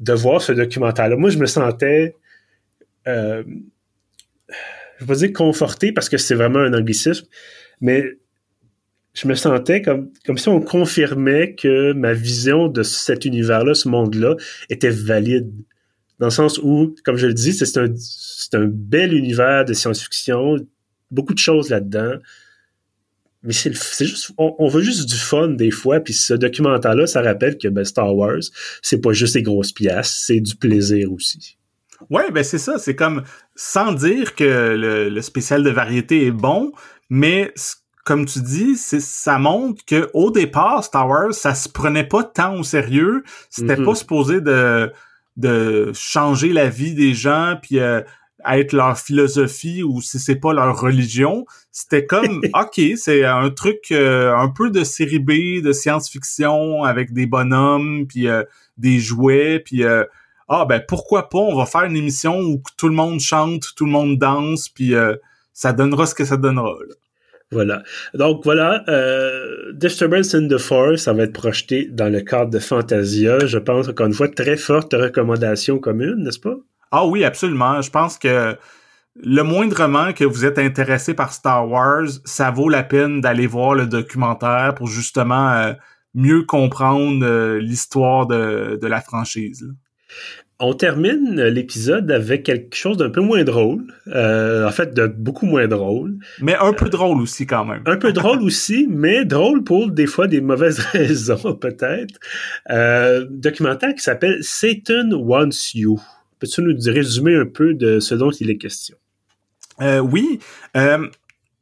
de 0.00 0.12
voir 0.12 0.42
ce 0.42 0.52
documentaire-là, 0.52 1.16
moi, 1.16 1.30
je 1.30 1.38
me 1.38 1.46
sentais... 1.46 2.14
Euh, 3.06 3.42
je 4.98 5.04
vais 5.04 5.06
pas 5.06 5.14
dire 5.14 5.32
conforté 5.32 5.92
parce 5.92 6.08
que 6.08 6.18
c'est 6.18 6.34
vraiment 6.34 6.58
un 6.58 6.74
anglicisme, 6.74 7.26
mais 7.80 8.04
je 9.14 9.28
me 9.28 9.34
sentais 9.34 9.80
comme, 9.80 10.10
comme 10.26 10.38
si 10.38 10.48
on 10.48 10.60
confirmait 10.60 11.54
que 11.54 11.92
ma 11.92 12.12
vision 12.12 12.66
de 12.66 12.82
cet 12.82 13.24
univers-là, 13.24 13.74
ce 13.74 13.88
monde-là, 13.88 14.34
était 14.70 14.90
valide. 14.90 15.52
Dans 16.18 16.26
le 16.26 16.32
sens 16.32 16.58
où, 16.58 16.96
comme 17.04 17.16
je 17.16 17.28
le 17.28 17.34
dis, 17.34 17.52
c'est 17.52 17.78
un, 17.78 17.94
un 18.54 18.66
bel 18.66 19.14
univers 19.14 19.64
de 19.64 19.72
science-fiction, 19.72 20.56
beaucoup 21.12 21.34
de 21.34 21.38
choses 21.38 21.70
là-dedans 21.70 22.18
mais 23.42 23.52
c'est 23.52 24.04
juste 24.04 24.32
on, 24.36 24.68
veut 24.68 24.82
juste 24.82 25.08
du 25.08 25.16
fun 25.16 25.48
des 25.48 25.70
fois 25.70 26.00
puis 26.00 26.12
ce 26.12 26.34
documentaire 26.34 26.94
là 26.94 27.06
ça 27.06 27.22
rappelle 27.22 27.56
que 27.56 27.68
ben, 27.68 27.84
Star 27.84 28.14
Wars 28.14 28.40
c'est 28.82 29.00
pas 29.00 29.12
juste 29.12 29.34
des 29.34 29.42
grosses 29.42 29.72
pièces 29.72 30.24
c'est 30.26 30.40
du 30.40 30.56
plaisir 30.56 31.12
aussi 31.12 31.56
ouais 32.10 32.30
ben 32.32 32.42
c'est 32.42 32.58
ça 32.58 32.78
c'est 32.78 32.96
comme 32.96 33.22
sans 33.54 33.92
dire 33.92 34.34
que 34.34 34.74
le, 34.76 35.22
spécial 35.22 35.62
de 35.62 35.70
variété 35.70 36.26
est 36.26 36.32
bon 36.32 36.72
mais 37.10 37.52
comme 38.04 38.26
tu 38.26 38.40
dis 38.40 38.76
c'est 38.76 39.00
ça 39.00 39.38
montre 39.38 39.84
que 39.84 40.10
au 40.14 40.32
départ 40.32 40.82
Star 40.82 41.08
Wars 41.08 41.32
ça 41.32 41.54
se 41.54 41.68
prenait 41.68 42.08
pas 42.08 42.24
tant 42.24 42.58
au 42.58 42.64
sérieux 42.64 43.22
c'était 43.50 43.76
mm-hmm. 43.76 43.84
pas 43.84 43.94
supposé 43.94 44.40
de 44.40 44.90
de 45.36 45.92
changer 45.94 46.52
la 46.52 46.68
vie 46.68 46.94
des 46.94 47.14
gens 47.14 47.56
puis 47.62 47.78
euh, 47.78 48.00
être 48.46 48.72
leur 48.72 48.98
philosophie 48.98 49.82
ou 49.82 50.00
si 50.00 50.18
c'est 50.18 50.36
pas 50.36 50.52
leur 50.52 50.80
religion. 50.80 51.44
C'était 51.72 52.06
comme, 52.06 52.42
OK, 52.54 52.80
c'est 52.96 53.24
un 53.24 53.50
truc 53.50 53.90
euh, 53.90 54.34
un 54.34 54.48
peu 54.48 54.70
de 54.70 54.84
série 54.84 55.18
B, 55.18 55.62
de 55.62 55.72
science-fiction 55.72 56.84
avec 56.84 57.12
des 57.12 57.26
bonhommes, 57.26 58.06
puis 58.06 58.28
euh, 58.28 58.44
des 58.76 58.98
jouets, 58.98 59.60
puis 59.64 59.84
euh, 59.84 60.04
ah 60.48 60.64
ben 60.64 60.82
pourquoi 60.86 61.28
pas, 61.28 61.38
on 61.38 61.56
va 61.56 61.66
faire 61.66 61.84
une 61.84 61.96
émission 61.96 62.38
où 62.40 62.62
tout 62.76 62.88
le 62.88 62.94
monde 62.94 63.20
chante, 63.20 63.74
tout 63.76 63.84
le 63.84 63.90
monde 63.90 64.18
danse, 64.18 64.68
puis 64.68 64.94
ça 65.52 65.74
donnera 65.74 66.06
ce 66.06 66.14
que 66.14 66.24
ça 66.24 66.38
donnera. 66.38 66.74
Voilà. 67.50 67.82
Donc 68.14 68.44
voilà, 68.44 68.82
Disturbance 69.74 70.34
in 70.34 70.48
the 70.48 70.56
Forest, 70.56 71.04
ça 71.04 71.12
va 71.12 71.24
être 71.24 71.34
projeté 71.34 71.88
dans 71.90 72.10
le 72.10 72.22
cadre 72.22 72.50
de 72.50 72.60
Fantasia. 72.60 73.44
Je 73.44 73.58
pense 73.58 73.88
encore 73.88 74.06
une 74.06 74.14
fois 74.14 74.28
très 74.28 74.56
forte 74.56 74.94
recommandation 74.94 75.78
commune, 75.78 76.24
n'est-ce 76.24 76.40
pas? 76.40 76.56
Ah 76.90 77.06
oui, 77.06 77.24
absolument. 77.24 77.80
Je 77.82 77.90
pense 77.90 78.18
que 78.18 78.56
le 79.20 79.42
moindrement 79.42 80.12
que 80.12 80.24
vous 80.24 80.44
êtes 80.44 80.58
intéressé 80.58 81.14
par 81.14 81.32
Star 81.32 81.68
Wars, 81.68 82.06
ça 82.24 82.50
vaut 82.50 82.68
la 82.68 82.82
peine 82.82 83.20
d'aller 83.20 83.46
voir 83.46 83.74
le 83.74 83.86
documentaire 83.86 84.74
pour 84.76 84.86
justement 84.86 85.50
euh, 85.52 85.72
mieux 86.14 86.44
comprendre 86.44 87.24
euh, 87.24 87.58
l'histoire 87.58 88.26
de, 88.26 88.78
la 88.80 89.00
franchise. 89.00 89.68
On 90.60 90.74
termine 90.74 91.40
l'épisode 91.42 92.10
avec 92.10 92.44
quelque 92.44 92.74
chose 92.74 92.96
d'un 92.96 93.10
peu 93.10 93.20
moins 93.20 93.44
drôle. 93.44 93.84
Euh, 94.08 94.66
en 94.66 94.70
fait, 94.70 94.92
de 94.92 95.06
beaucoup 95.06 95.46
moins 95.46 95.68
drôle. 95.68 96.16
Mais 96.40 96.56
un 96.56 96.72
peu 96.72 96.88
drôle 96.88 97.20
aussi 97.20 97.46
quand 97.46 97.64
même. 97.64 97.82
Un 97.86 97.96
peu 97.96 98.12
drôle 98.12 98.42
aussi, 98.42 98.88
mais 98.88 99.24
drôle 99.24 99.62
pour 99.62 99.90
des 99.90 100.06
fois 100.06 100.26
des 100.26 100.40
mauvaises 100.40 100.80
raisons 100.92 101.54
peut-être. 101.54 102.18
documentaire 103.30 103.94
qui 103.94 104.02
s'appelle 104.02 104.38
Satan 104.42 105.10
Wants 105.12 105.74
You. 105.74 106.00
Peux-tu 106.38 106.62
nous 106.62 106.76
résumer 106.86 107.34
un 107.34 107.46
peu 107.46 107.74
de 107.74 108.00
ce 108.00 108.14
dont 108.14 108.30
il 108.30 108.50
est 108.50 108.58
question? 108.58 108.96
Euh, 109.80 109.98
oui. 109.98 110.40
Euh, 110.76 111.08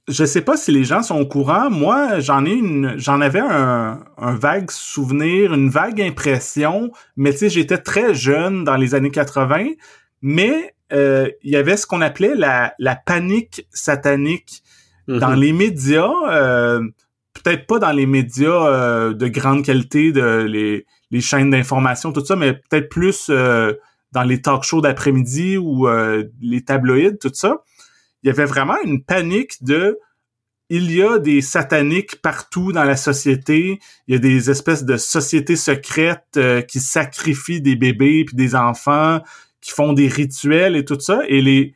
je 0.08 0.24
sais 0.24 0.40
pas 0.40 0.56
si 0.56 0.70
les 0.70 0.84
gens 0.84 1.02
sont 1.02 1.18
au 1.18 1.26
courant. 1.26 1.70
Moi, 1.70 2.20
j'en 2.20 2.44
ai 2.44 2.52
une, 2.52 2.94
j'en 2.96 3.20
avais 3.20 3.40
un, 3.40 3.98
vague 4.18 4.70
souvenir, 4.70 5.52
une 5.52 5.68
vague 5.68 6.00
impression, 6.00 6.92
mais 7.16 7.32
tu 7.32 7.38
sais, 7.38 7.48
j'étais 7.48 7.78
très 7.78 8.14
jeune 8.14 8.64
dans 8.64 8.76
les 8.76 8.94
années 8.94 9.10
80, 9.10 9.70
mais 10.22 10.74
euh, 10.92 11.28
il 11.42 11.50
y 11.50 11.56
avait 11.56 11.76
ce 11.76 11.86
qu'on 11.86 12.00
appelait 12.02 12.34
la, 12.36 12.72
panique 13.04 13.66
satanique 13.72 14.62
dans 15.08 15.30
mhm. 15.30 15.40
les 15.40 15.52
médias, 15.52 16.12
euh, 16.30 16.80
peut-être 17.34 17.66
pas 17.66 17.80
dans 17.80 17.92
les 17.92 18.06
médias 18.06 19.12
de 19.12 19.26
grande 19.26 19.64
qualité, 19.64 20.12
de 20.12 20.44
les, 20.48 20.86
les 21.10 21.20
chaînes 21.20 21.50
d'information, 21.50 22.12
tout 22.12 22.24
ça, 22.24 22.36
mais 22.36 22.54
peut-être 22.54 22.88
plus 22.88 23.28
dans 24.16 24.22
les 24.22 24.40
talk 24.40 24.62
shows 24.62 24.80
d'après-midi 24.80 25.58
ou 25.58 25.86
euh, 25.86 26.24
les 26.40 26.64
tabloïds, 26.64 27.18
tout 27.20 27.30
ça, 27.34 27.58
il 28.22 28.28
y 28.28 28.30
avait 28.30 28.46
vraiment 28.46 28.76
une 28.82 29.04
panique 29.04 29.62
de 29.62 29.98
il 30.70 30.90
y 30.90 31.02
a 31.02 31.18
des 31.18 31.42
sataniques 31.42 32.22
partout 32.22 32.72
dans 32.72 32.84
la 32.84 32.96
société, 32.96 33.78
il 34.08 34.14
y 34.14 34.16
a 34.16 34.18
des 34.18 34.50
espèces 34.50 34.84
de 34.84 34.96
sociétés 34.96 35.54
secrètes 35.54 36.38
euh, 36.38 36.62
qui 36.62 36.80
sacrifient 36.80 37.60
des 37.60 37.76
bébés 37.76 38.24
puis 38.24 38.36
des 38.36 38.54
enfants, 38.54 39.20
qui 39.60 39.70
font 39.70 39.92
des 39.92 40.08
rituels 40.08 40.76
et 40.76 40.86
tout 40.86 40.98
ça. 40.98 41.20
Et 41.28 41.42
les 41.42 41.74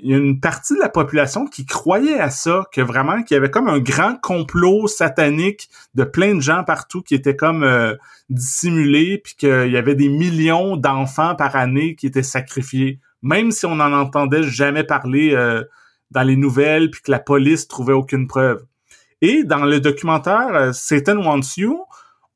il 0.00 0.10
y 0.10 0.14
a 0.14 0.18
une 0.18 0.40
partie 0.40 0.74
de 0.74 0.78
la 0.78 0.88
population 0.88 1.46
qui 1.46 1.66
croyait 1.66 2.20
à 2.20 2.30
ça, 2.30 2.64
que 2.72 2.80
vraiment 2.80 3.22
qu'il 3.22 3.34
y 3.34 3.38
avait 3.38 3.50
comme 3.50 3.68
un 3.68 3.80
grand 3.80 4.16
complot 4.20 4.86
satanique 4.86 5.68
de 5.94 6.04
plein 6.04 6.34
de 6.34 6.40
gens 6.40 6.64
partout 6.64 7.02
qui 7.02 7.14
étaient 7.14 7.36
comme 7.36 7.64
euh, 7.64 7.94
dissimulés, 8.30 9.18
puis 9.18 9.34
qu'il 9.36 9.70
y 9.70 9.76
avait 9.76 9.94
des 9.94 10.08
millions 10.08 10.76
d'enfants 10.76 11.34
par 11.34 11.56
année 11.56 11.96
qui 11.96 12.06
étaient 12.06 12.22
sacrifiés, 12.22 13.00
même 13.22 13.50
si 13.50 13.66
on 13.66 13.76
n'en 13.76 13.92
entendait 13.92 14.44
jamais 14.44 14.84
parler 14.84 15.32
euh, 15.34 15.64
dans 16.10 16.22
les 16.22 16.36
nouvelles, 16.36 16.90
puis 16.90 17.02
que 17.02 17.10
la 17.10 17.18
police 17.18 17.66
trouvait 17.66 17.92
aucune 17.92 18.26
preuve. 18.26 18.64
Et 19.20 19.42
dans 19.42 19.64
le 19.64 19.80
documentaire 19.80 20.54
euh, 20.54 20.72
Satan 20.72 21.16
Wants 21.16 21.56
You, 21.56 21.84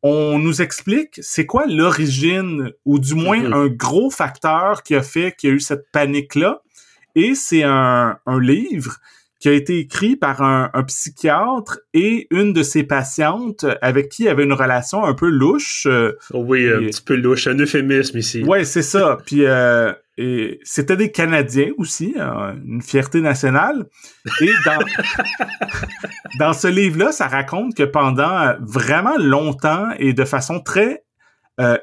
on 0.02 0.38
nous 0.38 0.62
explique 0.62 1.20
c'est 1.22 1.46
quoi 1.46 1.66
l'origine, 1.66 2.72
ou 2.84 2.98
du 2.98 3.14
moins 3.14 3.40
mm-hmm. 3.40 3.54
un 3.54 3.66
gros 3.68 4.10
facteur 4.10 4.82
qui 4.82 4.96
a 4.96 5.02
fait 5.02 5.32
qu'il 5.36 5.50
y 5.50 5.52
a 5.52 5.56
eu 5.56 5.60
cette 5.60 5.86
panique-là. 5.92 6.60
Et 7.14 7.34
c'est 7.34 7.62
un, 7.62 8.18
un 8.26 8.40
livre 8.40 8.98
qui 9.42 9.48
a 9.48 9.52
été 9.52 9.80
écrit 9.80 10.14
par 10.14 10.40
un, 10.40 10.70
psychiatre 10.86 11.80
et 11.94 12.28
une 12.30 12.52
de 12.52 12.62
ses 12.62 12.84
patientes 12.84 13.66
avec 13.82 14.08
qui 14.08 14.22
il 14.22 14.28
avait 14.28 14.44
une 14.44 14.52
relation 14.52 15.04
un 15.04 15.14
peu 15.14 15.28
louche. 15.28 15.84
Euh, 15.90 16.12
oh 16.32 16.44
oui, 16.46 16.72
un 16.72 16.78
petit 16.78 17.02
peu 17.02 17.16
louche, 17.16 17.48
un 17.48 17.58
euphémisme 17.58 18.18
ici. 18.18 18.44
Ouais, 18.44 18.64
c'est 18.64 18.82
ça. 18.82 19.18
Puis 19.26 19.44
euh, 19.44 19.92
et 20.16 20.60
c'était 20.62 20.96
des 20.96 21.10
Canadiens 21.10 21.70
aussi, 21.76 22.14
euh, 22.16 22.52
une 22.64 22.82
fierté 22.82 23.20
nationale. 23.20 23.86
Et 24.40 24.50
dans, 24.64 24.78
dans 26.38 26.52
ce 26.52 26.68
livre-là, 26.68 27.10
ça 27.10 27.26
raconte 27.26 27.74
que 27.74 27.82
pendant 27.82 28.54
vraiment 28.60 29.16
longtemps 29.18 29.88
et 29.98 30.12
de 30.12 30.24
façon 30.24 30.60
très 30.60 31.02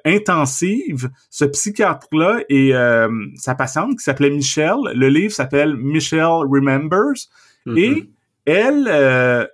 intensive, 0.03 1.09
ce 1.29 1.45
psychiatre-là 1.45 2.39
et 2.49 2.73
sa 3.35 3.55
patiente 3.55 3.97
qui 3.97 4.03
s'appelait 4.03 4.29
Michelle, 4.29 4.79
le 4.93 5.09
livre 5.09 5.33
s'appelle 5.33 5.75
Michelle 5.77 6.43
Remembers, 6.49 7.29
et 7.75 7.91
mm-hmm. 7.91 8.07
elle, 8.45 8.87
euh, 8.89 9.45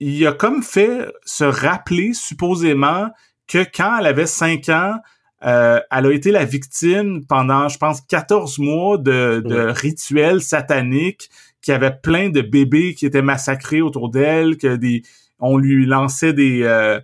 il 0.00 0.26
a 0.26 0.32
comme 0.32 0.62
fait 0.62 1.10
se 1.24 1.44
rappeler 1.44 2.12
supposément 2.12 3.10
que 3.46 3.64
quand 3.74 3.98
elle 4.00 4.06
avait 4.06 4.26
5 4.26 4.68
ans, 4.68 4.96
euh, 5.44 5.80
elle 5.90 6.06
a 6.06 6.12
été 6.12 6.30
la 6.30 6.44
victime 6.44 7.24
pendant, 7.26 7.68
je 7.68 7.78
pense, 7.78 8.00
14 8.02 8.58
mois 8.58 8.98
de, 8.98 9.70
rituels 9.70 10.42
sataniques, 10.42 11.30
qui 11.62 11.72
avait 11.72 11.94
plein 12.02 12.30
de 12.30 12.40
bébés 12.40 12.94
qui 12.94 13.06
étaient 13.06 13.22
massacrés 13.22 13.82
autour 13.82 14.10
d'elle, 14.10 14.56
que 14.56 14.76
des, 14.76 15.02
on 15.40 15.56
lui 15.56 15.86
lançait 15.86 16.32
des, 16.32 16.62
euh, 16.62 17.00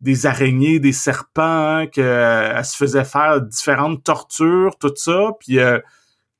des 0.00 0.26
araignées, 0.26 0.78
des 0.78 0.92
serpents, 0.92 1.86
qu'elle 1.90 2.64
se 2.64 2.76
faisait 2.76 3.04
faire 3.04 3.40
différentes 3.40 4.04
tortures, 4.04 4.76
tout 4.78 4.92
ça, 4.94 5.30
puis 5.40 5.58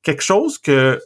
quelque 0.03 0.23
chose 0.23 0.57
que, 0.57 1.01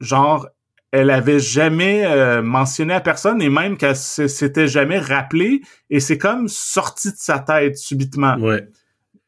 genre, 0.00 0.46
elle 0.92 1.10
avait 1.10 1.40
jamais 1.40 2.06
euh, 2.06 2.42
mentionné 2.42 2.94
à 2.94 3.00
personne 3.00 3.42
et 3.42 3.50
même 3.50 3.76
qu'elle 3.76 3.96
s'était 3.96 4.68
jamais 4.68 4.98
rappelé 4.98 5.62
et 5.90 6.00
c'est 6.00 6.16
comme 6.16 6.48
sorti 6.48 7.10
de 7.10 7.16
sa 7.18 7.38
tête 7.38 7.76
subitement. 7.76 8.36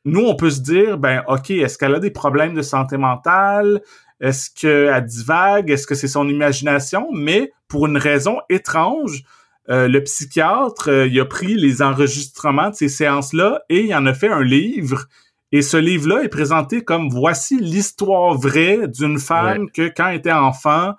Nous, 0.04 0.24
on 0.24 0.34
peut 0.36 0.50
se 0.50 0.60
dire, 0.60 0.96
ben, 0.96 1.22
OK, 1.28 1.50
est-ce 1.50 1.76
qu'elle 1.76 1.94
a 1.94 1.98
des 1.98 2.10
problèmes 2.10 2.54
de 2.54 2.62
santé 2.62 2.96
mentale? 2.96 3.82
Est-ce 4.20 4.50
qu'elle 4.50 5.04
divague? 5.04 5.70
Est-ce 5.70 5.86
que 5.86 5.94
c'est 5.94 6.08
son 6.08 6.28
imagination? 6.28 7.08
Mais 7.12 7.52
pour 7.66 7.86
une 7.86 7.98
raison 7.98 8.38
étrange, 8.48 9.24
euh, 9.70 9.88
le 9.88 10.02
psychiatre, 10.02 10.88
euh, 10.88 11.06
il 11.06 11.20
a 11.20 11.24
pris 11.24 11.54
les 11.54 11.82
enregistrements 11.82 12.70
de 12.70 12.74
ces 12.74 12.88
séances-là 12.88 13.62
et 13.68 13.84
il 13.84 13.94
en 13.94 14.06
a 14.06 14.14
fait 14.14 14.28
un 14.28 14.42
livre. 14.42 15.06
Et 15.52 15.62
ce 15.62 15.76
livre-là 15.76 16.22
est 16.22 16.28
présenté 16.28 16.82
comme 16.82 17.08
voici 17.08 17.58
l'histoire 17.58 18.34
vraie 18.34 18.86
d'une 18.88 19.18
femme 19.18 19.70
que 19.70 19.88
quand 19.88 20.08
elle 20.08 20.16
était 20.16 20.32
enfant, 20.32 20.94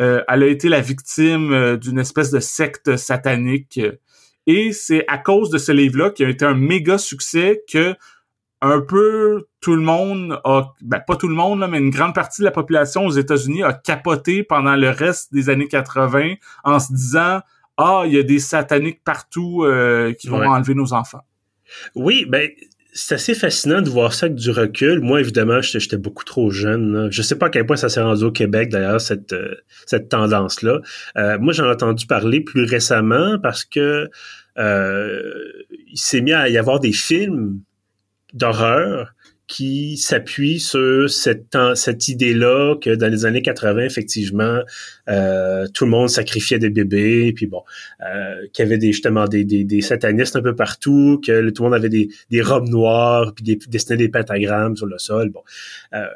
euh, 0.00 0.22
elle 0.28 0.42
a 0.42 0.46
été 0.46 0.68
la 0.68 0.80
victime 0.80 1.52
euh, 1.52 1.76
d'une 1.76 1.98
espèce 1.98 2.30
de 2.30 2.40
secte 2.40 2.96
satanique. 2.96 3.80
Et 4.46 4.72
c'est 4.72 5.04
à 5.06 5.18
cause 5.18 5.50
de 5.50 5.58
ce 5.58 5.70
livre-là 5.70 6.10
qui 6.10 6.24
a 6.24 6.28
été 6.28 6.44
un 6.44 6.54
méga 6.54 6.98
succès 6.98 7.62
que 7.70 7.94
un 8.60 8.80
peu 8.80 9.46
tout 9.60 9.74
le 9.74 9.82
monde 9.82 10.40
a, 10.44 10.72
ben 10.80 11.00
pas 11.00 11.16
tout 11.16 11.28
le 11.28 11.34
monde, 11.34 11.66
mais 11.68 11.78
une 11.78 11.90
grande 11.90 12.14
partie 12.14 12.42
de 12.42 12.44
la 12.44 12.52
population 12.52 13.06
aux 13.06 13.10
États-Unis 13.10 13.62
a 13.62 13.72
capoté 13.72 14.44
pendant 14.44 14.76
le 14.76 14.90
reste 14.90 15.32
des 15.32 15.50
années 15.50 15.68
80 15.68 16.34
en 16.64 16.78
se 16.78 16.92
disant 16.92 17.40
ah 17.76 18.02
il 18.06 18.12
y 18.12 18.18
a 18.18 18.22
des 18.22 18.38
sataniques 18.38 19.02
partout 19.04 19.64
euh, 19.64 20.12
qui 20.12 20.28
vont 20.28 20.42
enlever 20.42 20.74
nos 20.74 20.92
enfants. 20.92 21.22
Oui, 21.94 22.26
ben 22.28 22.50
c'est 22.92 23.14
assez 23.14 23.34
fascinant 23.34 23.80
de 23.80 23.88
voir 23.88 24.12
ça 24.12 24.26
avec 24.26 24.36
du 24.36 24.50
recul. 24.50 25.00
Moi, 25.00 25.20
évidemment, 25.20 25.62
j'étais 25.62 25.96
beaucoup 25.96 26.24
trop 26.24 26.50
jeune. 26.50 27.08
Je 27.10 27.22
sais 27.22 27.36
pas 27.36 27.46
à 27.46 27.50
quel 27.50 27.64
point 27.64 27.76
ça 27.76 27.88
s'est 27.88 28.02
rendu 28.02 28.24
au 28.24 28.30
Québec, 28.30 28.68
d'ailleurs, 28.68 29.00
cette, 29.00 29.32
euh, 29.32 29.54
cette 29.86 30.10
tendance-là. 30.10 30.80
Euh, 31.16 31.38
moi, 31.38 31.54
j'en 31.54 31.64
ai 31.64 31.70
entendu 31.70 32.06
parler 32.06 32.42
plus 32.42 32.64
récemment 32.64 33.38
parce 33.42 33.64
que 33.64 34.10
euh, 34.58 35.22
il 35.90 35.98
s'est 35.98 36.20
mis 36.20 36.34
à 36.34 36.50
y 36.50 36.58
avoir 36.58 36.80
des 36.80 36.92
films 36.92 37.60
d'horreur 38.34 39.14
qui 39.52 39.98
s'appuie 39.98 40.58
sur 40.60 41.10
cette, 41.10 42.08
idée-là 42.08 42.76
que 42.80 42.94
dans 42.94 43.08
les 43.08 43.26
années 43.26 43.42
80, 43.42 43.84
effectivement, 43.84 44.60
euh, 45.10 45.66
tout 45.74 45.84
le 45.84 45.90
monde 45.90 46.08
sacrifiait 46.08 46.58
des 46.58 46.70
bébés, 46.70 47.34
puis 47.34 47.46
bon, 47.46 47.62
euh, 48.00 48.46
qu'il 48.54 48.64
y 48.64 48.66
avait 48.66 48.78
des, 48.78 48.92
justement 48.92 49.26
des, 49.26 49.44
des, 49.44 49.64
des, 49.64 49.82
satanistes 49.82 50.36
un 50.36 50.40
peu 50.40 50.56
partout, 50.56 51.20
que 51.22 51.50
tout 51.50 51.64
le 51.64 51.68
monde 51.68 51.76
avait 51.76 51.90
des, 51.90 52.08
des 52.30 52.40
robes 52.40 52.70
noires, 52.70 53.34
puis 53.34 53.44
des, 53.44 53.58
dessiné 53.68 53.98
des 53.98 54.08
pentagrammes 54.08 54.74
sur 54.74 54.86
le 54.86 54.96
sol. 54.96 55.28
Bon. 55.28 55.42
Euh, 55.92 56.06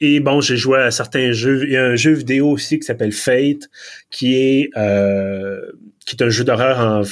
et 0.00 0.20
bon, 0.20 0.42
j'ai 0.42 0.58
joué 0.58 0.80
à 0.80 0.90
certains 0.90 1.32
jeux. 1.32 1.64
Il 1.64 1.72
y 1.72 1.78
a 1.78 1.84
un 1.86 1.96
jeu 1.96 2.12
vidéo 2.12 2.50
aussi 2.50 2.78
qui 2.78 2.84
s'appelle 2.84 3.12
Fate, 3.12 3.70
qui 4.10 4.34
est 4.34 4.68
euh, 4.76 5.62
qui 6.04 6.16
est 6.16 6.22
un 6.22 6.28
jeu 6.28 6.44
d'horreur 6.44 6.78
en 6.78 7.02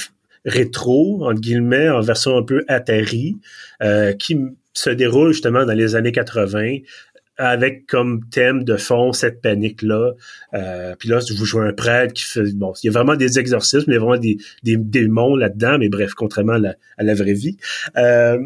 rétro, 0.44 1.24
entre 1.24 1.40
guillemets, 1.40 1.88
en 1.88 2.02
version 2.02 2.36
un 2.36 2.42
peu 2.42 2.66
Atari, 2.68 3.38
euh, 3.82 4.12
qui 4.12 4.36
se 4.74 4.90
déroule 4.90 5.32
justement 5.32 5.64
dans 5.64 5.74
les 5.74 5.96
années 5.96 6.12
80 6.12 6.78
avec 7.38 7.86
comme 7.86 8.28
thème 8.30 8.62
de 8.64 8.76
fond 8.76 9.12
cette 9.12 9.40
panique-là. 9.40 10.12
Euh, 10.54 10.94
puis 10.98 11.08
là, 11.08 11.18
vous 11.36 11.44
jouez 11.44 11.66
un 11.66 11.72
prêtre 11.72 12.12
qui 12.12 12.24
fait... 12.24 12.54
Bon, 12.54 12.72
il 12.82 12.86
y 12.86 12.90
a 12.90 12.92
vraiment 12.92 13.16
des 13.16 13.38
exorcismes, 13.38 13.90
il 13.90 13.94
y 13.94 13.96
a 13.96 14.00
vraiment 14.00 14.18
des, 14.18 14.36
des 14.62 14.76
démons 14.76 15.34
là-dedans, 15.34 15.78
mais 15.78 15.88
bref, 15.88 16.12
contrairement 16.14 16.58
à 16.98 17.02
la, 17.02 17.14
vraie 17.14 17.32
vie. 17.32 17.56
Euh, 17.96 18.38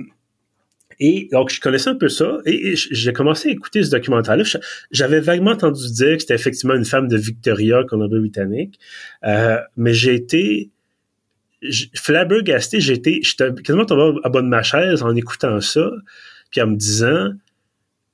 et 0.99 1.29
donc, 1.31 1.51
je 1.51 1.61
connaissais 1.61 1.91
un 1.91 1.97
peu 1.97 2.09
ça, 2.09 2.39
et, 2.47 2.74
j'ai 2.74 3.12
commencé 3.12 3.51
à 3.51 3.53
écouter 3.53 3.83
ce 3.83 3.91
documentaire-là. 3.91 4.45
J'avais 4.91 5.20
vaguement 5.20 5.51
entendu 5.51 5.93
dire 5.93 6.14
que 6.14 6.20
c'était 6.20 6.35
effectivement 6.35 6.74
une 6.74 6.87
femme 6.87 7.09
de 7.09 7.16
Victoria, 7.16 7.83
Colombie-Britannique, 7.87 8.79
euh, 9.24 9.59
mais 9.77 9.93
j'ai 9.93 10.14
été 10.14 10.70
flabbergasté, 11.94 12.80
j'étais, 12.80 13.20
j'étais 13.22 13.52
quasiment 13.62 13.86
tombé 13.86 14.18
à 14.24 14.28
bas 14.28 14.42
de 14.42 14.46
ma 14.46 14.62
chaise 14.62 15.02
en 15.02 15.14
écoutant 15.16 15.61
ça, 15.61 15.90
puis 16.50 16.61
en 16.61 16.68
me 16.68 16.76
disant 16.76 17.32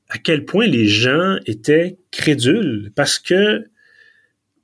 à 0.08 0.18
quel 0.18 0.44
point 0.44 0.66
les 0.66 0.86
gens 0.86 1.38
étaient 1.46 1.96
crédules, 2.10 2.92
parce 2.94 3.18
que 3.18 3.64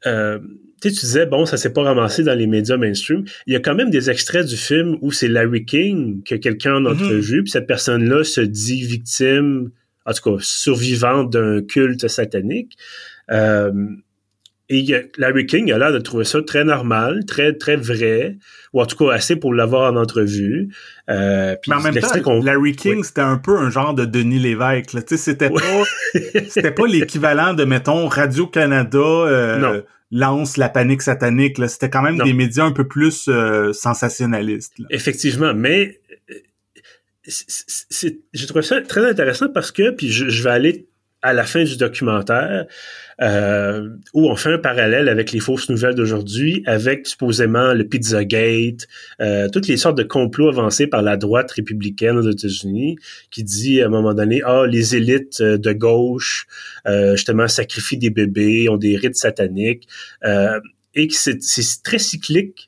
euh, 0.07 0.39
tu 0.81 0.91
disais, 0.91 1.27
bon, 1.27 1.45
ça 1.45 1.57
s'est 1.57 1.73
pas 1.73 1.83
ramassé 1.83 2.23
dans 2.23 2.35
les 2.35 2.47
médias 2.47 2.77
mainstream. 2.77 3.25
Il 3.47 3.53
y 3.53 3.57
a 3.57 3.61
quand 3.61 3.75
même 3.75 3.91
des 3.91 4.11
extraits 4.11 4.47
du 4.47 4.57
film 4.57 4.97
où 5.01 5.11
c'est 5.11 5.27
Larry 5.27 5.65
King 5.65 6.23
que 6.23 6.37
quelqu'un 6.37 6.77
a 6.77 6.81
mm-hmm. 6.81 6.93
entrevu, 6.93 7.43
puis 7.43 7.51
cette 7.51 7.67
personne-là 7.67 8.23
se 8.23 8.41
dit 8.41 8.83
victime, 8.83 9.71
en 10.07 10.13
tout 10.13 10.31
cas 10.31 10.37
survivante 10.41 11.33
d'un 11.33 11.63
culte 11.63 12.07
satanique. 12.07 12.77
Euh, 13.31 13.73
et 14.71 14.85
Larry 15.17 15.47
King 15.47 15.73
a 15.73 15.79
l'air 15.79 15.93
de 15.93 15.99
trouver 15.99 16.25
ça 16.25 16.43
très 16.43 16.63
normal, 16.63 17.25
très 17.27 17.55
très 17.55 17.77
vrai, 17.77 18.37
ou 18.75 18.83
en 18.83 18.87
tout 18.87 18.97
cas 18.97 19.15
assez 19.15 19.37
pour 19.37 19.55
l'avoir 19.55 19.93
en 19.93 19.97
entrevue. 19.97 20.69
Euh, 21.09 21.57
Mais 21.69 21.75
en 21.75 21.81
même 21.81 21.95
temps, 21.95 22.41
Larry 22.43 22.77
King, 22.77 23.03
c'était 23.03 23.23
un 23.23 23.39
peu 23.39 23.57
un 23.57 23.71
genre 23.71 23.95
de 23.95 24.05
Denis 24.05 24.39
Lévesque. 24.39 24.91
Tu 24.91 25.01
sais, 25.09 25.17
c'était 25.17 25.49
pas, 25.49 25.85
c'était 26.49 26.71
pas 26.71 26.87
l'équivalent 26.87 27.55
de 27.55 27.65
mettons 27.65 28.09
Radio 28.09 28.47
Canada 28.47 28.99
euh, 28.99 29.81
lance 30.11 30.59
la 30.59 30.69
panique 30.69 31.01
satanique. 31.01 31.57
C'était 31.67 31.89
quand 31.89 32.03
même 32.03 32.19
des 32.19 32.35
médias 32.35 32.65
un 32.65 32.73
peu 32.73 32.87
plus 32.87 33.27
euh, 33.29 33.73
sensationnalistes. 33.73 34.75
Effectivement, 34.91 35.55
mais 35.55 36.01
j'ai 38.35 38.47
trouvé 38.47 38.63
ça 38.63 38.83
très 38.83 39.09
intéressant 39.09 39.49
parce 39.49 39.73
que, 39.73 39.91
puis 39.91 40.11
je 40.11 40.43
vais 40.43 40.51
aller 40.51 40.88
à 41.23 41.33
la 41.33 41.45
fin 41.45 41.65
du 41.65 41.77
documentaire, 41.77 42.67
euh, 43.21 43.89
où 44.15 44.31
on 44.31 44.37
fait 44.37 44.53
un 44.53 44.59
parallèle 44.59 45.09
avec 45.09 45.33
les 45.33 45.41
fausses 45.41 45.69
nouvelles 45.69 45.97
d'aujourd'hui, 45.97 46.63
avec 46.67 47.07
supposément 47.07 47.75
le 47.75 47.85
Pizzagate, 47.85 48.87
euh, 49.21 49.49
toutes 49.49 49.67
les 49.67 49.77
sortes 49.77 49.99
de 49.99 50.05
complots 50.05 50.49
avancés 50.49 50.87
par 50.87 51.03
la 51.03 51.17
droite 51.17 51.51
républicaine 51.51 52.17
aux 52.17 52.31
États-Unis, 52.31 52.97
qui 53.31 53.43
dit 53.43 53.83
à 53.83 53.87
un 53.87 53.89
moment 53.89 54.15
donné, 54.15 54.43
ah, 54.45 54.65
les 54.67 54.95
élites 54.95 55.41
euh, 55.41 55.59
de 55.59 55.73
gauche, 55.73 56.47
euh, 56.87 57.17
justement, 57.17 57.49
sacrifient 57.49 57.99
des 57.99 58.11
bébés, 58.11 58.69
ont 58.69 58.77
des 58.77 58.97
rites 58.97 59.17
sataniques, 59.17 59.89
euh, 60.25 60.61
et 60.95 61.09
que 61.09 61.15
c'est 61.15 61.83
très 61.83 61.99
cyclique 61.99 62.68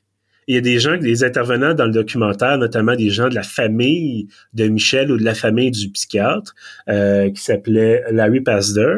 il 0.51 0.55
y 0.55 0.57
a 0.57 0.61
des 0.61 0.79
gens, 0.79 0.97
des 0.97 1.23
intervenants 1.23 1.73
dans 1.73 1.85
le 1.85 1.93
documentaire, 1.93 2.57
notamment 2.57 2.93
des 2.97 3.09
gens 3.09 3.29
de 3.29 3.35
la 3.35 3.43
famille 3.43 4.27
de 4.53 4.67
Michel 4.67 5.09
ou 5.09 5.15
de 5.17 5.23
la 5.23 5.33
famille 5.33 5.71
du 5.71 5.89
psychiatre, 5.89 6.53
euh, 6.89 7.31
qui 7.31 7.41
s'appelait 7.41 8.03
Larry 8.11 8.41
Pasder, 8.41 8.95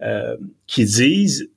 euh, 0.00 0.36
qui 0.66 0.86
disent 0.86 1.50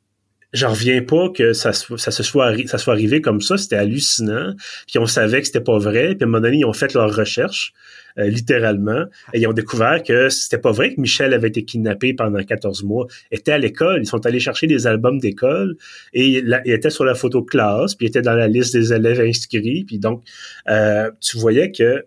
j'en 0.52 0.72
reviens 0.72 1.02
pas 1.02 1.30
que 1.30 1.54
ça, 1.54 1.72
se 1.72 1.86
soit 2.24 2.52
ça 2.68 2.78
soit 2.78 2.94
arrivé 2.94 3.22
comme 3.22 3.40
ça, 3.40 3.56
c'était 3.56 3.78
hallucinant. 3.78 4.54
Puis 4.86 5.00
on 5.00 5.06
savait 5.06 5.40
que 5.40 5.48
c'était 5.48 5.62
pas 5.62 5.78
vrai. 5.78 6.14
Puis 6.16 6.24
à 6.24 6.26
un 6.26 6.28
moment 6.28 6.42
donné, 6.42 6.58
ils 6.58 6.66
ont 6.66 6.74
fait 6.74 6.94
leur 6.94 7.16
recherche. 7.16 7.72
Euh, 8.18 8.28
littéralement. 8.28 9.06
Et 9.34 9.42
ils 9.42 9.48
ont 9.48 9.54
découvert 9.54 10.04
que 10.04 10.30
c'était 10.30 10.58
pas 10.58 10.72
vrai 10.72 10.94
que 10.94 11.02
Michel 11.02 11.34
avait 11.34 11.48
été 11.48 11.64
kidnappé 11.64 12.14
pendant 12.14 12.44
14 12.44 12.84
mois. 12.84 13.08
Il 13.32 13.40
était 13.40 13.52
à 13.52 13.58
l'école. 13.58 14.02
Ils 14.02 14.08
sont 14.08 14.26
allés 14.26 14.40
chercher 14.40 14.68
des 14.68 14.88
albums 14.88 15.20
d'école 15.20 15.76
et 16.14 16.28
il, 16.28 16.62
était 16.66 16.90
sur 16.90 17.06
la 17.06 17.16
photo 17.16 17.44
classe, 17.44 17.96
puis 17.96 18.08
il 18.08 18.10
était 18.10 18.22
dans 18.22 18.36
la 18.36 18.48
liste 18.48 18.74
des 18.74 18.94
élèves 18.94 19.20
inscrits. 19.20 19.84
Puis 19.86 20.00
donc, 20.00 20.24
euh, 20.70 21.10
tu 21.20 21.38
voyais 21.38 21.72
que 21.72 22.06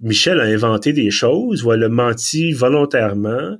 Michel 0.00 0.40
a 0.40 0.44
inventé 0.44 0.92
des 0.92 1.10
choses 1.10 1.64
ou 1.64 1.72
elle 1.72 1.84
a 1.84 1.88
menti 1.88 2.52
volontairement. 2.52 3.56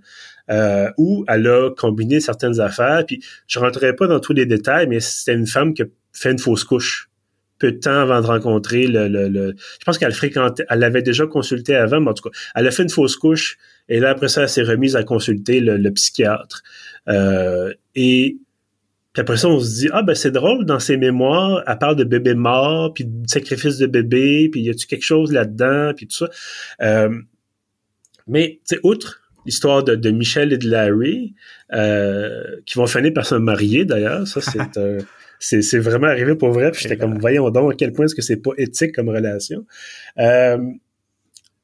Euh, 0.48 0.88
ou 0.96 1.24
elle 1.26 1.48
a 1.48 1.70
combiné 1.76 2.20
certaines 2.20 2.60
affaires. 2.60 3.04
Puis 3.04 3.20
je 3.48 3.58
rentrerai 3.58 3.96
pas 3.96 4.06
dans 4.06 4.20
tous 4.20 4.32
les 4.32 4.46
détails, 4.46 4.86
mais 4.86 5.00
c'était 5.00 5.34
une 5.34 5.48
femme 5.48 5.74
qui 5.74 5.82
a 5.82 5.86
fait 6.12 6.30
une 6.30 6.38
fausse 6.38 6.62
couche 6.62 7.10
peu 7.58 7.72
de 7.72 7.78
temps 7.78 8.00
avant 8.00 8.20
de 8.20 8.26
rencontrer 8.26 8.86
le, 8.86 9.08
le, 9.08 9.54
je 9.56 9.84
pense 9.84 9.98
qu'elle 9.98 10.12
fréquentait, 10.12 10.64
elle 10.68 10.80
l'avait 10.80 11.02
déjà 11.02 11.26
consulté 11.26 11.74
avant, 11.74 12.00
mais 12.00 12.10
en 12.10 12.14
tout 12.14 12.28
cas, 12.28 12.38
elle 12.54 12.66
a 12.66 12.70
fait 12.70 12.82
une 12.82 12.90
fausse 12.90 13.16
couche 13.16 13.58
et 13.88 14.00
là 14.00 14.10
après 14.10 14.28
ça, 14.28 14.42
elle 14.42 14.48
s'est 14.48 14.62
remise 14.62 14.96
à 14.96 15.04
consulter 15.04 15.60
le, 15.60 15.90
psychiatre. 15.90 16.62
Euh, 17.08 17.72
et 17.94 18.38
puis 19.12 19.20
après 19.20 19.36
ça, 19.36 19.48
on 19.48 19.60
se 19.60 19.80
dit 19.80 19.88
ah 19.92 20.02
ben 20.02 20.14
c'est 20.14 20.30
drôle 20.30 20.64
dans 20.66 20.78
ses 20.78 20.96
mémoires, 20.96 21.62
elle 21.66 21.78
parle 21.78 21.96
de 21.96 22.04
bébé 22.04 22.34
mort, 22.34 22.92
puis 22.92 23.04
de 23.04 23.28
sacrifice 23.28 23.78
de 23.78 23.86
bébé, 23.86 24.48
puis 24.50 24.60
y 24.60 24.70
a-tu 24.70 24.86
quelque 24.86 25.04
chose 25.04 25.32
là-dedans, 25.32 25.92
puis 25.96 26.06
tout 26.06 26.16
ça. 26.16 26.28
Euh, 26.82 27.10
mais 28.26 28.60
tu 28.68 28.74
sais, 28.74 28.80
outre 28.82 29.22
l'histoire 29.46 29.84
de, 29.84 29.94
de, 29.94 30.10
Michel 30.10 30.52
et 30.52 30.58
de 30.58 30.68
Larry, 30.68 31.34
euh, 31.72 32.56
qui 32.66 32.76
vont 32.78 32.88
finir 32.88 33.12
par 33.14 33.24
se 33.24 33.36
marier 33.36 33.84
d'ailleurs, 33.84 34.26
ça 34.26 34.40
c'est 34.40 34.58
c'est 35.38 35.78
vraiment 35.78 36.06
arrivé 36.06 36.34
pour 36.34 36.50
vrai. 36.50 36.70
Puis 36.70 36.82
j'étais 36.82 36.96
comme, 36.96 37.18
voyons 37.18 37.50
donc 37.50 37.72
à 37.72 37.76
quel 37.76 37.92
point 37.92 38.06
est-ce 38.06 38.14
que 38.14 38.22
c'est 38.22 38.42
pas 38.42 38.52
éthique 38.58 38.94
comme 38.94 39.08
relation. 39.08 39.64
Euh, 40.18 40.58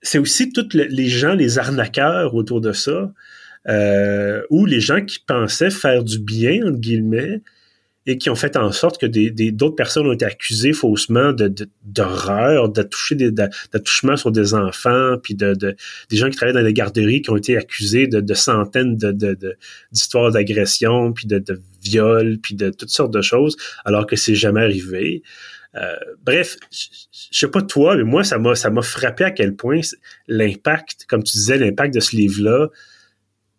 c'est 0.02 0.18
aussi 0.18 0.52
tous 0.52 0.68
les 0.74 1.08
gens, 1.08 1.34
les 1.34 1.58
arnaqueurs 1.58 2.34
autour 2.34 2.60
de 2.60 2.72
ça, 2.72 3.12
euh, 3.68 4.42
ou 4.50 4.66
les 4.66 4.80
gens 4.80 5.04
qui 5.04 5.20
pensaient 5.20 5.70
faire 5.70 6.02
du 6.02 6.18
bien, 6.18 6.66
entre 6.66 6.80
guillemets, 6.80 7.40
et 8.06 8.18
qui 8.18 8.30
ont 8.30 8.34
fait 8.34 8.56
en 8.56 8.72
sorte 8.72 9.00
que 9.00 9.06
des, 9.06 9.30
d'autres 9.52 9.76
personnes 9.76 10.06
ont 10.06 10.12
été 10.12 10.24
accusées 10.24 10.72
faussement 10.72 11.32
de, 11.32 11.52
d'horreur, 11.84 12.68
de, 12.68 13.30
d'attouchement 13.30 14.16
sur 14.16 14.32
des 14.32 14.54
enfants, 14.54 15.16
puis 15.22 15.34
de, 15.34 15.54
de, 15.54 15.76
des 16.10 16.16
gens 16.16 16.28
qui 16.28 16.36
travaillent 16.36 16.54
dans 16.54 16.60
les 16.60 16.72
garderies 16.72 17.22
qui 17.22 17.30
ont 17.30 17.36
été 17.36 17.56
accusés 17.56 18.08
de, 18.08 18.20
de 18.20 18.34
centaines 18.34 18.96
de, 18.96 19.12
de, 19.12 19.56
d'histoires 19.92 20.32
d'agression, 20.32 21.12
puis 21.12 21.26
de, 21.26 21.38
de 21.38 21.60
viol, 21.82 22.38
puis 22.42 22.54
de 22.54 22.70
toutes 22.70 22.90
sortes 22.90 23.12
de 23.12 23.22
choses, 23.22 23.56
alors 23.84 24.06
que 24.06 24.16
c'est 24.16 24.34
jamais 24.34 24.62
arrivé. 24.62 25.22
Euh, 25.74 25.96
bref, 26.24 26.56
je 26.70 27.38
sais 27.38 27.48
pas 27.48 27.62
toi, 27.62 27.96
mais 27.96 28.04
moi 28.04 28.24
ça 28.24 28.38
m'a 28.38 28.54
ça 28.54 28.68
m'a 28.68 28.82
frappé 28.82 29.24
à 29.24 29.30
quel 29.30 29.56
point 29.56 29.80
l'impact, 30.28 31.06
comme 31.08 31.22
tu 31.22 31.32
disais, 31.32 31.56
l'impact 31.56 31.94
de 31.94 32.00
ce 32.00 32.14
livre-là, 32.14 32.68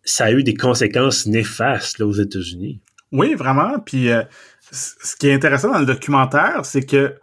ça 0.04 0.26
a 0.26 0.32
eu 0.32 0.44
des 0.44 0.54
conséquences 0.54 1.26
néfastes 1.26 1.98
là, 1.98 2.06
aux 2.06 2.12
États-Unis. 2.12 2.80
Oui, 3.14 3.34
vraiment. 3.34 3.78
Puis 3.78 4.10
euh, 4.10 4.22
ce 4.70 5.16
qui 5.16 5.28
est 5.28 5.34
intéressant 5.34 5.70
dans 5.70 5.78
le 5.78 5.86
documentaire, 5.86 6.64
c'est 6.64 6.84
que 6.84 7.14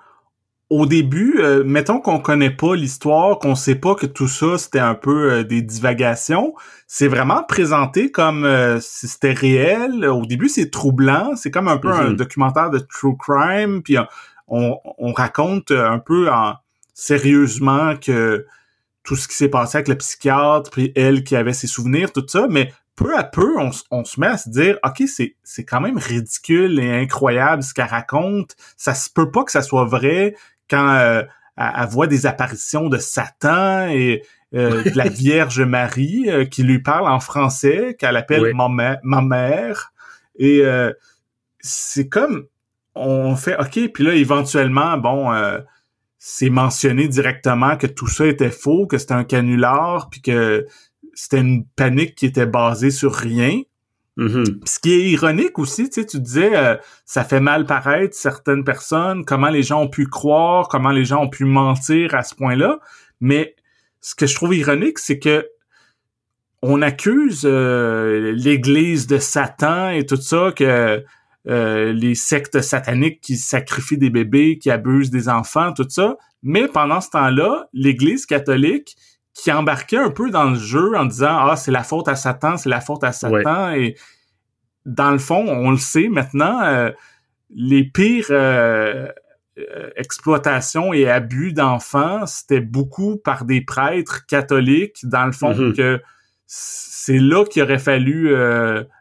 au 0.70 0.86
début, 0.86 1.36
euh, 1.40 1.66
mettons 1.66 2.00
qu'on 2.00 2.20
connaît 2.20 2.50
pas 2.50 2.76
l'histoire, 2.76 3.40
qu'on 3.40 3.56
sait 3.56 3.76
pas 3.76 3.94
que 3.94 4.06
tout 4.06 4.30
ça 4.30 4.58
c'était 4.58 4.80
un 4.80 4.96
peu 4.96 5.32
euh, 5.32 5.44
des 5.44 5.62
divagations, 5.62 6.56
c'est 6.88 7.10
vraiment 7.10 7.44
présenté 7.44 8.10
comme 8.10 8.48
si 8.80 9.10
c'était 9.10 9.34
réel. 9.34 10.06
Au 10.06 10.26
début, 10.26 10.48
c'est 10.48 10.72
troublant, 10.72 11.36
c'est 11.36 11.52
comme 11.52 11.68
un 11.68 11.78
peu 11.78 11.90
un 11.90 12.12
mm-hmm. 12.12 12.16
documentaire 12.16 12.70
de 12.70 12.80
true 12.80 13.18
crime, 13.18 13.84
puis 13.84 13.98
on, 14.48 14.78
on 14.98 15.12
raconte 15.12 15.72
un 15.72 16.00
peu 16.00 16.30
en, 16.32 16.56
sérieusement 16.94 17.96
que 17.98 18.46
tout 19.04 19.16
ce 19.16 19.28
qui 19.28 19.36
s'est 19.36 19.50
passé 19.50 19.78
avec 19.78 19.88
le 19.88 19.96
psychiatre, 19.96 20.70
puis 20.70 20.92
elle 20.96 21.24
qui 21.24 21.36
avait 21.36 21.54
ses 21.54 21.68
souvenirs, 21.68 22.14
tout 22.14 22.26
ça, 22.28 22.48
mais 22.50 22.72
peu 23.02 23.18
à 23.18 23.24
peu, 23.24 23.56
on, 23.60 24.04
se 24.04 24.20
met 24.20 24.28
à 24.28 24.38
se 24.38 24.50
dire, 24.50 24.78
OK, 24.84 25.04
c'est, 25.08 25.36
c'est 25.44 25.66
quand 25.66 25.82
même 25.82 25.98
ridicule 25.98 26.80
et 26.80 27.02
incroyable 27.02 27.64
ce 27.64 27.74
qu'elle 27.74 27.86
raconte. 27.86 28.56
Ça 28.78 28.94
se 28.94 29.10
peut 29.10 29.32
pas 29.32 29.44
que 29.44 29.52
ça 29.52 29.62
soit 29.62 29.86
vrai 29.86 30.36
quand 30.70 30.94
euh, 30.96 31.24
elle, 31.58 31.88
voit 31.90 32.08
des 32.08 32.26
apparitions 32.26 32.90
de 32.90 32.98
Satan 32.98 33.88
et 33.90 34.24
euh, 34.54 34.84
de 34.84 34.98
la 34.98 35.10
Vierge 35.10 35.62
Marie 35.62 36.30
euh, 36.30 36.46
qui 36.46 36.64
lui 36.64 36.80
parle 36.80 37.08
en 37.08 37.20
français, 37.20 37.96
qu'elle 37.98 38.18
appelle 38.18 38.54
ma, 38.54 39.00
ma, 39.04 39.22
mère. 39.22 39.94
Et 40.38 40.64
c'est 41.60 42.08
comme, 42.08 42.46
on 42.96 43.36
fait, 43.36 43.58
OK, 43.60 43.92
puis 43.94 44.04
là, 44.04 44.14
éventuellement, 44.14 44.98
bon 44.98 45.32
c'est 46.24 46.52
mentionné 46.52 47.08
directement 47.08 47.78
que 47.78 47.88
tout 47.88 48.06
ça 48.06 48.28
était 48.28 48.52
faux, 48.52 48.86
que 48.86 49.00
c'était 49.00 49.16
un 49.16 49.24
canular, 49.24 50.08
puis 50.12 50.22
que 50.22 50.68
c'était 51.22 51.42
une 51.42 51.66
panique 51.76 52.16
qui 52.16 52.26
était 52.26 52.48
basée 52.48 52.90
sur 52.90 53.14
rien. 53.14 53.62
Mm-hmm. 54.18 54.62
Ce 54.66 54.80
qui 54.80 54.92
est 54.94 55.10
ironique 55.12 55.60
aussi, 55.60 55.88
tu 55.88 56.02
sais, 56.02 56.08
tu 56.08 56.20
disais, 56.20 56.58
euh, 56.58 56.76
ça 57.06 57.24
fait 57.24 57.40
mal 57.40 57.68
paraître 57.68 58.16
certaines 58.16 58.64
personnes, 58.64 59.24
comment 59.24 59.50
les 59.50 59.62
gens 59.62 59.84
ont 59.84 59.88
pu 59.88 60.08
croire, 60.08 60.68
comment 60.68 60.90
les 60.90 61.06
gens 61.06 61.22
ont 61.22 61.30
pu 61.30 61.46
mentir 61.46 62.16
à 62.16 62.24
ce 62.24 62.34
point-là. 62.34 62.80
Mais 63.20 63.56
ce 64.00 64.16
que 64.16 64.26
je 64.26 64.34
trouve 64.34 64.56
ironique, 64.56 64.98
c'est 64.98 65.20
que 65.20 65.48
on 66.64 66.82
accuse 66.82 67.44
euh, 67.46 68.32
l'Église 68.36 69.06
de 69.06 69.20
Satan 69.20 69.90
et 69.90 70.08
tout 70.08 70.16
ça, 70.20 70.52
que 70.56 71.06
euh, 71.48 71.94
les 71.94 72.16
sectes 72.16 72.62
sataniques 72.62 73.22
qui 73.22 73.38
sacrifient 73.38 74.00
des 74.00 74.10
bébés, 74.10 74.58
qui 74.58 74.72
abusent 74.72 75.12
des 75.12 75.30
enfants, 75.30 75.72
tout 75.72 75.88
ça. 75.88 76.18
Mais 76.42 76.68
pendant 76.68 77.00
ce 77.00 77.12
temps-là, 77.12 77.68
l'Église 77.74 78.26
catholique 78.26 78.98
qui 79.34 79.52
embarquait 79.52 79.98
un 79.98 80.10
peu 80.10 80.30
dans 80.30 80.50
le 80.50 80.56
jeu 80.56 80.96
en 80.96 81.06
disant 81.06 81.38
ah 81.50 81.56
c'est 81.56 81.72
la 81.72 81.84
faute 81.84 82.08
à 82.08 82.16
Satan, 82.16 82.58
c'est 82.58 82.70
la 82.70 82.82
faute 82.82 83.04
à 83.04 83.12
Satan 83.12 83.72
et 83.72 83.96
dans 84.86 85.12
le 85.12 85.20
fond 85.20 85.46
on 85.48 85.72
le 85.72 85.78
sait 85.78 86.10
maintenant 86.10 86.62
euh, 86.64 86.92
les 87.50 87.84
pires 87.84 88.28
euh, 88.32 89.08
euh, 89.58 89.90
exploitations 89.96 90.92
et 90.94 91.10
abus 91.10 91.54
d'enfants 91.54 92.26
c'était 92.26 92.62
beaucoup 92.62 93.18
par 93.18 93.46
des 93.46 93.62
prêtres 93.62 94.26
catholiques 94.26 95.00
dans 95.04 95.26
le 95.26 95.32
fond 95.32 95.54
mm-hmm. 95.54 95.76
que 95.76 96.02
c'est 96.48 97.20
là 97.20 97.46
qu'il 97.46 97.64
aurait 97.64 97.80
fallu 97.80 98.36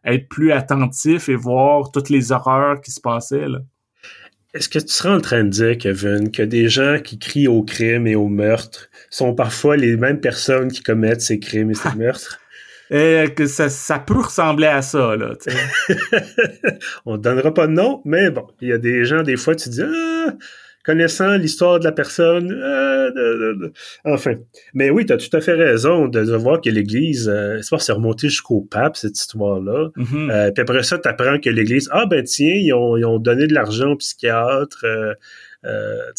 être 0.05 0.29
plus 0.29 0.53
attentif 0.53 1.29
et 1.29 1.35
voir 1.35 1.91
toutes 1.91 2.09
les 2.09 2.31
horreurs 2.31 2.81
qui 2.81 2.93
se 2.93 3.01
passaient 3.01 3.49
là. 3.49 3.59
Est-ce 4.53 4.69
que 4.69 4.81
tu 4.81 4.89
serais 4.89 5.11
en 5.11 5.21
train 5.21 5.45
de 5.45 5.49
dire, 5.49 5.79
Kevin, 5.79 6.33
que 6.33 6.43
des 6.43 6.69
gens 6.69 6.99
qui 6.99 7.21
crient 7.21 7.47
au 7.47 7.63
crime 7.63 8.09
et 8.09 8.17
au 8.17 8.27
meurtre 8.27 8.89
sont 9.09 9.33
parfois 9.33 9.77
les 9.77 9.97
mêmes 9.97 10.21
personnes 10.21 10.73
qui 10.73 10.83
commettent 10.83 11.21
ces 11.21 11.39
crimes 11.39 11.71
et 11.71 11.75
ces 11.75 11.95
meurtres? 11.97 12.41
Et 12.91 13.27
que 13.37 13.47
ça, 13.47 13.69
ça 13.69 14.01
peut 14.01 14.19
ressembler 14.19 14.67
à 14.67 14.83
ça, 14.83 15.15
là. 15.15 15.35
On 17.07 17.13
ne 17.13 17.23
donnera 17.23 17.55
pas 17.55 17.69
de 17.69 17.73
nom, 17.73 18.03
mais 18.05 18.31
bon, 18.31 18.49
il 18.61 18.69
y 18.69 18.73
a 18.73 18.79
des 18.79 19.05
gens, 19.05 19.23
des 19.23 19.37
fois, 19.37 19.55
tu 19.55 19.69
dis 19.69 19.83
ah, 19.83 20.35
connaissant 20.91 21.37
l'histoire 21.37 21.79
de 21.79 21.85
la 21.85 21.93
personne. 21.93 22.51
Euh, 22.53 23.71
enfin. 24.05 24.35
Mais 24.75 24.91
oui, 24.91 25.07
tu 25.07 25.13
as 25.13 25.17
tout 25.19 25.35
à 25.37 25.41
fait 25.41 25.53
raison 25.53 26.09
de, 26.09 26.21
voir 26.35 26.61
que 26.61 26.69
l'Église, 26.69 27.29
euh, 27.33 27.61
c'est 27.63 27.93
remonté 27.93 28.29
jusqu'au 28.29 28.63
pape, 28.63 28.97
cette 28.97 29.17
histoire-là. 29.17 29.91
Mm-hmm. 29.97 30.31
Euh, 30.31 30.51
puis 30.51 30.63
après 30.63 30.83
ça, 30.83 30.99
tu 30.99 31.09
apprends 31.09 31.39
que 31.39 31.49
l'Église, 31.49 31.89
ah 31.93 32.07
ben 32.07 32.25
tiens, 32.25 32.55
ils 32.55 32.73
ont, 32.73 32.97
ils 32.97 33.05
ont 33.05 33.19
donné 33.19 33.47
de 33.47 33.55
l'argent 33.55 33.93
aux 33.93 33.97
psychiatres. 33.97 34.85
Euh, 34.85 35.15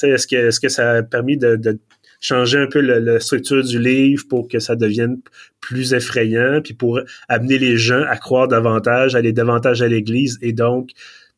est-ce 0.03 0.25
que, 0.25 0.35
est-ce 0.35 0.61
que 0.61 0.69
ça 0.69 0.91
a 0.91 1.03
permis 1.03 1.35
de, 1.35 1.57
de 1.57 1.77
changer 2.21 2.59
un 2.59 2.67
peu 2.67 2.79
la 2.79 3.19
structure 3.19 3.63
du 3.63 3.79
livre 3.79 4.23
pour 4.29 4.47
que 4.47 4.59
ça 4.59 4.75
devienne 4.75 5.17
plus 5.59 5.93
effrayant, 5.93 6.61
puis 6.63 6.75
pour 6.75 7.01
amener 7.27 7.57
les 7.57 7.77
gens 7.77 8.03
à 8.07 8.15
croire 8.15 8.47
davantage, 8.47 9.15
aller 9.15 9.33
davantage 9.33 9.81
à 9.81 9.87
l'Église 9.87 10.37
et 10.41 10.53
donc 10.53 10.91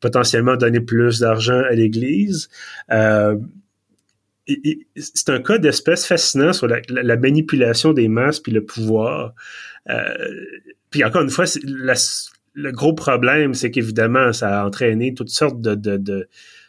potentiellement 0.04 0.56
donner 0.56 0.80
plus 0.80 1.20
d'argent 1.20 1.62
à 1.70 1.72
l'Église. 1.72 2.50
Euh, 2.92 3.36
c'est 4.96 5.30
un 5.30 5.40
cas 5.40 5.56
d'espèce 5.56 6.04
fascinant 6.04 6.52
sur 6.52 6.68
la, 6.68 7.16
manipulation 7.16 7.94
des 7.94 8.08
masses 8.08 8.38
puis 8.38 8.52
le 8.52 8.62
pouvoir. 8.62 9.34
Euh, 9.88 10.14
puis 10.90 11.02
encore 11.04 11.22
une 11.22 11.30
fois, 11.30 11.46
le 12.54 12.70
gros 12.70 12.92
problème, 12.92 13.54
c'est 13.54 13.70
qu'évidemment, 13.70 14.34
ça 14.34 14.60
a 14.60 14.66
entraîné 14.66 15.14
toutes 15.14 15.30
sortes 15.30 15.62
de, 15.62 15.74
de, 15.74 16.28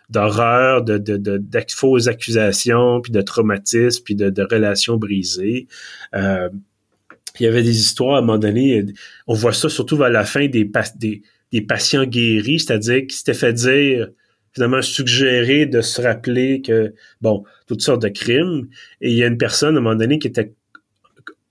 d'horreurs, 0.10 0.82
de, 0.82 0.98
de, 0.98 1.42
fausses 1.68 2.08
accusations, 2.08 3.02
puis 3.02 3.12
de 3.12 3.22
traumatismes, 3.22 4.02
puis 4.06 4.16
de, 4.16 4.48
relations 4.50 4.96
brisées. 4.96 5.68
Euh, 6.14 6.48
il 7.38 7.44
y 7.44 7.48
avait 7.48 7.64
des 7.64 7.78
histoires 7.78 8.16
à 8.16 8.20
un 8.20 8.22
moment 8.22 8.38
donné, 8.38 8.86
on 9.28 9.34
voit 9.34 9.52
ça 9.52 9.68
surtout 9.68 9.98
vers 9.98 10.10
la 10.10 10.24
fin 10.24 10.48
des, 10.48 10.72
des, 10.96 11.22
patients 11.62 12.06
guéris, 12.06 12.60
c'est-à-dire 12.60 13.08
qui 13.08 13.16
s'étaient 13.16 13.34
fait 13.34 13.54
dire, 13.54 14.10
finalement 14.54 14.82
suggérer 14.82 15.66
de 15.66 15.82
se 15.82 16.02
rappeler 16.02 16.62
que, 16.62 16.94
bon, 17.22 17.44
toutes 17.68 17.82
sortes 17.82 18.02
de 18.02 18.08
crimes. 18.08 18.68
Et 19.02 19.12
il 19.12 19.18
y 19.18 19.24
a 19.24 19.28
une 19.28 19.38
personne, 19.38 19.76
à 19.76 19.80
un 19.80 19.82
moment 19.82 19.96
donné, 19.96 20.18
qui 20.18 20.28
était 20.28 20.54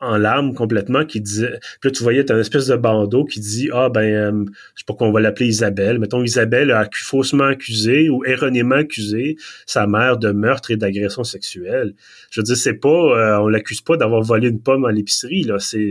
en 0.00 0.18
larmes 0.18 0.54
complètement 0.54 1.04
qui 1.04 1.20
disait 1.20 1.58
puis 1.80 1.88
là 1.88 1.90
tu 1.90 2.02
voyais 2.02 2.24
t'as 2.24 2.34
une 2.34 2.40
espèce 2.40 2.66
de 2.66 2.76
bandeau 2.76 3.24
qui 3.24 3.40
dit 3.40 3.70
ah 3.72 3.88
ben 3.88 4.02
euh, 4.02 4.44
je 4.74 4.80
sais 4.80 4.84
pas 4.86 4.94
qu'on 4.94 5.10
va 5.12 5.20
l'appeler 5.20 5.48
Isabelle. 5.48 5.98
Mettons 5.98 6.22
Isabelle 6.22 6.70
a 6.72 6.88
faussement 6.92 7.44
accusé 7.44 8.10
ou 8.10 8.24
erronément 8.24 8.74
accusé 8.74 9.36
sa 9.66 9.86
mère 9.86 10.18
de 10.18 10.30
meurtre 10.32 10.70
et 10.70 10.76
d'agression 10.76 11.24
sexuelle. 11.24 11.94
Je 12.30 12.40
veux 12.40 12.44
dire 12.44 12.56
c'est 12.56 12.74
pas 12.74 12.88
euh, 12.88 13.38
on 13.38 13.48
l'accuse 13.48 13.80
pas 13.80 13.96
d'avoir 13.96 14.22
volé 14.22 14.48
une 14.48 14.60
pomme 14.60 14.84
à 14.84 14.92
l'épicerie 14.92 15.44
là. 15.44 15.58
C'est 15.58 15.88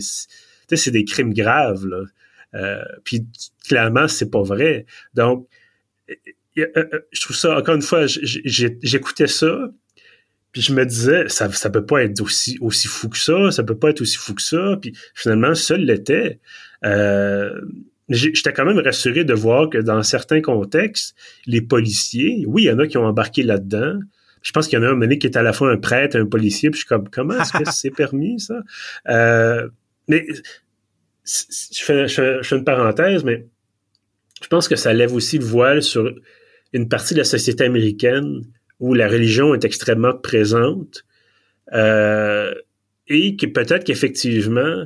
c'est 0.76 0.92
des 0.92 1.06
crimes 1.06 1.34
graves 1.34 1.86
là 1.86 2.04
puis 3.04 3.26
clairement 3.68 4.08
c'est 4.08 4.30
pas 4.30 4.44
vrai 4.44 4.86
donc 5.14 5.48
je 6.56 7.22
trouve 7.22 7.36
ça 7.36 7.58
encore 7.58 7.76
une 7.76 7.82
fois 7.82 8.06
j'écoutais 8.08 9.28
ça 9.28 9.70
puis 10.54 10.62
je 10.62 10.72
me 10.72 10.86
disais, 10.86 11.28
ça, 11.30 11.52
ça 11.52 11.72
peut 11.72 11.86
pas 11.86 12.04
être 12.04 12.22
aussi, 12.22 12.60
aussi 12.62 12.88
fou 12.88 13.10
que 13.10 13.18
ça, 13.18 13.50
ça 13.50 13.64
peut 13.64 13.76
pas 13.76 13.90
être 13.90 14.02
aussi 14.02 14.18
fou 14.18 14.36
que 14.36 14.42
ça. 14.42 14.78
Puis 14.80 14.94
finalement, 15.16 15.56
ça 15.56 15.76
l'était. 15.76 16.40
Euh, 16.86 17.60
J'étais 18.10 18.54
quand 18.54 18.66
même 18.66 18.80
rassuré 18.80 19.24
de 19.24 19.34
voir 19.34 19.70
que 19.70 19.80
dans 19.80 20.04
certains 20.04 20.42
contextes, 20.42 21.16
les 21.48 21.62
policiers, 21.62 22.44
oui, 22.48 22.64
il 22.64 22.66
y 22.66 22.72
en 22.72 22.78
a 22.78 22.86
qui 22.86 22.98
ont 22.98 23.06
embarqué 23.06 23.42
là-dedans. 23.44 23.98
Je 24.42 24.52
pense 24.52 24.68
qu'il 24.68 24.78
y 24.78 24.82
en 24.82 24.86
a 24.86 24.90
un 24.90 24.96
mené 24.96 25.18
qui 25.18 25.26
est 25.26 25.38
à 25.38 25.42
la 25.42 25.54
fois 25.54 25.72
un 25.72 25.78
prêtre 25.78 26.18
et 26.18 26.20
un 26.20 26.26
policier. 26.26 26.70
Puis 26.70 26.82
je 26.82 26.86
suis 26.86 26.88
comme, 26.88 27.10
comment 27.10 27.34
est-ce 27.40 27.54
que 27.54 27.64
c'est 27.72 27.92
permis, 27.92 28.40
ça? 28.40 28.62
Euh, 29.08 29.70
mais 30.08 30.28
je 31.26 31.84
fais, 31.84 32.56
une 32.56 32.64
parenthèse, 32.64 33.24
mais 33.24 33.46
je 34.42 34.48
pense 34.48 34.68
que 34.68 34.76
ça 34.76 34.94
lève 34.94 35.14
aussi 35.14 35.38
le 35.38 35.46
voile 35.46 35.82
sur 35.82 36.14
une 36.74 36.90
partie 36.90 37.14
de 37.14 37.20
la 37.20 37.26
société 37.26 37.64
américaine 37.64 38.44
où 38.80 38.94
la 38.94 39.08
religion 39.08 39.54
est 39.54 39.64
extrêmement 39.64 40.14
présente 40.14 41.06
euh, 41.74 42.54
et 43.08 43.36
que 43.36 43.46
peut-être 43.46 43.84
qu'effectivement, 43.84 44.86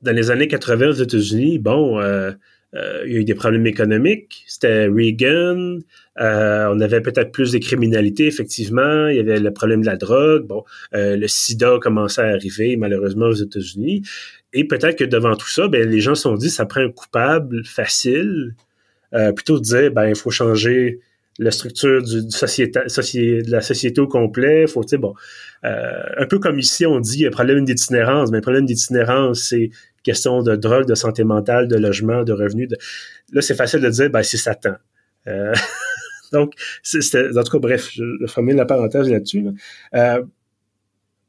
dans 0.00 0.12
les 0.14 0.30
années 0.30 0.48
80 0.48 0.88
aux 0.88 0.92
États-Unis, 0.92 1.58
bon, 1.58 2.00
euh, 2.00 2.32
euh, 2.74 3.02
il 3.06 3.12
y 3.12 3.16
a 3.16 3.20
eu 3.20 3.24
des 3.24 3.34
problèmes 3.34 3.66
économiques, 3.66 4.44
c'était 4.46 4.86
Reagan, 4.86 5.78
on 6.18 6.80
avait 6.80 7.00
peut-être 7.00 7.32
plus 7.32 7.52
de 7.52 7.58
criminalité, 7.58 8.26
effectivement, 8.26 9.08
il 9.08 9.16
y 9.16 9.20
avait 9.20 9.40
le 9.40 9.52
problème 9.52 9.80
de 9.80 9.86
la 9.86 9.96
drogue, 9.96 10.46
bon, 10.46 10.64
le 10.92 11.26
sida 11.26 11.78
commençait 11.80 12.22
à 12.22 12.28
arriver 12.28 12.76
malheureusement 12.76 13.26
aux 13.26 13.34
États-Unis, 13.34 14.02
et 14.52 14.64
peut-être 14.64 14.98
que 14.98 15.04
devant 15.04 15.36
tout 15.36 15.48
ça, 15.48 15.68
ben, 15.68 15.88
les 15.88 16.00
gens 16.00 16.14
se 16.14 16.22
sont 16.22 16.34
dit, 16.34 16.50
ça 16.50 16.66
prend 16.66 16.80
un 16.80 16.90
coupable 16.90 17.64
facile, 17.64 18.54
plutôt 19.34 19.58
de 19.58 19.64
dire, 19.64 19.90
ben, 19.90 20.08
il 20.08 20.16
faut 20.16 20.30
changer 20.30 21.00
la 21.38 21.50
structure 21.50 22.02
du, 22.02 22.30
société, 22.30 22.80
de 23.42 23.50
la 23.50 23.60
société 23.60 24.00
au 24.00 24.06
complet. 24.06 24.66
Faut, 24.66 24.84
bon, 24.98 25.14
euh, 25.64 26.02
un 26.18 26.26
peu 26.26 26.38
comme 26.38 26.58
ici, 26.58 26.86
on 26.86 27.00
dit, 27.00 27.18
il 27.18 27.22
y 27.22 27.26
a 27.26 27.30
problème 27.30 27.64
d'itinérance, 27.64 28.30
mais 28.30 28.38
le 28.38 28.42
problème 28.42 28.66
d'itinérance, 28.66 29.40
c'est 29.40 29.70
question 30.02 30.42
de 30.42 30.56
drogue, 30.56 30.86
de 30.86 30.94
santé 30.94 31.24
mentale, 31.24 31.68
de 31.68 31.76
logement, 31.76 32.24
de 32.24 32.32
revenus. 32.32 32.68
Là, 33.32 33.40
c'est 33.40 33.54
facile 33.54 33.80
de 33.80 33.88
dire, 33.88 34.10
ben, 34.10 34.22
c'est 34.22 34.36
Satan. 34.36 34.74
Donc, 36.32 36.54
c'était, 36.82 37.36
en 37.36 37.42
tout 37.42 37.52
cas, 37.52 37.58
bref, 37.58 37.90
je 37.92 38.04
vais 38.20 38.28
fermer 38.28 38.54
la 38.54 38.64
parenthèse 38.64 39.08
là-dessus. 39.08 39.44
Euh, 39.94 40.22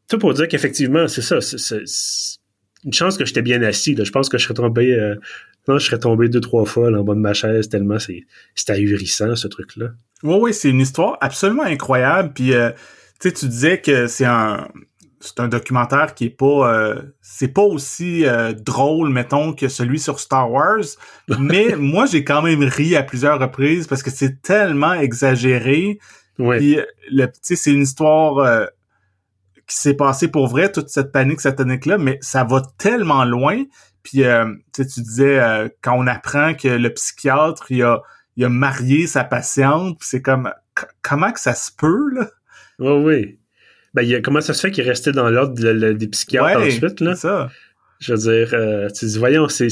tout 0.09 0.17
pour 0.17 0.33
dire 0.33 0.47
qu'effectivement, 0.47 1.07
c'est 1.07 1.21
ça. 1.21 1.41
C'est, 1.41 2.39
une 2.85 2.93
chance 2.93 3.17
que 3.17 3.25
j'étais 3.25 3.41
bien 3.41 3.61
assis. 3.63 3.95
Je 3.97 4.11
pense 4.11 4.27
que 4.27 4.37
je 4.37 4.43
serais 4.43 4.55
tombé 4.55 4.93
euh, 4.93 5.15
non, 5.67 5.77
je 5.77 5.85
serais 5.85 5.99
tombé 5.99 6.27
deux, 6.27 6.41
trois 6.41 6.65
fois 6.65 6.89
en 6.89 7.03
bas 7.03 7.15
de 7.15 7.19
ma 7.19 7.33
chaise 7.33 7.69
tellement 7.69 7.97
c'est, 7.99 8.25
ahurissant, 8.69 9.35
ce 9.35 9.47
truc-là. 9.47 9.91
Oui, 10.23 10.35
oui, 10.41 10.53
c'est 10.53 10.69
une 10.69 10.81
histoire 10.81 11.17
absolument 11.21 11.63
incroyable. 11.63 12.33
Puis, 12.33 12.53
euh, 12.53 12.71
tu 13.19 13.29
sais, 13.29 13.31
tu 13.33 13.47
disais 13.47 13.79
que 13.79 14.07
c'est 14.07 14.25
un, 14.25 14.67
c'est 15.25 15.39
un 15.39 15.47
documentaire 15.47 16.13
qui 16.13 16.25
est 16.25 16.29
pas, 16.29 16.73
euh, 16.73 17.01
c'est 17.21 17.47
pas 17.47 17.61
aussi 17.61 18.25
euh, 18.25 18.53
drôle, 18.53 19.09
mettons, 19.09 19.53
que 19.53 19.67
celui 19.67 19.99
sur 19.99 20.19
Star 20.19 20.51
Wars. 20.51 20.83
Mais 21.39 21.75
moi, 21.77 22.05
j'ai 22.05 22.23
quand 22.23 22.41
même 22.41 22.63
ri 22.63 22.95
à 22.95 23.03
plusieurs 23.03 23.39
reprises 23.39 23.87
parce 23.87 24.03
que 24.03 24.11
c'est 24.11 24.41
tellement 24.41 24.93
exagéré. 24.93 25.99
Puis, 26.35 26.79
le, 27.11 27.27
c'est 27.41 27.71
une 27.71 27.83
histoire 27.83 28.67
qui 29.67 29.77
s'est 29.77 29.93
passée 29.93 30.27
pour 30.27 30.47
vrai, 30.47 30.71
toute 30.71 30.89
cette 30.89 31.11
panique 31.11 31.41
satanique-là, 31.41 31.97
mais 31.97 32.17
ça 32.21 32.43
va 32.43 32.61
tellement 32.77 33.23
loin. 33.23 33.63
Puis 34.03 34.23
euh, 34.23 34.53
tu 34.73 34.83
disais 34.83 35.39
euh, 35.39 35.69
quand 35.81 35.97
on 35.97 36.07
apprend 36.07 36.53
que 36.53 36.67
le 36.67 36.93
psychiatre 36.93 37.71
il 37.71 37.83
a, 37.83 38.01
il 38.35 38.45
a 38.45 38.49
marié 38.49 39.07
sa 39.07 39.23
patiente, 39.23 39.97
c'est 40.01 40.21
comme 40.21 40.51
comment 41.01 41.31
que 41.31 41.39
ça 41.39 41.53
se 41.53 41.71
peut 41.71 42.09
là? 42.13 42.27
Oui 42.79 43.03
oui. 43.03 43.39
Ben 43.93 44.01
il 44.01 44.21
comment 44.21 44.41
ça 44.41 44.53
se 44.53 44.61
fait 44.61 44.71
qu'il 44.71 44.87
restait 44.87 45.11
dans 45.11 45.29
l'ordre 45.29 45.53
des 45.93 46.07
psychiatres 46.07 46.59
ensuite 46.59 46.99
là? 46.99 47.15
ça. 47.15 47.51
Je 47.99 48.13
veux 48.13 48.19
dire 48.19 48.53
euh, 48.53 48.89
tu 48.89 49.05
dis 49.05 49.17
voyons 49.17 49.47
c'est 49.47 49.69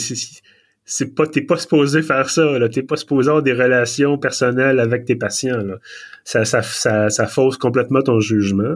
c'est 0.86 1.16
pas 1.16 1.28
t'es 1.28 1.42
pas 1.42 1.58
supposé 1.58 2.02
faire 2.02 2.30
ça 2.30 2.60
là 2.60 2.70
t'es 2.70 2.84
pas 2.84 2.98
supposé 2.98 3.30
avoir 3.30 3.44
des 3.44 3.54
relations 3.54 4.18
personnelles 4.18 4.80
avec 4.80 5.06
tes 5.06 5.16
patients 5.16 5.64
là 5.64 5.76
ça 6.24 6.46
ça 6.46 6.62
ça, 6.62 7.10
ça 7.10 7.28
fausse 7.28 7.58
complètement 7.58 8.02
ton 8.02 8.20
jugement 8.20 8.76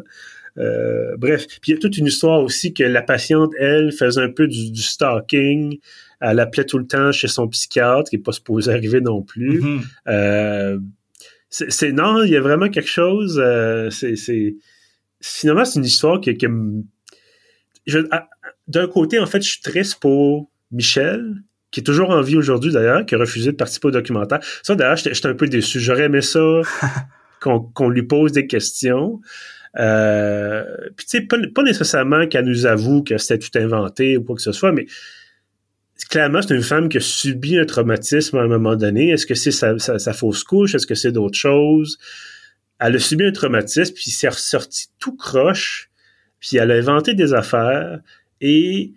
euh, 0.57 1.17
bref, 1.17 1.47
puis 1.47 1.71
il 1.71 1.75
y 1.75 1.77
a 1.77 1.79
toute 1.79 1.97
une 1.97 2.05
histoire 2.05 2.41
aussi 2.41 2.73
que 2.73 2.83
la 2.83 3.01
patiente, 3.01 3.51
elle, 3.59 3.91
faisait 3.91 4.21
un 4.21 4.31
peu 4.31 4.47
du, 4.47 4.81
stalking. 4.81 5.79
Elle 6.21 6.39
appelait 6.39 6.65
tout 6.65 6.77
le 6.77 6.87
temps 6.87 7.11
chez 7.11 7.27
son 7.27 7.47
psychiatre, 7.47 8.09
qui 8.09 8.17
n'est 8.17 8.21
pas 8.21 8.31
supposé 8.31 8.71
arriver 8.71 9.01
non 9.01 9.21
plus. 9.21 9.61
Mm-hmm. 9.61 9.81
Euh, 10.07 10.79
c'est 11.49 11.91
non, 11.91 12.23
il 12.23 12.31
y 12.31 12.37
a 12.37 12.41
vraiment 12.41 12.69
quelque 12.69 12.89
chose. 12.89 13.41
Euh, 13.43 13.89
c'est 13.89 14.55
finalement 15.33 15.65
c'est 15.65 15.79
une 15.79 15.85
histoire 15.85 16.19
qui, 16.21 16.35
qui 16.35 16.47
d'un 18.67 18.87
côté 18.87 19.19
en 19.19 19.25
fait 19.25 19.41
je 19.41 19.49
suis 19.49 19.61
triste 19.61 19.99
pour 19.99 20.49
Michel 20.71 21.35
qui 21.75 21.81
est 21.81 21.83
toujours 21.83 22.11
en 22.11 22.21
vie 22.21 22.37
aujourd'hui 22.37 22.71
d'ailleurs, 22.71 23.05
qui 23.05 23.15
a 23.15 23.17
refusé 23.17 23.51
de 23.51 23.57
participer 23.57 23.89
au 23.89 23.91
documentaire. 23.91 24.39
Ça 24.63 24.75
d'ailleurs 24.75 24.95
j'étais 24.95 25.27
un 25.27 25.33
peu 25.33 25.45
déçu. 25.47 25.81
J'aurais 25.81 26.03
aimé 26.03 26.21
ça 26.21 26.61
qu'on 27.41 27.89
lui 27.89 28.03
pose 28.03 28.31
des 28.31 28.47
questions. 28.47 29.19
Euh, 29.77 30.63
puis 30.95 31.05
tu 31.05 31.17
sais, 31.17 31.21
pas, 31.21 31.63
nécessairement 31.63 32.27
qu'elle 32.27 32.45
nous 32.45 32.65
avoue 32.65 33.03
que 33.03 33.17
c'était 33.17 33.39
tout 33.39 33.59
inventé 33.59 34.15
ou 34.15 34.23
quoi 34.23 34.37
que 34.37 34.41
ce 34.41 34.53
soit, 34.53 34.71
mais 34.71 34.85
clairement, 36.09 36.41
c'est 36.41 36.55
une 36.55 36.63
femme 36.63 36.87
qui 36.87 36.95
a 36.95 37.01
subi 37.01 37.57
un 37.57 37.65
traumatisme 37.65 38.37
à 38.37 38.41
un 38.41 38.47
moment 38.47 38.77
donné. 38.77 39.09
Est-ce 39.09 39.25
que 39.25 39.35
c'est 39.35 39.51
sa, 39.51 40.13
fausse 40.13 40.45
couche? 40.45 40.75
Est-ce 40.75 40.87
que 40.87 40.95
c'est 40.95 41.11
d'autres 41.11 41.37
choses? 41.37 41.97
Elle 42.79 42.95
a 42.95 42.99
subi 42.99 43.25
un 43.25 43.31
traumatisme, 43.31 43.93
puis 43.93 44.11
s'est 44.11 44.27
ressorti 44.27 44.87
tout 44.99 45.15
croche, 45.15 45.89
puis 46.39 46.57
elle 46.57 46.71
a 46.71 46.75
inventé 46.75 47.13
des 47.13 47.33
affaires, 47.33 47.99
et 48.41 48.93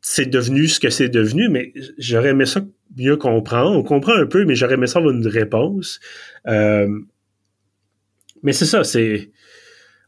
c'est 0.00 0.26
devenu 0.26 0.68
ce 0.68 0.80
que 0.80 0.90
c'est 0.90 1.08
devenu, 1.08 1.48
mais 1.48 1.72
j'aurais 1.98 2.30
aimé 2.30 2.46
ça 2.46 2.60
mieux 2.96 3.16
comprendre. 3.16 3.76
On 3.76 3.82
comprend 3.82 4.14
un 4.14 4.26
peu, 4.26 4.44
mais 4.44 4.54
j'aurais 4.54 4.74
aimé 4.74 4.86
ça 4.86 4.98
avoir 4.98 5.14
une 5.14 5.26
réponse. 5.26 6.00
Euh, 6.48 6.88
mais 8.42 8.52
c'est 8.52 8.66
ça, 8.66 8.84
c'est 8.84 9.30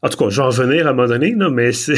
en 0.05 0.09
tout 0.09 0.19
cas, 0.19 0.29
je 0.29 0.35
vais 0.35 0.43
en 0.43 0.49
revenir 0.49 0.85
à 0.85 0.91
un 0.91 0.93
moment 0.93 1.07
donné, 1.07 1.33
là, 1.33 1.49
mais 1.49 1.71
c'est 1.71 1.97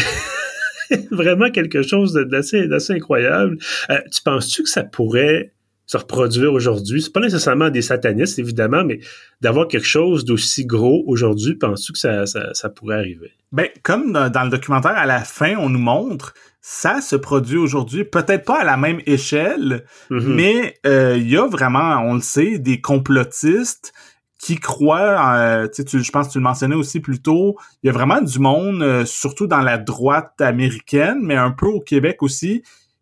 vraiment 1.11 1.51
quelque 1.51 1.81
chose 1.81 2.13
d'assez, 2.13 2.69
incroyable. 2.89 3.57
Euh, 3.89 3.99
tu 4.09 4.21
penses-tu 4.21 4.63
que 4.63 4.69
ça 4.69 4.85
pourrait 4.85 5.51
se 5.87 5.97
reproduire 5.97 6.53
aujourd'hui? 6.53 7.01
C'est 7.01 7.13
pas 7.13 7.21
nécessairement 7.21 7.69
des 7.69 7.81
satanistes, 7.81 8.37
évidemment, 8.37 8.83
mais 8.83 8.99
d'avoir 9.41 9.67
quelque 9.67 9.87
chose 9.87 10.25
d'aussi 10.25 10.65
gros 10.65 11.03
aujourd'hui, 11.07 11.55
penses-tu 11.55 11.93
que 11.93 11.97
ça, 11.97 12.69
pourrait 12.69 12.97
arriver? 12.97 13.31
Ben, 13.51 13.69
comme 13.81 14.11
dans, 14.11 14.43
le 14.43 14.49
documentaire, 14.49 14.95
à 14.95 15.05
la 15.05 15.21
fin, 15.21 15.55
on 15.57 15.69
nous 15.69 15.79
montre, 15.79 16.33
ça 16.61 16.99
se 16.99 17.15
produit 17.15 17.57
aujourd'hui, 17.57 18.03
peut-être 18.03 18.43
pas 18.43 18.59
à 18.59 18.65
la 18.65 18.75
même 18.75 18.99
échelle, 19.05 19.85
mm-hmm. 20.11 20.27
mais 20.27 20.75
euh, 20.85 21.15
il 21.17 21.29
y 21.29 21.37
a 21.37 21.47
vraiment, 21.47 22.01
on 22.01 22.15
le 22.15 22.21
sait, 22.21 22.59
des 22.59 22.81
complotistes 22.81 23.93
qui 24.39 24.57
croient, 24.57 25.35
euh, 25.37 25.67
tu, 25.67 26.03
je 26.03 26.11
pense 26.11 26.27
que 26.27 26.33
tu 26.33 26.37
le 26.37 26.43
mentionnais 26.43 26.75
aussi 26.75 26.99
plus 26.99 27.21
tôt, 27.21 27.57
il 27.81 27.87
y 27.87 27.89
a 27.89 27.93
vraiment 27.93 28.21
du 28.21 28.39
monde, 28.39 28.81
euh, 28.83 29.05
surtout 29.05 29.47
dans 29.47 29.61
la 29.61 29.77
droite 29.77 30.39
américaine, 30.39 31.19
mais 31.21 31.35
un 31.35 31.51
peu 31.51 31.65
au 31.65 31.79
Québec 31.79 32.21
aussi, 32.21 32.61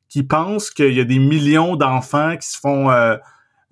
qui 0.10 0.24
pense 0.24 0.70
qu'il 0.70 0.93
y 0.93 0.99
a 0.99 1.03
des 1.03 1.20
millions 1.20 1.76
d'enfants 1.76 2.38
qui 2.38 2.47
se 2.47 2.60
font 2.60 2.89
euh, 2.89 3.18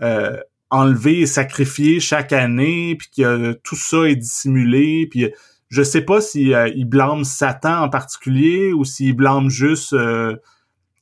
euh, 0.01 0.37
enlever 0.69 1.21
et 1.21 1.25
sacrifier 1.25 1.99
chaque 1.99 2.33
année, 2.33 2.95
puis 2.95 3.09
que 3.17 3.53
tout 3.63 3.75
ça 3.75 4.09
est 4.09 4.15
dissimulé, 4.15 5.07
puis 5.09 5.31
je 5.69 5.83
sais 5.83 6.01
pas 6.01 6.21
si 6.21 6.51
ils 6.75 6.85
blâment 6.85 7.23
Satan 7.23 7.83
en 7.83 7.89
particulier 7.89 8.73
ou 8.73 8.83
s'ils 8.85 9.15
blâment 9.15 9.49
juste 9.49 9.95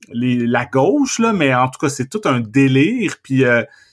les, 0.10 0.48
la 0.48 0.66
gauche, 0.66 1.20
là, 1.20 1.34
mais 1.34 1.54
en 1.54 1.68
tout 1.70 1.80
cas, 1.80 1.90
c'est 1.90 2.10
tout 2.10 2.22
un 2.26 2.42
délire, 2.42 3.16
puis 3.24 3.46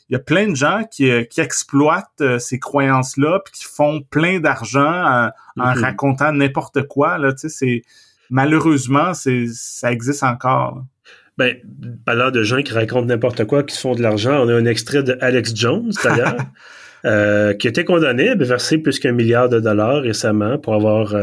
il 0.09 0.15
y 0.15 0.17
a 0.17 0.21
plein 0.21 0.49
de 0.49 0.57
gens 0.57 0.85
qui, 0.91 1.11
euh, 1.11 1.25
qui 1.25 1.41
exploitent 1.41 2.21
euh, 2.21 2.39
ces 2.39 2.59
croyances-là 2.59 3.41
puis 3.45 3.53
qui 3.61 3.65
font 3.65 4.01
plein 4.01 4.41
d'argent 4.41 4.81
en, 4.81 5.31
mm-hmm. 5.57 5.81
racontant 5.81 6.33
n'importe 6.33 6.87
quoi. 6.87 7.19
Là, 7.19 7.35
c'est 7.37 7.83
malheureusement, 8.31 9.13
c'est 9.13 9.47
ça 9.53 9.93
existe 9.93 10.23
encore. 10.23 10.83
Ben, 11.39 11.57
parlant 12.05 12.33
de 12.33 12.43
gens 12.43 12.63
qui 12.63 12.73
racontent 12.73 13.07
n'importe 13.07 13.45
quoi, 13.45 13.63
qui 13.63 13.79
font 13.79 13.95
de 13.95 14.03
l'argent, 14.03 14.45
on 14.45 14.49
a 14.49 14.55
un 14.55 14.65
extrait 14.65 15.05
de 15.05 15.17
Alex 15.21 15.55
Jones, 15.55 15.93
d'ailleurs, 16.03 16.37
euh, 17.05 17.55
qui 17.55 17.69
a 17.69 17.71
été 17.71 17.85
condamné 17.85 18.31
à 18.31 18.35
verser 18.35 18.79
plus 18.79 18.99
qu'un 18.99 19.13
milliard 19.13 19.49
de 19.49 19.61
dollars 19.61 20.03
récemment 20.03 20.59
pour 20.59 20.75
avoir 20.75 21.15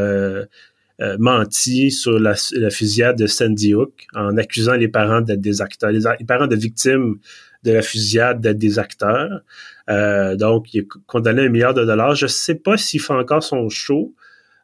menti 1.18 1.90
sur 1.90 2.18
la, 2.18 2.34
fusillade 2.70 3.18
de 3.18 3.26
Sandy 3.26 3.74
Hook 3.74 4.06
en 4.14 4.38
accusant 4.38 4.72
les 4.72 4.88
parents 4.88 5.20
d'être 5.20 5.42
des 5.42 5.60
acteurs, 5.60 5.90
les, 5.90 6.00
parents 6.26 6.46
de 6.46 6.56
victimes 6.56 7.16
de 7.64 7.72
la 7.72 7.82
fusillade 7.82 8.40
d'être 8.40 8.56
des 8.56 8.78
acteurs. 8.78 9.42
donc, 9.86 10.72
il 10.72 10.80
est 10.80 10.88
condamné 11.06 11.42
à 11.42 11.44
un 11.44 11.48
milliard 11.50 11.74
de 11.74 11.84
dollars. 11.84 12.14
Je 12.14 12.26
sais 12.26 12.54
pas 12.54 12.78
s'il 12.78 13.02
fait 13.02 13.12
encore 13.12 13.42
son 13.42 13.68
show, 13.68 14.14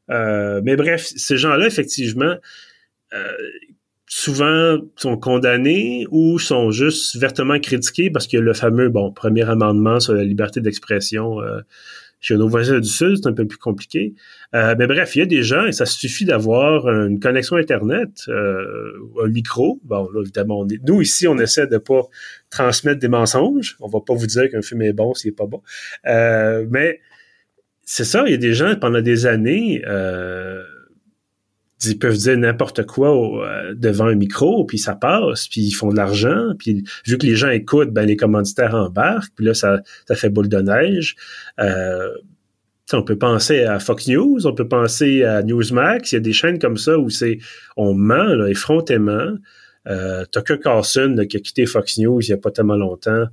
mais 0.09 0.77
bref, 0.77 1.13
ces 1.15 1.37
gens-là, 1.37 1.67
effectivement, 1.67 2.37
souvent 4.15 4.77
sont 4.97 5.17
condamnés 5.17 6.07
ou 6.11 6.39
sont 6.39 6.71
juste 6.71 7.17
vertement 7.17 7.59
critiqués 7.59 8.11
parce 8.11 8.27
que 8.27 8.37
le 8.37 8.53
fameux 8.53 8.91
bon 8.91 9.11
premier 9.11 9.49
amendement 9.49 10.01
sur 10.01 10.13
la 10.13 10.23
liberté 10.23 10.61
d'expression 10.61 11.41
euh, 11.41 11.61
chez 12.21 12.37
nos 12.37 12.47
voisins 12.47 12.79
du 12.79 12.89
Sud, 12.91 13.17
c'est 13.17 13.27
un 13.27 13.33
peu 13.33 13.47
plus 13.47 13.59
compliqué. 13.59 14.13
Euh, 14.55 14.75
mais 14.79 14.87
bref, 14.87 15.17
il 15.17 15.21
y 15.21 15.23
a 15.23 15.27
des 15.27 15.43
gens 15.43 15.65
et 15.65 15.73
ça 15.73 15.87
suffit 15.87 16.27
d'avoir 16.27 16.87
une 16.89 17.21
connexion 17.21 17.57
Internet, 17.57 18.11
euh, 18.29 18.93
un 19.25 19.29
micro. 19.29 19.81
Bon, 19.83 20.07
là, 20.13 20.21
évidemment, 20.21 20.67
nous 20.87 21.01
ici, 21.01 21.27
on 21.27 21.39
essaie 21.39 21.67
de 21.67 21.79
pas 21.79 22.03
transmettre 22.51 23.01
des 23.01 23.09
mensonges. 23.09 23.77
On 23.81 23.89
va 23.89 24.01
pas 24.01 24.15
vous 24.15 24.27
dire 24.27 24.51
qu'un 24.51 24.63
film 24.63 24.83
est 24.83 24.93
bon 24.93 25.15
s'il 25.15 25.31
est 25.31 25.35
pas 25.35 25.47
bon. 25.47 25.63
Mais 26.05 27.01
c'est 27.85 28.05
ça, 28.05 28.25
il 28.27 28.33
y 28.33 28.35
a 28.35 28.37
des 28.37 28.53
gens 28.53 28.77
pendant 28.77 29.01
des 29.01 29.25
années 29.25 29.83
ils 31.85 31.99
peuvent 31.99 32.17
dire 32.17 32.37
n'importe 32.37 32.85
quoi 32.87 33.11
euh, 33.11 33.75
devant 33.75 34.07
un 34.07 34.15
micro, 34.15 34.65
puis 34.65 34.79
ça 34.79 34.95
passe, 34.95 35.49
puis 35.49 35.63
ils 35.63 35.73
font 35.73 35.91
de 35.91 35.97
l'argent, 35.97 36.53
puis 36.59 36.85
vu 37.07 37.19
que 37.19 37.27
les 37.27 37.37
gens 37.37 37.51
écoutent, 37.51 37.91
ben 37.91 38.07
les 38.07 38.17
commanditaires 38.17 38.75
embarquent, 38.75 39.33
puis 39.35 39.45
là 39.45 39.55
ça, 39.55 39.83
fait 40.15 40.29
boule 40.29 40.49
de 40.49 40.61
neige. 40.61 41.17
Euh, 41.61 42.09
on 42.93 43.03
peut 43.03 43.17
penser 43.17 43.63
à 43.63 43.79
Fox 43.79 44.07
News, 44.09 44.47
on 44.47 44.55
peut 44.55 44.69
penser 44.69 45.25
à 45.25 45.43
Newsmax, 45.43 46.13
il 46.13 46.17
y 46.17 46.19
a 46.19 46.21
des 46.21 46.33
chaînes 46.33 46.59
comme 46.59 46.77
ça 46.77 46.99
où 46.99 47.09
c'est 47.09 47.39
on 47.77 47.95
ment 47.95 48.35
là, 48.35 48.49
effrontément. 48.49 49.37
Euh, 49.89 50.25
Tucker 50.31 50.59
Carlson 50.63 51.17
qui 51.29 51.39
a 51.39 51.41
quitté 51.41 51.67
Fox 51.67 51.99
News 51.99 52.21
il 52.21 52.29
y 52.29 52.33
a 52.33 52.37
pas 52.37 52.51
tellement 52.51 52.77
longtemps, 52.77 53.25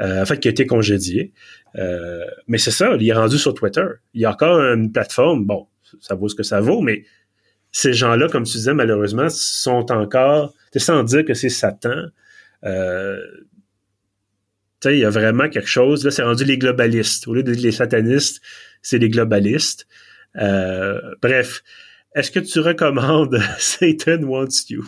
euh, 0.00 0.22
en 0.22 0.24
fait 0.24 0.40
qui 0.40 0.48
a 0.48 0.50
été 0.50 0.66
congédié. 0.66 1.32
Mais 2.48 2.58
c'est 2.58 2.70
ça, 2.70 2.94
il 2.98 3.06
est 3.06 3.12
rendu 3.12 3.38
sur 3.38 3.54
Twitter. 3.54 3.86
Il 4.14 4.22
y 4.22 4.24
a 4.24 4.30
encore 4.30 4.60
une 4.60 4.92
plateforme, 4.92 5.44
bon, 5.44 5.66
ça 6.00 6.14
vaut 6.14 6.28
ce 6.28 6.34
que 6.34 6.42
ça 6.42 6.60
vaut, 6.60 6.80
mais 6.80 7.04
ces 7.72 7.94
gens-là, 7.94 8.28
comme 8.28 8.44
tu 8.44 8.58
disais, 8.58 8.74
malheureusement, 8.74 9.28
sont 9.30 9.90
encore, 9.90 10.54
sans 10.76 11.02
dire 11.02 11.24
que 11.24 11.34
c'est 11.34 11.48
Satan. 11.48 12.06
Euh, 12.64 13.18
il 14.84 14.98
y 14.98 15.04
a 15.04 15.10
vraiment 15.10 15.48
quelque 15.48 15.68
chose. 15.68 16.04
Là, 16.04 16.10
c'est 16.10 16.22
rendu 16.22 16.44
les 16.44 16.58
globalistes. 16.58 17.26
Au 17.28 17.34
lieu 17.34 17.42
de 17.42 17.52
les 17.52 17.72
satanistes, 17.72 18.42
c'est 18.82 18.98
les 18.98 19.08
globalistes. 19.08 19.86
Euh, 20.36 21.00
bref, 21.20 21.62
est-ce 22.14 22.30
que 22.30 22.40
tu 22.40 22.60
recommandes 22.60 23.40
Satan 23.58 24.22
Wants 24.24 24.68
You? 24.68 24.84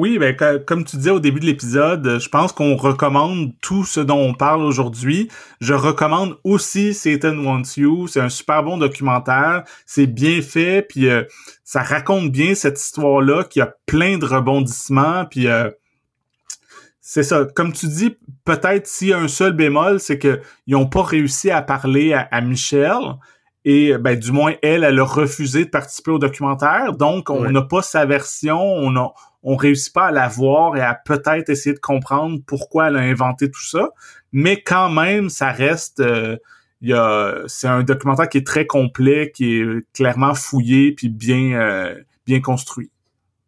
Oui, 0.00 0.18
ben, 0.18 0.34
comme 0.64 0.86
tu 0.86 0.96
disais 0.96 1.10
au 1.10 1.20
début 1.20 1.40
de 1.40 1.44
l'épisode, 1.44 2.18
je 2.18 2.28
pense 2.30 2.52
qu'on 2.52 2.74
recommande 2.74 3.52
tout 3.60 3.84
ce 3.84 4.00
dont 4.00 4.16
on 4.16 4.32
parle 4.32 4.62
aujourd'hui. 4.62 5.28
Je 5.60 5.74
recommande 5.74 6.38
aussi 6.42 6.94
Satan 6.94 7.36
Wants 7.36 7.76
You. 7.76 8.06
C'est 8.06 8.22
un 8.22 8.30
super 8.30 8.62
bon 8.62 8.78
documentaire. 8.78 9.64
C'est 9.84 10.06
bien 10.06 10.40
fait, 10.40 10.80
puis 10.88 11.10
euh, 11.10 11.24
ça 11.64 11.82
raconte 11.82 12.32
bien 12.32 12.54
cette 12.54 12.80
histoire-là 12.80 13.44
qui 13.44 13.60
a 13.60 13.74
plein 13.84 14.16
de 14.16 14.24
rebondissements, 14.24 15.26
puis 15.26 15.48
euh, 15.48 15.68
c'est 17.02 17.22
ça. 17.22 17.44
Comme 17.54 17.74
tu 17.74 17.86
dis, 17.86 18.16
peut-être 18.46 18.86
s'il 18.86 19.08
y 19.08 19.12
a 19.12 19.18
un 19.18 19.28
seul 19.28 19.52
bémol, 19.52 20.00
c'est 20.00 20.18
qu'ils 20.18 20.40
n'ont 20.68 20.86
pas 20.86 21.02
réussi 21.02 21.50
à 21.50 21.60
parler 21.60 22.14
à, 22.14 22.26
à 22.30 22.40
Michel. 22.40 22.96
Et 23.66 23.98
ben, 23.98 24.18
du 24.18 24.32
moins, 24.32 24.54
elle, 24.62 24.84
elle 24.84 24.98
a 24.98 25.04
refusé 25.04 25.66
de 25.66 25.68
participer 25.68 26.12
au 26.12 26.18
documentaire. 26.18 26.94
Donc, 26.94 27.28
on 27.28 27.50
n'a 27.50 27.60
pas 27.60 27.82
sa 27.82 28.06
version, 28.06 28.58
on 28.58 28.96
a, 28.96 29.12
on 29.42 29.56
réussit 29.56 29.92
pas 29.92 30.06
à 30.06 30.10
la 30.10 30.28
voir 30.28 30.76
et 30.76 30.80
à 30.80 30.94
peut-être 30.94 31.48
essayer 31.48 31.74
de 31.74 31.80
comprendre 31.80 32.38
pourquoi 32.46 32.88
elle 32.88 32.96
a 32.96 33.00
inventé 33.00 33.50
tout 33.50 33.64
ça. 33.64 33.90
Mais 34.32 34.62
quand 34.62 34.90
même, 34.90 35.28
ça 35.28 35.50
reste, 35.50 36.00
euh, 36.00 36.36
il 36.80 36.90
y 36.90 36.92
a, 36.92 37.42
c'est 37.46 37.66
un 37.66 37.82
documentaire 37.82 38.28
qui 38.28 38.38
est 38.38 38.46
très 38.46 38.66
complet, 38.66 39.32
qui 39.34 39.60
est 39.60 39.66
clairement 39.94 40.34
fouillé 40.34 40.92
puis 40.92 41.08
bien, 41.08 41.52
euh, 41.60 41.94
bien 42.26 42.40
construit. 42.40 42.90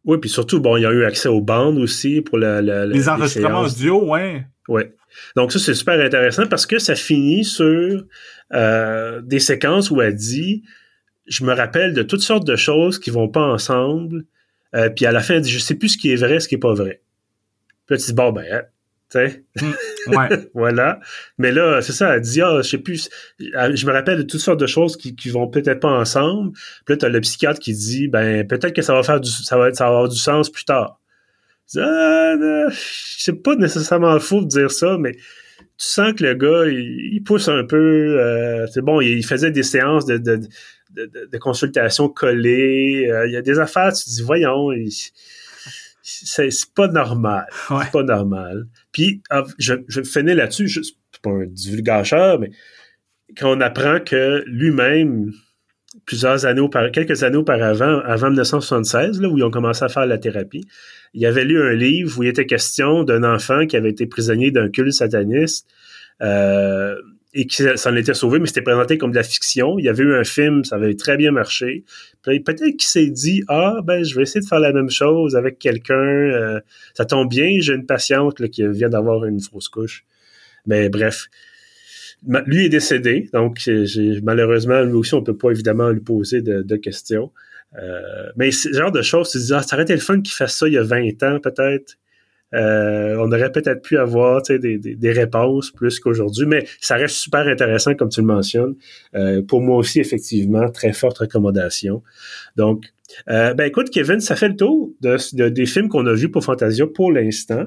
Oui, 0.04 0.18
puis 0.18 0.30
surtout, 0.30 0.60
bon, 0.60 0.76
il 0.76 0.82
y 0.82 0.86
a 0.86 0.90
eu 0.90 1.04
accès 1.04 1.28
aux 1.28 1.40
bandes 1.40 1.78
aussi 1.78 2.22
pour 2.22 2.38
la, 2.38 2.60
les 2.60 3.08
enregistrements 3.08 3.60
audio, 3.60 4.04
ouais. 4.04 4.46
Ouais. 4.68 4.94
Donc 5.36 5.52
ça, 5.52 5.58
c'est 5.58 5.74
super 5.74 6.00
intéressant 6.00 6.46
parce 6.46 6.66
que 6.66 6.78
ça 6.78 6.94
finit 6.94 7.44
sur 7.44 8.04
euh, 8.52 9.20
des 9.22 9.40
séquences 9.40 9.90
où 9.90 10.00
elle 10.00 10.14
dit 10.14 10.62
je 11.26 11.44
me 11.44 11.52
rappelle 11.52 11.94
de 11.94 12.02
toutes 12.02 12.22
sortes 12.22 12.46
de 12.46 12.56
choses 12.56 12.98
qui 12.98 13.10
vont 13.10 13.28
pas 13.28 13.42
ensemble. 13.42 14.24
Euh, 14.74 14.88
puis 14.90 15.06
à 15.06 15.12
la 15.12 15.20
fin, 15.20 15.34
elle 15.34 15.42
dit 15.42 15.50
je 15.50 15.58
sais 15.58 15.74
plus 15.74 15.90
ce 15.90 15.98
qui 15.98 16.12
est 16.12 16.16
vrai, 16.16 16.40
ce 16.40 16.48
qui 16.48 16.54
est 16.54 16.58
pas 16.58 16.74
vrai. 16.74 17.02
Puis 17.86 17.96
là, 17.96 17.98
tu 17.98 18.06
dis 18.06 18.12
bon 18.14 18.32
ben, 18.32 18.44
hein, 18.50 18.62
tu 19.10 19.18
sais, 19.18 19.44
hmm. 19.60 20.16
ouais. 20.16 20.28
voilà. 20.54 21.00
Mais 21.38 21.52
là, 21.52 21.82
c'est 21.82 21.92
ça, 21.92 22.14
elle 22.14 22.20
dit 22.22 22.40
ah, 22.40 22.60
je 22.62 22.68
sais 22.68 22.78
plus, 22.78 23.10
je 23.38 23.86
me 23.86 23.92
rappelle 23.92 24.18
de 24.18 24.22
toutes 24.22 24.40
sortes 24.40 24.60
de 24.60 24.66
choses 24.66 24.96
qui, 24.96 25.14
qui 25.14 25.28
vont 25.30 25.48
peut-être 25.48 25.80
pas 25.80 25.90
ensemble. 25.90 26.52
Puis 26.84 26.94
là, 26.94 26.96
t'as 26.96 27.08
le 27.08 27.20
psychiatre 27.20 27.60
qui 27.60 27.72
dit 27.72 28.08
ben 28.08 28.46
peut-être 28.46 28.74
que 28.74 28.82
ça 28.82 28.94
va 28.94 29.02
faire 29.02 29.20
du, 29.20 29.30
ça 29.30 29.58
va, 29.58 29.72
ça 29.72 29.84
va 29.84 29.90
avoir 29.90 30.08
du 30.08 30.18
sens 30.18 30.50
plus 30.50 30.64
tard. 30.64 30.98
Ah, 31.78 32.34
c'est 32.70 33.42
pas 33.42 33.54
nécessairement 33.56 34.18
faux 34.20 34.42
de 34.42 34.48
dire 34.48 34.70
ça, 34.70 34.96
mais 34.98 35.16
tu 35.62 35.86
sens 35.86 36.12
que 36.14 36.24
le 36.24 36.34
gars, 36.34 36.66
il, 36.66 37.22
pousse 37.24 37.48
un 37.48 37.64
peu. 37.64 38.20
Euh, 38.20 38.66
c'est 38.66 38.82
bon, 38.82 39.00
il, 39.00 39.24
faisait 39.24 39.50
des 39.50 39.62
séances 39.62 40.06
de, 40.06 40.18
de, 40.18 40.40
de, 40.90 41.28
de 41.30 41.38
consultation 41.38 42.08
collées. 42.08 43.08
Euh, 43.10 43.26
il 43.26 43.32
y 43.32 43.36
a 43.36 43.42
des 43.42 43.58
affaires, 43.58 43.92
tu 43.92 44.04
te 44.04 44.10
dis, 44.10 44.22
voyons, 44.22 44.70
c'est 46.02 46.50
pas 46.74 46.88
normal. 46.88 47.46
C'est 47.68 47.92
pas 47.92 48.02
normal. 48.02 48.66
Puis, 48.92 49.22
ah, 49.30 49.44
je, 49.58 49.74
je 49.88 50.02
finis 50.02 50.34
là-dessus, 50.34 50.68
je 50.68 50.82
suis 50.82 50.96
pas 51.22 51.30
un 51.30 51.46
divulgateur, 51.46 52.38
mais 52.38 52.50
quand 53.36 53.56
on 53.56 53.60
apprend 53.60 54.00
que 54.00 54.44
lui-même, 54.46 55.32
plusieurs 56.06 56.46
années 56.46 56.60
auparavant, 56.60 56.90
quelques 56.90 57.22
années 57.22 57.36
auparavant, 57.36 58.00
avant 58.04 58.28
1976, 58.28 59.20
là, 59.20 59.28
où 59.28 59.38
ils 59.38 59.44
ont 59.44 59.50
commencé 59.50 59.84
à 59.84 59.88
faire 59.88 60.06
la 60.06 60.18
thérapie, 60.18 60.64
il 61.14 61.24
avait 61.26 61.44
lu 61.44 61.62
un 61.62 61.74
livre 61.74 62.18
où 62.18 62.22
il 62.22 62.28
était 62.28 62.46
question 62.46 63.04
d'un 63.04 63.22
enfant 63.24 63.66
qui 63.66 63.76
avait 63.76 63.90
été 63.90 64.06
prisonnier 64.06 64.50
d'un 64.50 64.68
culte 64.68 64.92
sataniste 64.92 65.68
euh, 66.22 66.96
et 67.34 67.46
qui 67.46 67.64
s'en 67.76 67.96
était 67.96 68.14
sauvé, 68.14 68.38
mais 68.38 68.46
c'était 68.46 68.62
présenté 68.62 68.98
comme 68.98 69.10
de 69.10 69.16
la 69.16 69.22
fiction. 69.22 69.78
Il 69.78 69.84
y 69.84 69.88
avait 69.88 70.02
eu 70.02 70.14
un 70.14 70.24
film, 70.24 70.64
ça 70.64 70.76
avait 70.76 70.94
très 70.94 71.16
bien 71.16 71.30
marché. 71.30 71.84
Peut-être 72.22 72.62
qu'il 72.62 72.82
s'est 72.82 73.08
dit 73.08 73.42
Ah, 73.48 73.78
ben, 73.82 74.04
je 74.04 74.14
vais 74.14 74.22
essayer 74.22 74.40
de 74.40 74.46
faire 74.46 74.60
la 74.60 74.72
même 74.72 74.90
chose 74.90 75.34
avec 75.34 75.58
quelqu'un. 75.58 75.94
Euh, 75.94 76.60
ça 76.94 77.06
tombe 77.06 77.30
bien, 77.30 77.58
j'ai 77.60 77.74
une 77.74 77.86
patiente 77.86 78.48
qui 78.50 78.66
vient 78.68 78.90
d'avoir 78.90 79.24
une 79.24 79.40
fausse 79.40 79.68
couche. 79.68 80.04
Mais 80.66 80.88
bref. 80.88 81.28
Lui 82.46 82.66
est 82.66 82.68
décédé, 82.68 83.28
donc 83.32 83.58
malheureusement, 84.22 84.80
lui 84.82 84.92
aussi, 84.92 85.14
on 85.14 85.22
peut 85.22 85.36
pas 85.36 85.50
évidemment 85.50 85.90
lui 85.90 86.00
poser 86.00 86.40
de 86.42 86.76
questions. 86.76 87.30
Euh, 87.78 88.30
mais 88.36 88.50
ce 88.50 88.72
genre 88.72 88.92
de 88.92 89.02
choses, 89.02 89.30
tu 89.30 89.38
te 89.38 89.44
dis, 89.44 89.54
ah, 89.54 89.62
ça 89.62 89.76
aurait 89.76 89.84
été 89.84 89.94
le 89.94 90.00
fun 90.00 90.20
qu'il 90.20 90.34
fasse 90.34 90.56
ça 90.56 90.68
il 90.68 90.74
y 90.74 90.78
a 90.78 90.82
20 90.82 91.22
ans, 91.22 91.38
peut-être. 91.40 91.96
Euh, 92.54 93.16
on 93.18 93.32
aurait 93.32 93.50
peut-être 93.50 93.80
pu 93.80 93.96
avoir 93.96 94.42
des, 94.42 94.58
des, 94.58 94.76
des, 94.76 95.12
réponses 95.12 95.70
plus 95.70 95.98
qu'aujourd'hui, 96.00 96.44
mais 96.44 96.66
ça 96.82 96.96
reste 96.96 97.16
super 97.16 97.48
intéressant, 97.48 97.94
comme 97.94 98.10
tu 98.10 98.20
le 98.20 98.26
mentionnes. 98.26 98.74
Euh, 99.14 99.40
pour 99.40 99.62
moi 99.62 99.78
aussi, 99.78 100.00
effectivement, 100.00 100.70
très 100.70 100.92
forte 100.92 101.16
recommandation. 101.18 102.02
Donc, 102.56 102.84
ben 103.26 103.60
écoute, 103.60 103.88
Kevin, 103.90 104.20
ça 104.20 104.36
fait 104.36 104.48
le 104.48 104.56
tour 104.56 104.90
de, 105.00 105.48
des 105.48 105.66
films 105.66 105.88
qu'on 105.88 106.06
a 106.06 106.12
vus 106.12 106.30
pour 106.30 106.44
Fantasia 106.44 106.86
pour 106.86 107.10
l'instant. 107.10 107.64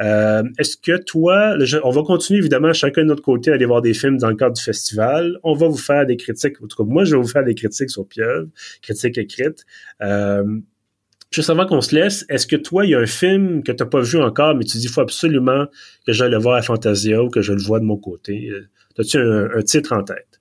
Euh, 0.00 0.42
est-ce 0.58 0.76
que 0.76 0.96
toi, 1.02 1.54
on 1.84 1.90
va 1.90 2.02
continuer 2.02 2.38
évidemment 2.38 2.72
chacun 2.72 3.02
de 3.02 3.08
notre 3.08 3.22
côté 3.22 3.50
à 3.50 3.54
aller 3.54 3.66
voir 3.66 3.82
des 3.82 3.94
films 3.94 4.16
dans 4.16 4.28
le 4.28 4.36
cadre 4.36 4.54
du 4.54 4.62
festival. 4.62 5.38
On 5.42 5.54
va 5.54 5.68
vous 5.68 5.76
faire 5.76 6.06
des 6.06 6.16
critiques. 6.16 6.62
En 6.62 6.66
tout 6.66 6.82
cas, 6.82 6.88
moi, 6.88 7.04
je 7.04 7.14
vais 7.14 7.22
vous 7.22 7.28
faire 7.28 7.44
des 7.44 7.54
critiques 7.54 7.90
sur 7.90 8.06
Pieuvre, 8.06 8.48
critiques 8.80 9.18
écrites. 9.18 9.64
Euh, 10.02 10.44
juste 11.30 11.50
avant 11.50 11.66
qu'on 11.66 11.80
se 11.80 11.94
laisse, 11.94 12.24
est-ce 12.28 12.46
que 12.46 12.56
toi, 12.56 12.86
il 12.86 12.90
y 12.90 12.94
a 12.94 13.00
un 13.00 13.06
film 13.06 13.62
que 13.62 13.72
tu 13.72 13.82
n'as 13.82 13.88
pas 13.88 14.00
vu 14.00 14.20
encore, 14.20 14.54
mais 14.54 14.64
tu 14.64 14.78
dis 14.78 14.84
il 14.84 14.90
faut 14.90 15.00
absolument 15.00 15.66
que 16.06 16.12
j'aille 16.12 16.30
le 16.30 16.38
voir 16.38 16.56
à 16.56 16.62
Fantasia 16.62 17.22
ou 17.22 17.28
que 17.28 17.42
je 17.42 17.52
le 17.52 17.62
vois 17.62 17.80
de 17.80 17.84
mon 17.84 17.98
côté? 17.98 18.48
Euh, 18.50 18.68
as-tu 18.98 19.18
un, 19.18 19.62
titre 19.62 19.92
en 19.92 20.02
tête? 20.02 20.40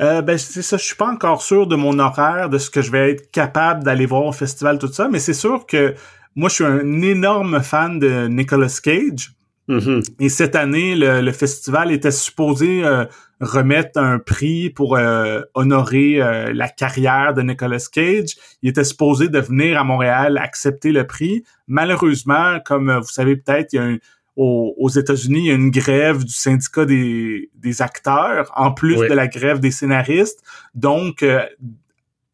Euh, 0.00 0.22
ben 0.22 0.36
c'est 0.36 0.62
ça, 0.62 0.76
je 0.76 0.82
suis 0.82 0.96
pas 0.96 1.06
encore 1.06 1.40
sûr 1.40 1.68
de 1.68 1.76
mon 1.76 2.00
horaire, 2.00 2.48
de 2.48 2.58
ce 2.58 2.68
que 2.68 2.82
je 2.82 2.90
vais 2.90 3.12
être 3.12 3.30
capable 3.30 3.84
d'aller 3.84 4.06
voir 4.06 4.24
au 4.24 4.32
festival, 4.32 4.78
tout 4.78 4.92
ça, 4.92 5.08
mais 5.08 5.20
c'est 5.20 5.34
sûr 5.34 5.66
que 5.66 5.94
moi, 6.36 6.48
je 6.48 6.54
suis 6.54 6.64
un 6.64 7.02
énorme 7.02 7.62
fan 7.62 7.98
de 7.98 8.26
Nicolas 8.28 8.80
Cage. 8.82 9.34
Mm-hmm. 9.68 10.14
Et 10.20 10.28
cette 10.28 10.56
année, 10.56 10.94
le, 10.96 11.32
festival 11.32 11.90
était 11.90 12.10
supposé 12.10 12.84
euh, 12.84 13.06
remettre 13.40 13.98
un 13.98 14.18
prix 14.18 14.68
pour 14.70 14.96
euh, 14.96 15.40
honorer 15.54 16.20
euh, 16.20 16.52
la 16.52 16.68
carrière 16.68 17.34
de 17.34 17.42
Nicolas 17.42 17.84
Cage. 17.90 18.36
Il 18.62 18.68
était 18.68 18.84
supposé 18.84 19.28
de 19.28 19.38
venir 19.38 19.78
à 19.78 19.84
Montréal 19.84 20.38
accepter 20.38 20.92
le 20.92 21.06
prix. 21.06 21.44
Malheureusement, 21.66 22.58
comme 22.64 22.92
vous 22.92 23.10
savez 23.10 23.36
peut-être, 23.36 23.72
il 23.72 23.76
y 23.76 23.78
a 23.78 23.84
un, 23.84 23.98
aux, 24.36 24.88
États-Unis, 24.88 25.38
il 25.38 25.46
y 25.46 25.50
a 25.52 25.54
une 25.54 25.70
grève 25.70 26.24
du 26.24 26.32
syndicat 26.32 26.84
des, 26.84 27.50
des 27.54 27.82
acteurs, 27.82 28.50
en 28.56 28.72
plus 28.72 28.96
de 28.96 29.14
la 29.14 29.28
grève 29.28 29.60
des 29.60 29.70
scénaristes. 29.70 30.42
Donc, 30.74 31.24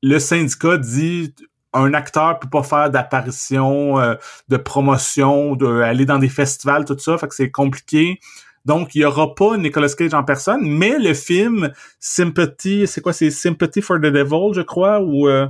le 0.02 0.18
syndicat 0.18 0.78
dit 0.78 1.34
un 1.72 1.94
acteur 1.94 2.38
peut 2.38 2.48
pas 2.48 2.62
faire 2.62 2.90
d'apparition, 2.90 3.98
euh, 4.00 4.14
de 4.48 4.56
promotion, 4.56 5.54
de 5.54 5.82
aller 5.82 6.04
dans 6.04 6.18
des 6.18 6.28
festivals, 6.28 6.84
tout 6.84 6.98
ça, 6.98 7.18
fait 7.18 7.28
que 7.28 7.34
c'est 7.34 7.50
compliqué. 7.50 8.18
Donc, 8.64 8.94
il 8.94 9.02
y 9.02 9.04
aura 9.04 9.34
pas 9.34 9.56
Nicolas 9.56 9.88
Cage 9.88 10.12
en 10.12 10.22
personne, 10.22 10.60
mais 10.62 10.98
le 10.98 11.14
film 11.14 11.72
Sympathy, 11.98 12.86
c'est 12.86 13.00
quoi, 13.00 13.12
c'est 13.12 13.30
Sympathy 13.30 13.80
for 13.80 13.98
the 13.98 14.02
Devil, 14.02 14.52
je 14.54 14.60
crois, 14.60 15.00
ou 15.00 15.28
euh, 15.28 15.46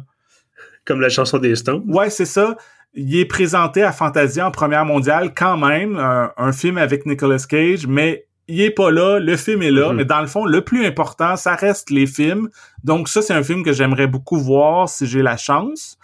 comme 0.84 1.00
la 1.00 1.08
chanson 1.08 1.38
des 1.38 1.56
Stones. 1.56 1.82
Ouais, 1.88 2.10
c'est 2.10 2.26
ça. 2.26 2.56
Il 2.94 3.16
est 3.16 3.24
présenté 3.24 3.82
à 3.82 3.92
Fantasia 3.92 4.46
en 4.46 4.50
première 4.50 4.84
mondiale 4.84 5.32
quand 5.34 5.56
même, 5.56 5.96
un, 5.96 6.52
film 6.52 6.76
avec 6.78 7.06
Nicolas 7.06 7.44
Cage, 7.48 7.86
mais 7.86 8.26
il 8.50 8.60
est 8.60 8.70
pas 8.70 8.90
là, 8.90 9.18
le 9.18 9.36
film 9.36 9.62
est 9.62 9.70
là, 9.70 9.92
mm-hmm. 9.92 9.96
mais 9.96 10.04
dans 10.04 10.20
le 10.20 10.26
fond, 10.26 10.44
le 10.44 10.62
plus 10.62 10.84
important, 10.86 11.36
ça 11.36 11.54
reste 11.54 11.90
les 11.90 12.06
films. 12.06 12.48
Donc 12.84 13.08
ça, 13.08 13.22
c'est 13.22 13.34
un 13.34 13.42
film 13.42 13.62
que 13.62 13.72
j'aimerais 13.72 14.06
beaucoup 14.06 14.38
voir 14.38 14.88
si 14.88 15.06
j'ai 15.06 15.22
la 15.22 15.36
chance. 15.36 15.98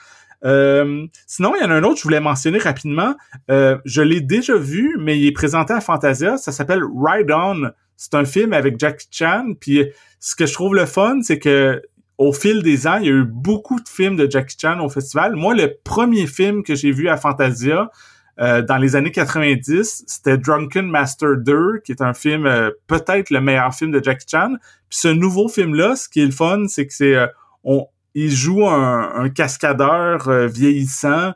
Euh, 0.44 1.06
sinon, 1.26 1.54
il 1.56 1.62
y 1.62 1.66
en 1.66 1.70
a 1.70 1.74
un 1.74 1.82
autre, 1.82 1.98
je 1.98 2.02
voulais 2.04 2.20
mentionner 2.20 2.58
rapidement. 2.58 3.14
Euh, 3.50 3.78
je 3.84 4.02
l'ai 4.02 4.20
déjà 4.20 4.56
vu, 4.56 4.96
mais 4.98 5.18
il 5.18 5.26
est 5.26 5.32
présenté 5.32 5.72
à 5.72 5.80
Fantasia. 5.80 6.36
Ça 6.36 6.52
s'appelle 6.52 6.82
Ride 6.84 7.30
On. 7.30 7.70
C'est 7.96 8.14
un 8.14 8.24
film 8.24 8.52
avec 8.52 8.78
Jackie 8.78 9.08
Chan. 9.10 9.54
Puis 9.58 9.86
ce 10.20 10.36
que 10.36 10.46
je 10.46 10.52
trouve 10.52 10.74
le 10.74 10.86
fun, 10.86 11.20
c'est 11.22 11.38
que 11.38 11.82
au 12.18 12.32
fil 12.32 12.62
des 12.62 12.86
ans, 12.86 12.96
il 12.96 13.06
y 13.06 13.08
a 13.08 13.12
eu 13.12 13.24
beaucoup 13.24 13.78
de 13.80 13.88
films 13.88 14.16
de 14.16 14.30
Jackie 14.30 14.56
Chan 14.58 14.80
au 14.80 14.88
festival. 14.88 15.36
Moi, 15.36 15.54
le 15.54 15.74
premier 15.84 16.26
film 16.26 16.62
que 16.62 16.74
j'ai 16.74 16.90
vu 16.90 17.08
à 17.08 17.16
Fantasia 17.16 17.90
euh, 18.38 18.62
dans 18.62 18.76
les 18.76 18.96
années 18.96 19.12
90, 19.12 20.04
c'était 20.06 20.38
Drunken 20.38 20.86
Master 20.86 21.36
2, 21.38 21.80
qui 21.84 21.92
est 21.92 22.02
un 22.02 22.14
film 22.14 22.48
peut-être 22.86 23.30
le 23.30 23.40
meilleur 23.40 23.74
film 23.74 23.90
de 23.90 24.02
Jackie 24.02 24.26
Chan. 24.30 24.54
Puis 24.88 24.98
ce 24.98 25.08
nouveau 25.08 25.48
film-là, 25.48 25.96
ce 25.96 26.08
qui 26.08 26.20
est 26.20 26.26
le 26.26 26.32
fun, 26.32 26.64
c'est 26.68 26.86
que 26.86 26.92
c'est 26.92 27.16
on, 27.64 27.86
il 28.16 28.34
joue 28.34 28.66
un, 28.66 29.28
cascadeur 29.28 30.28
euh, 30.28 30.46
vieillissant 30.46 31.32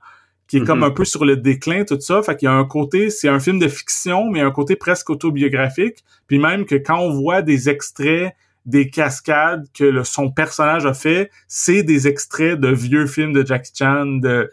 qui 0.48 0.57
est 0.57 0.64
comme 0.64 0.78
mhm. 0.78 0.84
un 0.84 0.90
peu 0.90 1.05
sur 1.05 1.24
le 1.24 1.36
déclin, 1.36 1.84
tout 1.84 2.01
ça. 2.01 2.22
Fait 2.22 2.36
qu'il 2.36 2.46
y 2.46 2.48
a 2.48 2.55
un 2.55 2.64
côté, 2.64 3.11
c'est 3.11 3.28
un 3.28 3.38
film 3.38 3.61
de 3.61 3.68
fiction, 3.68 4.30
mais 4.30 4.40
un 4.40 4.51
côté 4.51 4.74
presque 4.74 5.11
autobiographique. 5.11 6.03
Puis 6.26 6.38
même 6.38 6.64
que 6.64 6.74
quand 6.74 6.98
on 6.98 7.12
voit 7.12 7.42
des 7.42 7.68
extraits 7.68 8.34
des 8.66 8.90
cascades 8.90 9.66
que 9.74 10.03
son 10.03 10.30
personnage 10.30 10.86
a 10.86 10.94
fait, 10.94 11.30
c'est 11.48 11.82
des 11.82 12.09
extraits 12.09 12.59
de 12.59 12.68
vieux 12.68 13.07
films 13.07 13.32
de 13.32 13.46
Jackie 13.46 13.72
Chan, 13.78 14.07
de 14.07 14.51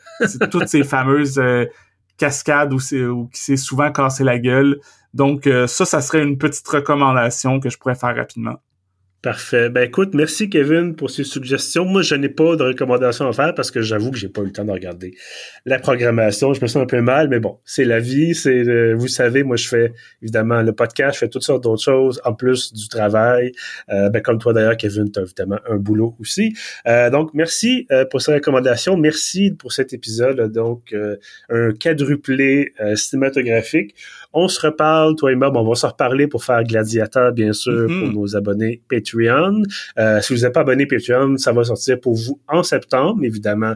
toutes 0.51 0.67
ces 0.67 0.83
fameuses 0.83 1.39
euh, 1.39 1.65
c'est, 2.80 3.05
où 3.05 3.28
qui 3.28 3.39
s'est 3.41 3.57
souvent 3.57 3.91
cassé 3.91 4.24
la 4.24 4.39
gueule. 4.39 4.80
Donc 5.13 5.47
euh, 5.47 5.68
ça, 5.68 5.86
ça 5.86 6.01
serait 6.01 6.24
une 6.24 6.38
petite 6.38 6.68
recommandation 6.68 7.59
que 7.59 7.70
je 7.70 7.78
pourrais 7.78 7.95
faire 7.95 8.15
rapidement. 8.15 8.55
Parfait. 9.28 9.67
Ben 9.67 9.82
écoute, 9.82 10.13
merci 10.13 10.49
Kevin 10.49 10.95
pour 10.95 11.09
ces 11.09 11.25
suggestions. 11.25 11.84
Moi, 11.84 12.01
je 12.01 12.15
n'ai 12.15 12.30
pas 12.30 12.55
de 12.55 12.63
recommandations 12.63 13.28
à 13.28 13.34
faire 13.34 13.53
parce 13.53 13.71
que 13.71 13.82
j'avoue 13.82 14.09
que 14.09 14.17
j'ai 14.17 14.30
pas 14.30 14.39
eu 14.39 14.45
le 14.45 14.51
temps 14.53 14.63
de 14.63 14.71
regarder 14.71 15.15
la 15.65 15.80
programmation. 15.80 16.53
Je 16.53 16.61
me 16.61 16.67
sens 16.67 16.82
un 16.82 16.86
peu 16.86 17.01
mal, 17.01 17.28
mais 17.28 17.41
bon, 17.41 17.59
c'est 17.65 17.84
la 17.84 17.99
vie. 17.99 18.34
C'est, 18.34 18.65
euh, 18.65 18.93
vous 18.95 19.09
savez, 19.09 19.43
moi, 19.43 19.57
je 19.57 19.67
fais 19.67 19.91
évidemment 20.21 20.61
le 20.61 20.71
podcast, 20.71 21.15
je 21.15 21.19
fais 21.19 21.28
toutes 21.28 21.43
sortes 21.43 21.61
d'autres 21.61 21.84
choses 21.84 22.21
en 22.23 22.36
plus 22.36 22.71
du 22.71 22.88
travail. 22.88 23.51
Euh, 23.89 24.09
ben, 24.09 24.21
comme 24.21 24.39
toi 24.39 24.53
d'ailleurs, 24.53 24.78
Kevin, 24.78 25.11
tu 25.11 25.19
as 25.19 25.23
évidemment 25.23 25.59
un 25.69 25.75
boulot 25.75 26.15
aussi. 26.21 26.53
Euh, 26.88 27.09
donc, 27.09 27.34
merci 27.34 27.86
pour 28.09 28.21
ces 28.21 28.34
recommandations. 28.34 28.95
Merci 28.95 29.51
pour 29.51 29.73
cet 29.73 29.91
épisode. 29.91 30.53
Donc, 30.53 30.95
un 31.49 31.71
quadruplé 31.73 32.71
cinématographique. 32.95 33.93
On 34.34 34.47
se 34.47 34.65
reparle, 34.65 35.15
toi 35.15 35.32
et 35.32 35.36
moi. 35.36 35.49
Bon, 35.49 35.61
on 35.61 35.69
va 35.69 35.75
se 35.75 35.86
reparler 35.86 36.28
pour 36.28 36.43
faire 36.43 36.63
Gladiateur, 36.63 37.32
bien 37.32 37.53
sûr, 37.53 37.88
mm-hmm. 37.88 37.99
pour 37.99 38.21
nos 38.21 38.36
abonnés 38.36 38.82
Patreon. 38.89 39.63
Euh, 39.97 40.21
si 40.21 40.34
vous 40.34 40.41
n'êtes 40.41 40.53
pas 40.53 40.61
abonné 40.61 40.86
Patreon, 40.86 41.38
ça 41.38 41.51
va 41.51 41.63
sortir 41.63 41.99
pour 41.99 42.15
vous 42.15 42.39
en 42.47 42.63
septembre, 42.63 43.23
évidemment. 43.23 43.73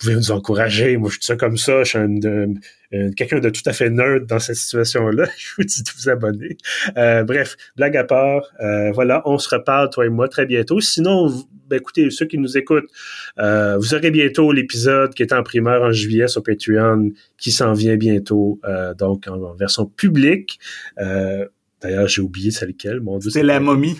Vous 0.00 0.06
pouvez 0.06 0.16
nous 0.16 0.30
encourager. 0.30 0.96
Moi, 0.96 1.10
je 1.12 1.18
dis 1.18 1.26
ça 1.26 1.34
comme 1.34 1.56
ça. 1.56 1.82
Je 1.82 1.88
suis 1.88 1.98
un, 1.98 3.10
quelqu'un 3.16 3.40
de 3.40 3.50
tout 3.50 3.62
à 3.66 3.72
fait 3.72 3.90
nerd 3.90 4.26
dans 4.26 4.38
cette 4.38 4.54
situation-là. 4.54 5.26
Je 5.36 5.48
vous 5.56 5.64
dis 5.64 5.82
de 5.82 5.90
vous 5.96 6.08
abonner. 6.08 6.56
Euh, 6.96 7.24
bref, 7.24 7.56
blague 7.76 7.96
à 7.96 8.04
part. 8.04 8.42
Euh, 8.60 8.92
voilà, 8.92 9.22
on 9.24 9.38
se 9.38 9.48
reparle, 9.52 9.90
toi 9.90 10.06
et 10.06 10.08
moi, 10.08 10.28
très 10.28 10.46
bientôt. 10.46 10.80
Sinon, 10.80 11.28
ben, 11.68 11.76
écoutez, 11.76 12.10
ceux 12.10 12.26
qui 12.26 12.38
nous 12.38 12.56
écoutent, 12.56 12.88
vous 13.36 13.94
aurez 13.94 14.12
bientôt 14.12 14.52
l'épisode 14.52 15.14
qui 15.14 15.22
est 15.22 15.32
en 15.32 15.42
primaire 15.42 15.82
en 15.82 15.90
juillet 15.90 16.28
sur 16.28 16.44
Patreon, 16.44 17.10
qui 17.36 17.50
s'en 17.50 17.72
vient 17.72 17.96
bientôt, 17.96 18.60
donc 18.96 19.26
en, 19.26 19.54
version 19.54 19.86
publique. 19.86 20.60
D'ailleurs, 20.96 22.08
j'ai 22.08 22.22
oublié 22.22 22.52
c'est 22.52 22.66
lequel, 22.66 23.00
mon 23.00 23.18
Dieu. 23.18 23.30
C'est 23.30 23.42
la 23.42 23.58
momie. 23.58 23.96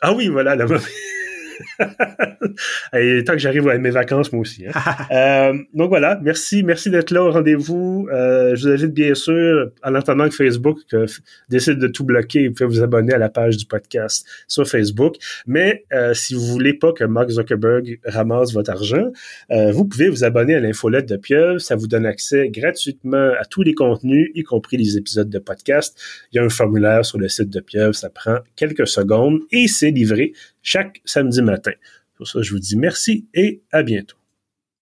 Ah 0.00 0.12
oui, 0.12 0.28
voilà, 0.28 0.54
la 0.54 0.66
momie. 0.66 0.82
Et 2.96 3.22
tant 3.24 3.32
que 3.32 3.38
j'arrive 3.38 3.68
à 3.68 3.78
mes 3.78 3.90
vacances, 3.90 4.32
moi 4.32 4.42
aussi. 4.42 4.66
Hein. 4.66 4.72
Euh, 5.10 5.54
donc 5.74 5.88
voilà, 5.88 6.18
merci, 6.22 6.62
merci 6.62 6.90
d'être 6.90 7.10
là 7.10 7.22
au 7.22 7.30
rendez-vous. 7.30 8.08
Euh, 8.12 8.54
je 8.54 8.68
vous 8.68 8.74
invite 8.74 8.92
bien 8.92 9.14
sûr, 9.14 9.70
en 9.82 9.94
attendant 9.94 10.28
que 10.28 10.34
Facebook 10.34 10.78
décide 11.48 11.78
de 11.78 11.88
tout 11.88 12.04
bloquer, 12.04 12.48
vous 12.48 12.54
pouvez 12.54 12.68
vous 12.68 12.82
abonner 12.82 13.14
à 13.14 13.18
la 13.18 13.28
page 13.28 13.56
du 13.56 13.64
podcast 13.64 14.26
sur 14.46 14.68
Facebook. 14.68 15.16
Mais 15.46 15.84
euh, 15.92 16.14
si 16.14 16.34
vous 16.34 16.46
voulez 16.46 16.74
pas 16.74 16.92
que 16.92 17.04
Mark 17.04 17.30
Zuckerberg 17.30 18.00
ramasse 18.04 18.52
votre 18.52 18.70
argent, 18.70 19.10
vous 19.50 19.84
pouvez 19.86 20.08
vous 20.08 20.24
abonner 20.24 20.54
à 20.54 20.60
l'infolette 20.60 21.08
de 21.08 21.16
Pieuvre. 21.16 21.58
Ça 21.58 21.74
vous 21.74 21.86
donne 21.86 22.06
accès 22.06 22.48
gratuitement 22.50 23.32
à 23.38 23.44
tous 23.44 23.62
les 23.62 23.74
contenus, 23.74 24.30
y 24.34 24.42
compris 24.42 24.76
les 24.76 24.96
épisodes 24.96 25.30
de 25.30 25.38
podcast. 25.38 25.98
Il 26.32 26.36
y 26.36 26.38
a 26.38 26.44
un 26.44 26.50
formulaire 26.50 27.04
sur 27.04 27.18
le 27.18 27.28
site 27.28 27.50
de 27.50 27.60
Pieuvre, 27.60 27.94
ça 27.94 28.10
prend 28.10 28.38
quelques 28.56 28.86
secondes 28.86 29.40
et 29.50 29.68
c'est 29.68 29.90
livré 29.90 30.32
chaque 30.68 31.00
samedi 31.06 31.40
matin. 31.40 31.72
Pour 32.14 32.28
ça, 32.28 32.42
je 32.42 32.50
vous 32.50 32.58
dis 32.58 32.76
merci 32.76 33.26
et 33.32 33.62
à 33.72 33.82
bientôt. 33.82 34.17